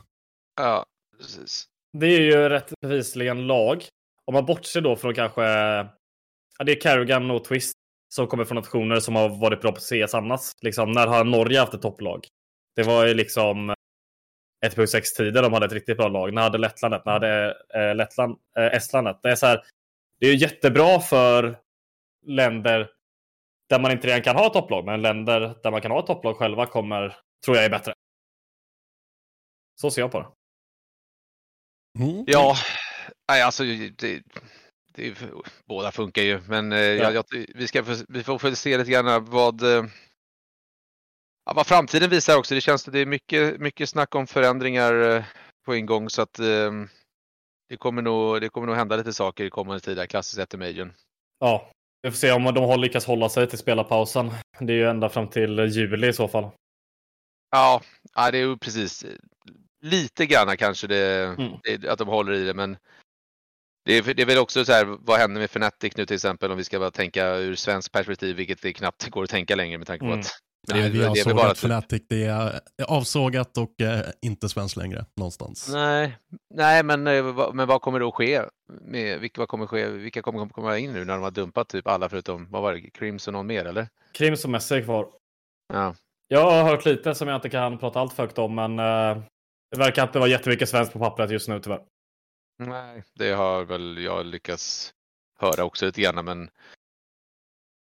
[0.55, 0.85] Ja,
[1.17, 1.65] precis.
[1.97, 3.85] Det är ju rätt bevisligen lag.
[4.25, 5.43] Om man bortser då från kanske,
[6.57, 7.73] ja, det är Carrigan och Twist
[8.13, 10.51] som kommer från nationer som har varit bra på CS annars.
[10.61, 12.27] Liksom, när har Norge haft ett topplag?
[12.75, 13.73] Det var ju liksom
[14.63, 16.33] 1.6-tider de hade ett riktigt bra lag.
[16.33, 17.05] När hade Lettland ett?
[17.05, 19.19] När hade eh, Lettland, eh, Estland ett?
[19.23, 19.63] Det är, så här,
[20.19, 21.59] det är jättebra för
[22.25, 22.89] länder
[23.69, 26.37] där man inte redan kan ha topplag, men länder där man kan ha ett topplag
[26.37, 27.93] själva kommer, tror jag, är bättre.
[29.81, 30.27] Så ser jag på det.
[32.03, 32.23] Mm.
[32.27, 32.55] Ja,
[33.29, 34.21] nej, alltså det,
[34.93, 35.23] det,
[35.65, 37.03] båda funkar ju, men eh, ja.
[37.03, 37.25] jag, jag,
[37.55, 39.83] vi, ska, vi får se lite grann vad eh,
[41.45, 42.55] ja, vad framtiden visar också.
[42.55, 45.23] Det känns att det är mycket, mycket snack om förändringar eh,
[45.65, 46.71] på en gång så att eh,
[47.69, 50.93] det, kommer nog, det kommer nog hända lite saker i kommande tid, klassiskt efter majorn.
[51.39, 51.71] Ja,
[52.01, 54.31] vi får se om de har lyckats hålla sig till spelarpausen.
[54.59, 56.49] Det är ju ända fram till juli i så fall.
[57.51, 57.81] Ja,
[58.13, 59.05] ja det är ju precis.
[59.81, 61.51] Lite grann kanske det, mm.
[61.63, 62.77] det, att de håller i det, men
[63.85, 66.51] det är, det är väl också så här, vad händer med Fnatic nu till exempel
[66.51, 69.77] om vi ska bara tänka ur svensk perspektiv, vilket det knappt går att tänka längre
[69.77, 70.19] med tanke på mm.
[70.19, 70.31] att
[70.67, 74.77] men Nej, det, vi har sågat bara Fnatic, det är avsågat och eh, inte svenskt
[74.77, 75.69] längre någonstans.
[75.73, 76.17] Nej,
[76.53, 78.41] nej men, eh, men vad kommer då ske?
[78.81, 79.87] Med, vilka, vad kommer ske?
[79.87, 82.81] Vilka kommer komma in nu när de har dumpat typ alla förutom, vad var det,
[82.81, 83.87] Crims och någon mer eller?
[84.13, 85.07] Crims och Messi är kvar.
[85.73, 85.95] Ja.
[86.27, 89.23] Jag har hört lite som jag inte kan prata allt för högt om, men uh,
[89.71, 91.81] det verkar inte vara jättemycket svenskt på pappret just nu tyvärr.
[92.59, 94.93] Nej, det har väl jag lyckats
[95.39, 96.49] höra också lite grann, men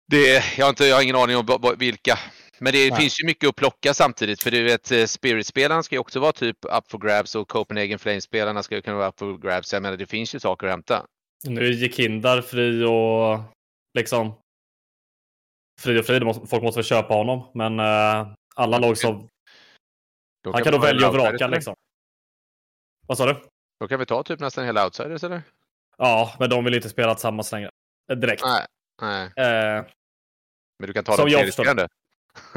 [0.06, 2.18] det, jag, har inte, jag har ingen aning om vilka
[2.58, 3.00] men det Nej.
[3.00, 6.32] finns ju mycket att plocka samtidigt för du vet eh, Spirit-spelarna ska ju också vara
[6.32, 9.72] typ up for grabs och Copenhagen Flames-spelarna ska ju kunna vara up for grabs.
[9.72, 11.06] Jag menar det finns ju saker att hämta.
[11.44, 13.40] Nu gick Hindar fri och
[13.98, 14.34] liksom
[15.80, 16.20] fri och fri.
[16.46, 17.50] Folk måste väl köpa honom.
[17.54, 19.28] Men uh, alla lag som...
[20.52, 21.74] Han kan då välja och vraka liksom.
[23.06, 23.36] Vad sa du?
[23.80, 25.42] Då kan vi ta typ nästan hela outsiders eller?
[25.98, 27.70] Ja, men de vill inte spela tillsammans längre.
[28.16, 28.42] Direkt.
[28.44, 28.66] Nej.
[29.02, 29.24] Nej.
[29.26, 29.86] Uh,
[30.78, 31.88] men du kan ta dem serieспelande?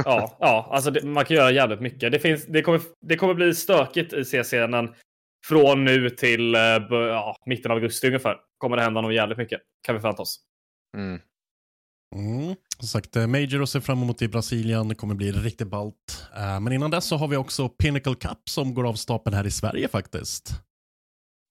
[0.05, 2.11] Ja, ja alltså det, man kan göra jävligt mycket.
[2.11, 4.89] Det, finns, det, kommer, det kommer bli stökigt i C-scenen
[5.45, 8.37] från nu till eh, ja, mitten av augusti ungefär.
[8.57, 10.39] Kommer det hända nog jävligt mycket, kan vi förvänta oss.
[10.97, 11.19] Mm.
[12.15, 12.55] Mm.
[12.79, 14.87] Som sagt, eh, Major att se fram emot i Brasilien.
[14.87, 16.27] Det kommer bli riktigt ballt.
[16.37, 19.47] Uh, men innan dess så har vi också Pinnacle Cup som går av stapeln här
[19.47, 20.51] i Sverige faktiskt.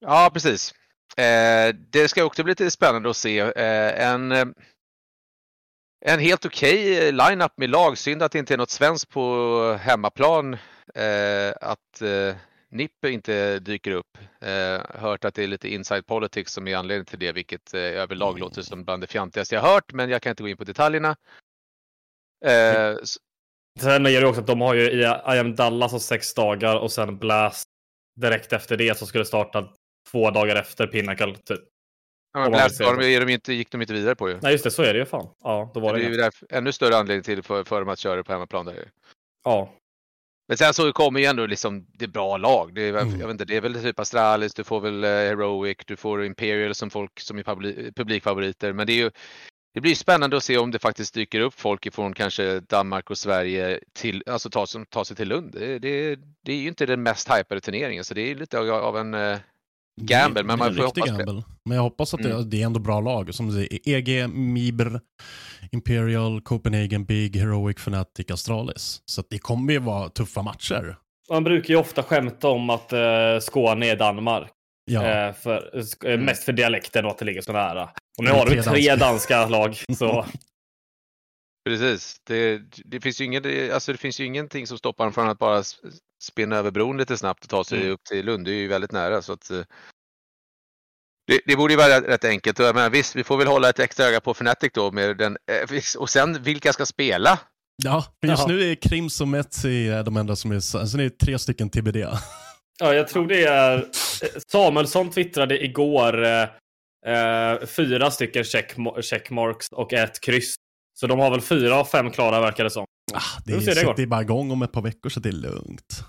[0.00, 0.74] Ja, precis.
[1.16, 3.38] Eh, det ska också bli lite spännande att se.
[3.38, 4.32] Eh, en
[6.08, 7.98] en helt okej okay line-up med lag.
[7.98, 10.54] Synd att det inte är något svenskt på hemmaplan.
[10.94, 12.36] Eh, att eh,
[12.70, 14.18] Nippe inte dyker upp.
[14.40, 17.80] Eh, hört att det är lite inside politics som är anledningen till det, vilket eh,
[17.80, 18.40] överlag mm.
[18.40, 21.16] låter som bland det fjantigaste jag hört, men jag kan inte gå in på detaljerna.
[22.44, 22.96] Eh,
[23.80, 26.76] sen är det också att de har ju i I am Dallas och sex dagar
[26.76, 27.68] och sen Blast
[28.20, 29.68] direkt efter det som skulle starta
[30.10, 31.34] två dagar efter Pinnacle.
[31.34, 31.60] Typ.
[32.36, 34.38] Ja, men Blastar är de inte, gick de inte vidare på ju.
[34.42, 35.28] Nej just det, så är det ju fan.
[35.44, 37.88] Ja, då var det, det är ju därför, ännu större anledning till för, för dem
[37.88, 38.66] att köra på hemmaplan.
[38.66, 38.90] Där.
[39.44, 39.72] Ja.
[40.48, 42.74] Men sen så kommer ju ändå liksom det bra lag.
[42.74, 43.20] Det är, mm.
[43.20, 46.24] jag vet inte, det är väl typ Astralis, du får väl eh, Heroic, du får
[46.24, 48.72] Imperial som folk som är publik, publikfavoriter.
[48.72, 49.10] Men det är ju
[49.74, 53.18] det blir spännande att se om det faktiskt dyker upp folk ifrån kanske Danmark och
[53.18, 55.52] Sverige till, alltså ta, ta sig till Lund.
[55.52, 58.70] Det, det, det är ju inte den mest hypade turneringen så det är lite av,
[58.70, 59.38] av en eh,
[60.00, 61.42] gamble, men man får hoppas gamble.
[61.64, 62.36] Men jag hoppas att mm.
[62.36, 63.34] det, det, är ändå bra lag.
[63.34, 65.00] Som du säger, EG, Mibr,
[65.72, 69.02] Imperial, Copenhagen, Big, Heroic, Fnatic, Astralis.
[69.06, 70.96] Så det kommer ju vara tuffa matcher.
[71.30, 74.48] Man brukar ju ofta skämta om att uh, Skåne är Danmark.
[74.90, 75.28] Ja.
[75.28, 77.88] Uh, för, uh, mest för dialekten och att det ligger så nära.
[78.18, 79.76] Och nu har vi tre danska, danska lag.
[79.98, 80.26] Så.
[81.66, 82.20] Precis.
[82.26, 85.38] Det, det, finns ju ingen, alltså det finns ju ingenting som stoppar dem från att
[85.38, 85.62] bara
[86.22, 87.92] spinna över bron lite snabbt och ta sig mm.
[87.92, 88.44] upp till Lund.
[88.44, 89.22] Det är ju väldigt nära.
[89.22, 89.50] Så att,
[91.26, 92.58] Det, det borde ju vara rätt enkelt.
[92.58, 94.92] Jag menar, visst, vi får väl hålla ett extra öga på Fnatic då.
[94.92, 97.38] Med den, eh, och sen, vilka ska spela?
[97.84, 98.48] Ja, just Jaha.
[98.48, 100.60] nu är Krims och Metsi eh, de enda som är...
[100.60, 101.96] Sen är det tre stycken TBD.
[102.78, 103.76] Ja, jag tror det är...
[103.76, 103.82] eh,
[104.46, 106.42] Samuelsson twittrade igår eh,
[107.06, 110.54] eh, fyra stycken checkma- checkmarks och ett kryss.
[111.00, 112.86] Så de har väl fyra av fem klara verkar det som.
[113.14, 114.06] Ah, det, är, det går.
[114.06, 116.04] bara igång om ett par veckor så det är lugnt.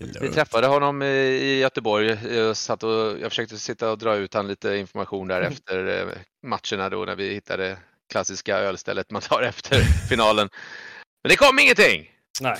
[0.00, 2.18] Det är Vi träffade honom i- Göteborg.
[2.36, 2.90] Jag, satt och,
[3.20, 6.08] jag försökte sitta och dra ut han lite information där efter eh,
[6.46, 7.78] matcherna då när vi hittade
[8.12, 10.48] klassiska ölstället man tar efter finalen.
[11.22, 12.10] Men det kom ingenting!
[12.40, 12.58] Nej.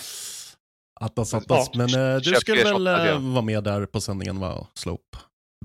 [1.01, 1.71] Attas, attas.
[1.73, 1.87] Ja.
[1.87, 5.19] Men eh, du Köp skulle väl eh, vara med där på sändningen va, Slope?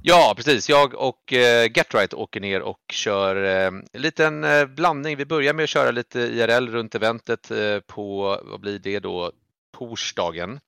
[0.04, 0.70] Ja, precis.
[0.70, 5.18] Jag och eh, Getright åker ner och kör eh, en liten eh, blandning.
[5.18, 9.32] Vi börjar med att köra lite IRL runt eventet eh, på, vad blir det då,
[9.78, 10.60] torsdagen.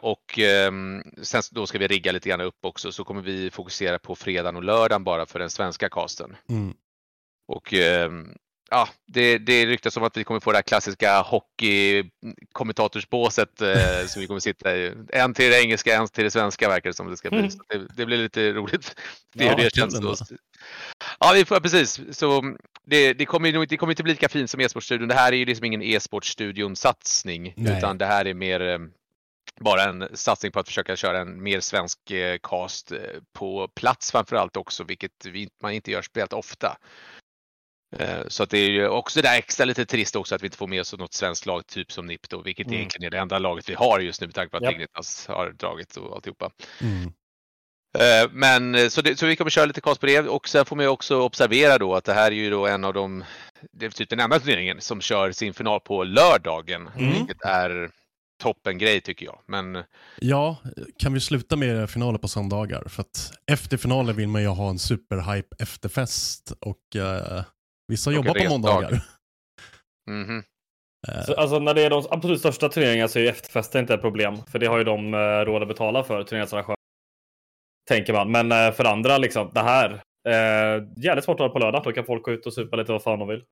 [0.00, 0.38] Och
[1.22, 4.56] sen då ska vi rigga lite grann upp också så kommer vi fokusera på fredagen
[4.56, 6.36] och lördagen bara för den svenska casten.
[6.48, 6.74] Mm.
[7.48, 7.74] Och
[8.70, 13.76] ja, det, det ryktas om att vi kommer få det här klassiska hockeykommentatorsbåset eh,
[14.06, 14.94] som vi kommer sitta i.
[15.08, 17.38] En till det engelska, en till det svenska verkar det som det ska bli.
[17.38, 17.50] Mm.
[17.68, 19.00] Det, det blir lite roligt.
[19.34, 20.14] Det, Ja, det kul känns då.
[21.20, 22.00] Ja, vi får, precis.
[22.10, 22.54] Så
[22.86, 25.08] det, det, kommer, ju det kommer inte bli lika fint som e-sportstudion.
[25.08, 27.54] Det här är ju liksom ingen e-sportstudion-satsning.
[27.56, 28.78] Utan det här är mer eh,
[29.60, 32.98] bara en satsning på att försöka köra en mer svensk eh, cast eh,
[33.32, 36.76] på plats framförallt också, vilket vi, man inte gör spelat ofta.
[37.96, 40.46] Eh, Så att det är ju också det där extra lite trist också att vi
[40.46, 42.76] inte får med oss något svenskt lag, typ som NIP då, vilket Mm.
[42.78, 44.72] egentligen är det enda laget vi har just nu med tanke på att Japp.
[44.72, 46.50] Ignitas har dragit och alltihopa.
[46.80, 47.12] Mm.
[47.98, 50.64] Eh, Men eh, så, det, så vi kommer köra lite cast på det och sen
[50.64, 53.24] får man ju också observera då att det här är ju då en av de,
[53.72, 57.12] det är typ den enda turneringen som kör sin final på lördagen, Mm.
[57.12, 57.90] vilket är
[58.42, 59.40] toppen grej tycker jag.
[59.46, 59.84] Men
[60.20, 60.56] Ja,
[60.98, 62.84] kan vi sluta med finaler på söndagar?
[62.88, 67.42] För att efter finalen vill man ju ha en superhype efterfest och eh,
[67.88, 69.00] vissa jobbar på måndagar.
[70.10, 70.42] mhm.
[71.08, 73.94] Eh, Så, alltså när det är de absolut största turneringarna så är ju efterfesten inte
[73.94, 74.36] ett problem.
[74.46, 76.76] För det har ju de eh, råd att betala för, turneringsarrangörer.
[77.88, 78.30] Tänker man.
[78.30, 80.02] Men eh, för andra, liksom, det här.
[80.28, 81.82] Eh, jävligt svårt att ha på lördag.
[81.84, 83.44] Då kan folk gå ut och supa lite vad fan de vill.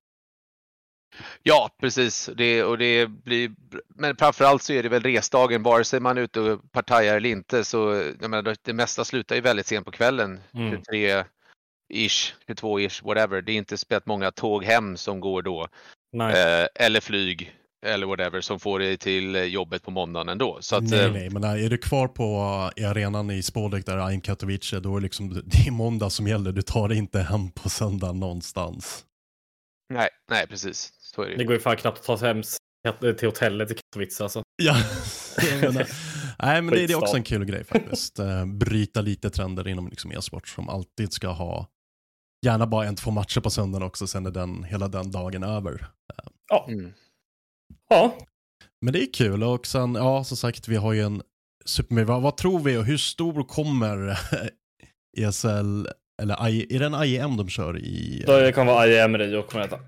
[1.42, 2.30] Ja, precis.
[2.36, 3.50] Det, och det blir,
[3.94, 7.28] men framförallt så är det väl resdagen, vare sig man är ute och partajar eller
[7.28, 7.64] inte.
[7.64, 7.78] Så
[8.20, 10.40] jag menar, det mesta slutar ju väldigt sent på kvällen.
[10.54, 10.82] Mm.
[11.94, 13.42] 23-ish, 22-ish, whatever.
[13.42, 15.68] Det är inte spelat många tåg hem som går då.
[16.12, 16.62] Nej.
[16.62, 17.52] Eh, eller flyg
[17.86, 20.58] eller whatever som får dig till eh, jobbet på måndagen ändå.
[20.60, 22.24] Så att, nej, eh, nej, men är du kvar på
[22.76, 26.26] i arenan i Spodek där i Katowice, då är det liksom, det är måndag som
[26.28, 26.52] gäller.
[26.52, 29.04] Du tar dig inte hem på söndag någonstans.
[29.94, 30.92] nej, nej, precis.
[31.00, 31.46] Så är det Det ju.
[31.46, 32.42] går ju fan knappt att ta sig hem
[33.16, 34.42] till hotellet i Katowice alltså.
[34.62, 34.74] Ja,
[35.60, 35.86] menar,
[36.38, 38.18] nej men det, det är också en kul grej faktiskt.
[38.18, 41.66] Eh, Bryta lite trender inom liksom e-sport som alltid ska ha
[42.46, 45.86] gärna bara en, två matcher på söndagen också, sen är den, hela den dagen över.
[46.48, 46.66] Ja.
[46.68, 46.92] Mm.
[47.88, 48.16] Ja.
[48.80, 51.22] Men det är kul och sen, ja som sagt, vi har ju en
[51.64, 54.18] Super vad, vad tror vi och hur stor kommer
[55.18, 55.86] ESL,
[56.22, 58.24] eller I, är det en IEM de kör i?
[58.26, 59.82] Det kan vara IEM Rio kommer det heta.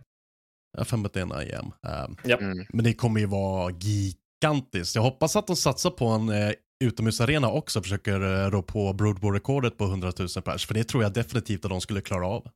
[0.72, 1.66] Jag har att det är en IEM.
[1.86, 2.36] Eh, Ja.
[2.36, 2.66] Mm.
[2.68, 4.94] Men det kommer ju vara gigantiskt.
[4.94, 6.52] Jag hoppas att de satsar på en eh,
[6.84, 11.12] utomhusarena också, försöker eh, rå på Broadboard-rekordet på 100 000 pers, för det tror jag
[11.12, 12.48] definitivt att de skulle klara av.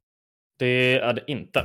[0.58, 1.60] Det är det inte.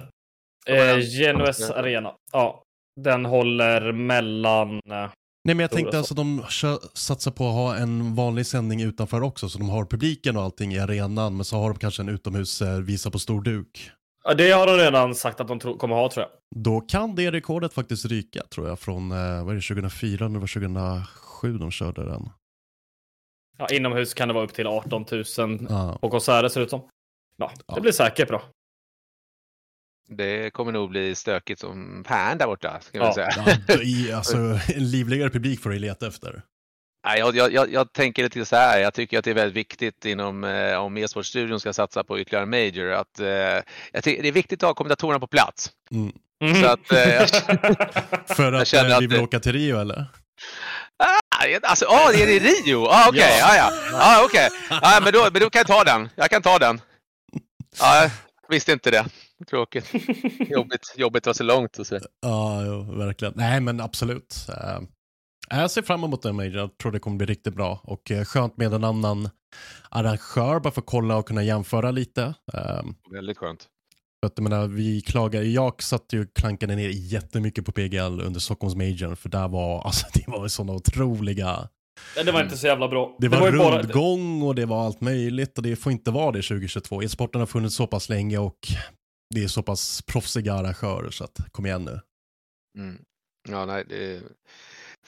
[0.67, 0.99] Eh?
[0.99, 2.13] Genues Arena.
[2.31, 2.63] Ja.
[3.01, 4.69] Den håller mellan...
[4.75, 5.09] eh,
[5.43, 9.21] Nej men jag tänkte alltså de kör, satsar på att ha en vanlig sändning utanför
[9.21, 12.09] också, så de har publiken och allting i arenan, men så har de kanske en
[12.09, 13.91] utomhus eh, visa på stor duk.
[14.23, 16.63] Ja, det har de redan sagt att de kommer ha tror jag.
[16.63, 20.39] Då kan det rekordet faktiskt ryka tror jag från, eh, vad är det, 2004, nu
[20.39, 22.29] var 2007 de körde den.
[23.57, 25.23] Ja, inomhus kan det vara upp till 18 000
[25.69, 25.97] Ja.
[26.01, 26.81] på konserter ser det ut som.
[27.38, 27.79] Ja, det Ja.
[27.79, 28.41] blir säkert bra.
[30.09, 33.13] Det kommer nog bli stökigt som fan där borta, ska man Ja.
[33.13, 33.29] säga.
[33.67, 34.38] Ja, i, alltså,
[34.75, 36.41] en livligare publik får du leta efter.
[37.07, 39.55] Nej, jag, jag, jag, jag tänker lite så här, jag tycker att det är väldigt
[39.57, 43.27] viktigt inom, eh, om e-sportstudion ska satsa på ytterligare major, att eh,
[43.91, 45.71] jag tycker det är viktigt att ha kommentatorerna på plats.
[45.91, 46.11] Mm.
[46.43, 46.61] Mhm.
[46.63, 47.25] Så att, eh,
[48.35, 50.05] För Jag att eh, att vi vill åka till Rio eller?
[51.56, 52.86] Ah, alltså, ah, det är i Rio?
[52.86, 53.56] Ah, Okej, Ja.
[53.56, 53.56] ja.
[53.57, 53.98] ja, ja.
[54.02, 54.49] ah, okej.
[54.69, 56.10] Ah, men, då, men då kan jag ta den.
[56.15, 56.82] Jag kan ta den.
[57.80, 58.11] Ja, jag
[58.49, 59.06] visste inte det.
[59.49, 59.94] Tråkigt.
[60.49, 61.99] Jobbigt, jobbigt att vara så långt och så.
[62.22, 63.34] Ja, jo, verkligen.
[63.38, 64.36] Nej, men absolut.
[64.49, 64.80] Eh,
[65.49, 66.56] jag ser fram emot den major.
[66.56, 67.80] Jag tror det kommer bli riktigt bra.
[67.84, 69.30] Och eh, skönt med en annan
[69.90, 72.34] arrangör, bara för att kolla och kunna jämföra lite.
[72.53, 73.68] Eh, Väldigt skönt.
[74.19, 78.39] För att, jag menar, vi klagar, jag satt ju klankade ner jättemycket på PGL under
[78.39, 81.69] Stockholms Major, för där var, alltså det var sådana otroliga
[82.15, 83.15] Det var inte så jävla bra.
[83.19, 86.41] Det var, ju rundgång och det var allt möjligt och det får inte vara det
[86.41, 87.03] 2022.
[87.03, 88.60] E-sporten har funnits så pass länge och
[89.35, 91.99] det är så pass proffsiga arrangörer så att kom igen nu.
[92.77, 92.98] Mm.
[93.49, 94.22] Ja, nej, det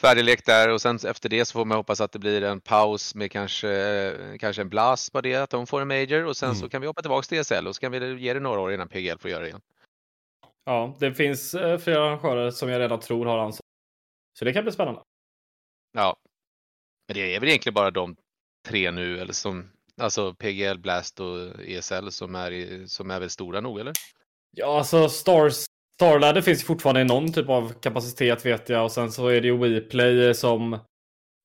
[0.03, 2.61] är färdiglekt där och sen efter det så får man hoppas att det blir en
[2.61, 6.49] paus med kanske, kanske en blast på det, att de får en major och sen
[6.49, 6.59] mm.
[6.61, 8.73] så kan vi hoppa tillbaka till ESL och så kan vi ge det några år
[8.73, 9.61] innan PGL får göra det igen.
[10.65, 13.65] Ja, det finns eh, flera arrangörer som jag redan tror har ansvar.
[14.39, 15.01] Så det kan bli spännande.
[15.91, 16.17] Ja,
[17.07, 18.15] men det är väl egentligen bara de
[18.67, 19.71] tre nu, eller som,
[20.01, 23.93] alltså PGL, Blast och ESL som är, som är väl stora nog, eller?
[24.51, 25.65] Ja, alltså Stars,
[25.99, 29.47] Starladder finns fortfarande i någon typ av kapacitet vet jag och sen så är det
[29.47, 30.73] ju WePlay som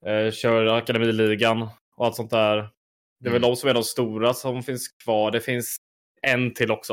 [0.06, 2.56] eh, kör Akademiligan och allt sånt där.
[2.56, 3.32] Det är mm.
[3.32, 5.31] väl de som är de stora som finns kvar.
[5.31, 5.76] Det finns
[6.22, 6.93] en till också.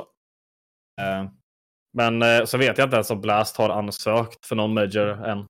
[1.02, 1.26] Eh,
[1.94, 5.46] men eh, så vet jag inte ens om Blast har ansökt för någon major än.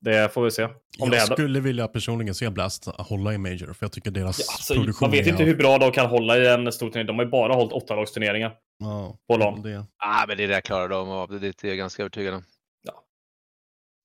[0.00, 0.64] Det får vi se.
[0.64, 4.38] Om jag det skulle vilja personligen se Blast hålla i Major, för jag tycker deras
[4.38, 7.06] ja, alltså, produktion Man vet inte hur bra de kan hålla i en stor turnering.
[7.06, 8.54] De har ju bara hållit åtta lagsturneringar.
[8.78, 9.62] Ja, på LAN.
[9.62, 9.86] Det.
[9.96, 12.42] Ah, men det där klarar de av, det är jag ganska övertygad om.
[12.82, 13.04] Ja.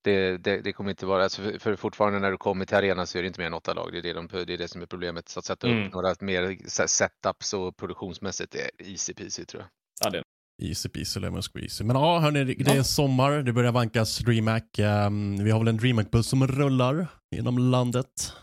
[0.03, 3.07] Det, det, det, kommer inte vara, alltså för, för, fortfarande när du kommer till arenan
[3.07, 3.89] så är det inte mer än åtta lag.
[3.91, 5.29] Det är det, de, det, är det som är problemet.
[5.29, 5.89] Så att sätta upp mm.
[5.89, 6.57] några mer
[6.87, 9.69] setups och produktionsmässigt är easy peasy tror jag.
[10.61, 11.83] Det Easy peasy lemon squeezy.
[11.83, 14.79] Men ja, hörni, det är sommar, det börjar vankas DreamHack.
[14.79, 18.33] Um, vi har väl en DreamHack-buss som rullar genom landet.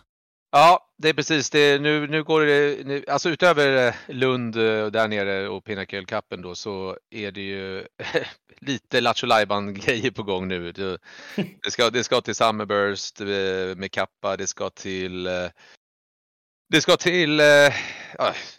[0.50, 1.78] Ja, det är precis det.
[1.78, 6.42] Nu, nu går det, nu, alltså utöver eh, Lund eh, där nere och Pinnacle Cupen
[6.42, 7.86] då så är det ju
[8.60, 9.26] lite Lattjo
[9.72, 10.72] grejer på gång nu.
[10.72, 10.98] Det,
[11.36, 15.28] det, ska, det ska till Summerburst eh, med kappa, det ska till
[16.68, 17.74] det ska till eh,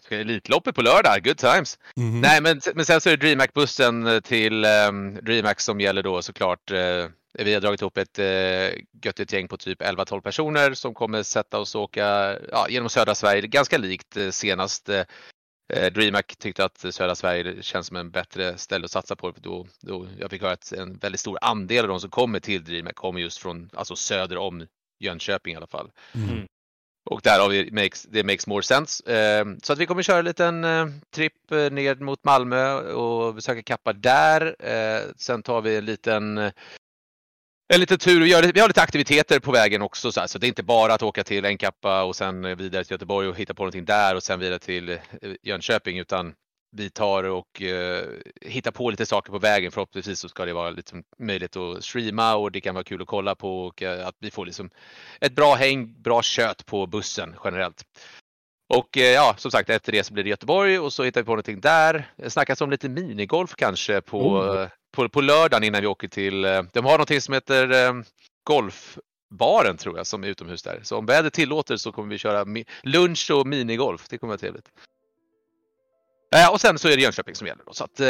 [0.09, 1.79] Elitloppet på lördag, good times.
[1.97, 2.21] Mm.
[2.21, 4.91] Nej, men, men sen så är det DreamHack-bussen till eh,
[5.21, 6.71] DreamHack som gäller då såklart.
[6.71, 11.23] Eh, vi har dragit ihop ett eh, göttigt gäng på typ 11-12 personer som kommer
[11.23, 14.89] sätta oss och åka ja, genom södra Sverige, ganska likt eh, senast.
[14.89, 15.05] Eh,
[15.93, 19.31] DreamHack tyckte att södra Sverige känns som en bättre ställe att satsa på.
[19.31, 22.63] Då, då jag fick höra att en väldigt stor andel av de som kommer till
[22.63, 24.67] DreamHack kommer just från alltså söder om
[24.99, 25.91] Jönköping i alla fall.
[26.15, 26.47] Mm.
[27.09, 29.13] Och därav makes, det makes more sense.
[29.13, 33.35] Eh, så att vi kommer köra en liten eh, tripp eh, ner mot Malmö och
[33.35, 34.55] besöka Kappa där.
[34.59, 36.51] Eh, sen tar vi en liten eh,
[37.73, 40.11] en liten tur och gör, vi har lite aktiviteter på vägen också.
[40.11, 42.83] Så, här, så det är inte bara att åka till Enkappa och sen eh, vidare
[42.83, 44.99] till Göteborg och hitta på någonting där och sen vidare till
[45.43, 45.99] Jönköping.
[45.99, 46.33] Utan
[46.71, 48.03] vi tar och uh,
[48.41, 49.71] hittar på lite saker på vägen.
[49.71, 53.07] Förhoppningsvis så ska det vara lite möjligt att streama och det kan vara kul att
[53.07, 54.69] kolla på och uh, att vi får liksom
[55.21, 57.83] ett bra häng, bra kött på bussen generellt.
[58.73, 61.25] Och uh, ja, som sagt efter det så blir det Göteborg och så hittar vi
[61.25, 62.11] på någonting där.
[62.17, 64.67] Det snackas om lite minigolf kanske på, oh.
[64.95, 68.03] på, på lördagen innan vi åker till, de har någonting som heter
[68.43, 70.79] golfbaren tror jag som är utomhus där.
[70.83, 72.45] Så om vädret tillåter så kommer vi köra
[72.83, 74.07] lunch och minigolf.
[74.09, 74.71] Det kommer vara trevligt.
[76.35, 77.73] Eh, och sen så är det Jönköping som gäller då.
[77.73, 78.07] Så att, eh,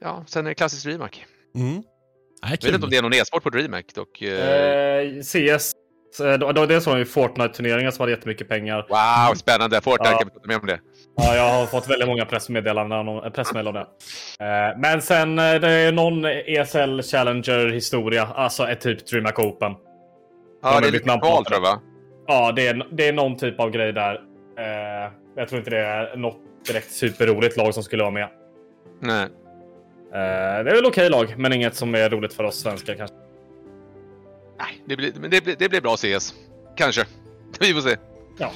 [0.00, 1.26] ja, sen är det klassisk DreamHack.
[1.54, 1.82] Mm.
[2.42, 4.22] Jag vet inte om det är någon e-sport på DreamHack dock.
[4.22, 5.72] Eh, CS.
[6.20, 8.86] Eh, då, då, det är så Fortnite-turneringar som hade jättemycket pengar.
[8.88, 9.80] Wow, spännande!
[9.80, 10.18] Fortnite, ja.
[10.18, 10.80] kan vi prata mer om det?
[11.16, 13.32] Ja, jag har fått väldigt många pressmeddelanden.
[13.32, 13.82] pressmeddelanden.
[14.40, 19.72] Eh, men sen det är någon ESL Challenger-historia, alltså ett typ DreamHack Open.
[20.62, 21.80] Ja, det är lite kval tror jag va?
[22.26, 24.14] Ja, det är, det är någon typ av grej där.
[24.58, 28.28] Eh, jag tror inte det är något direkt superroligt lag som skulle vara med.
[29.00, 29.24] Nej.
[29.24, 32.94] Uh, det är väl okej okay lag, men inget som är roligt för oss svenskar
[32.94, 33.16] kanske.
[34.58, 36.34] Nej, det blir, det blir, det blir bra CS.
[36.76, 37.06] Kanske.
[37.60, 37.96] Vi får se.
[38.38, 38.50] Ja.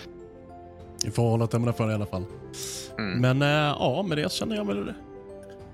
[1.05, 2.24] Vi får hålla tummarna för det i alla fall.
[2.99, 3.20] Mm.
[3.20, 4.93] Men äh, ja, med det känner jag väl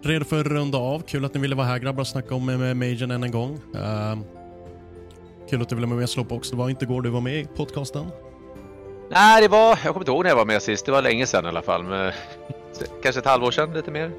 [0.03, 1.01] redo för att runda av.
[1.01, 3.61] Kul att ni ville vara här grabbar och snacka om med Majorn än en gång.
[3.75, 4.19] Uh,
[5.51, 6.51] kul att du ville vara med i Slowbox.
[6.51, 8.07] Det var inte igår du var med i podcasten.
[9.13, 10.87] Nej, det var, jag kommer inte ihåg när jag var med sist.
[10.87, 11.83] Det var länge sedan i alla fall.
[11.83, 12.13] Men,
[13.03, 14.11] kanske ett halvår sedan, lite mer.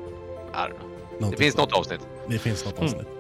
[1.32, 2.02] Det finns något avsnitt.
[2.28, 3.08] Det finns något avsnitt.
[3.08, 3.14] Mm.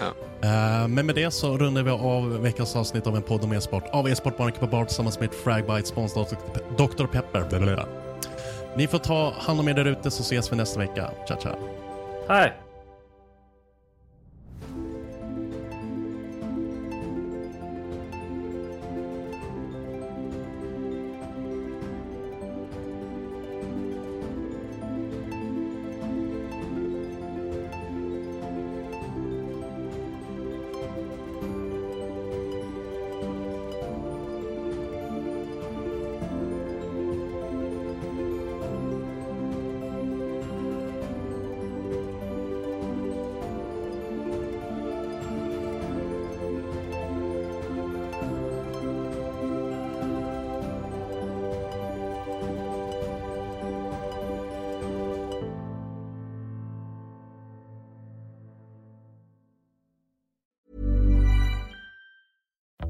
[0.00, 0.82] Ja.
[0.82, 3.84] Uh, men med det så rundar vi av veckans avsnitt av en podd om e-sport
[3.92, 6.34] av e-sportbaren Bar tillsammans med Fragbite, sponsrat
[6.76, 7.06] Dr.
[7.06, 7.46] Pepper.
[7.48, 7.86] Blablabla.
[8.76, 11.10] Ni får ta hand om er där ute så ses vi nästa vecka.
[11.26, 11.56] Ciao, ciao.
[12.28, 12.67] Hej!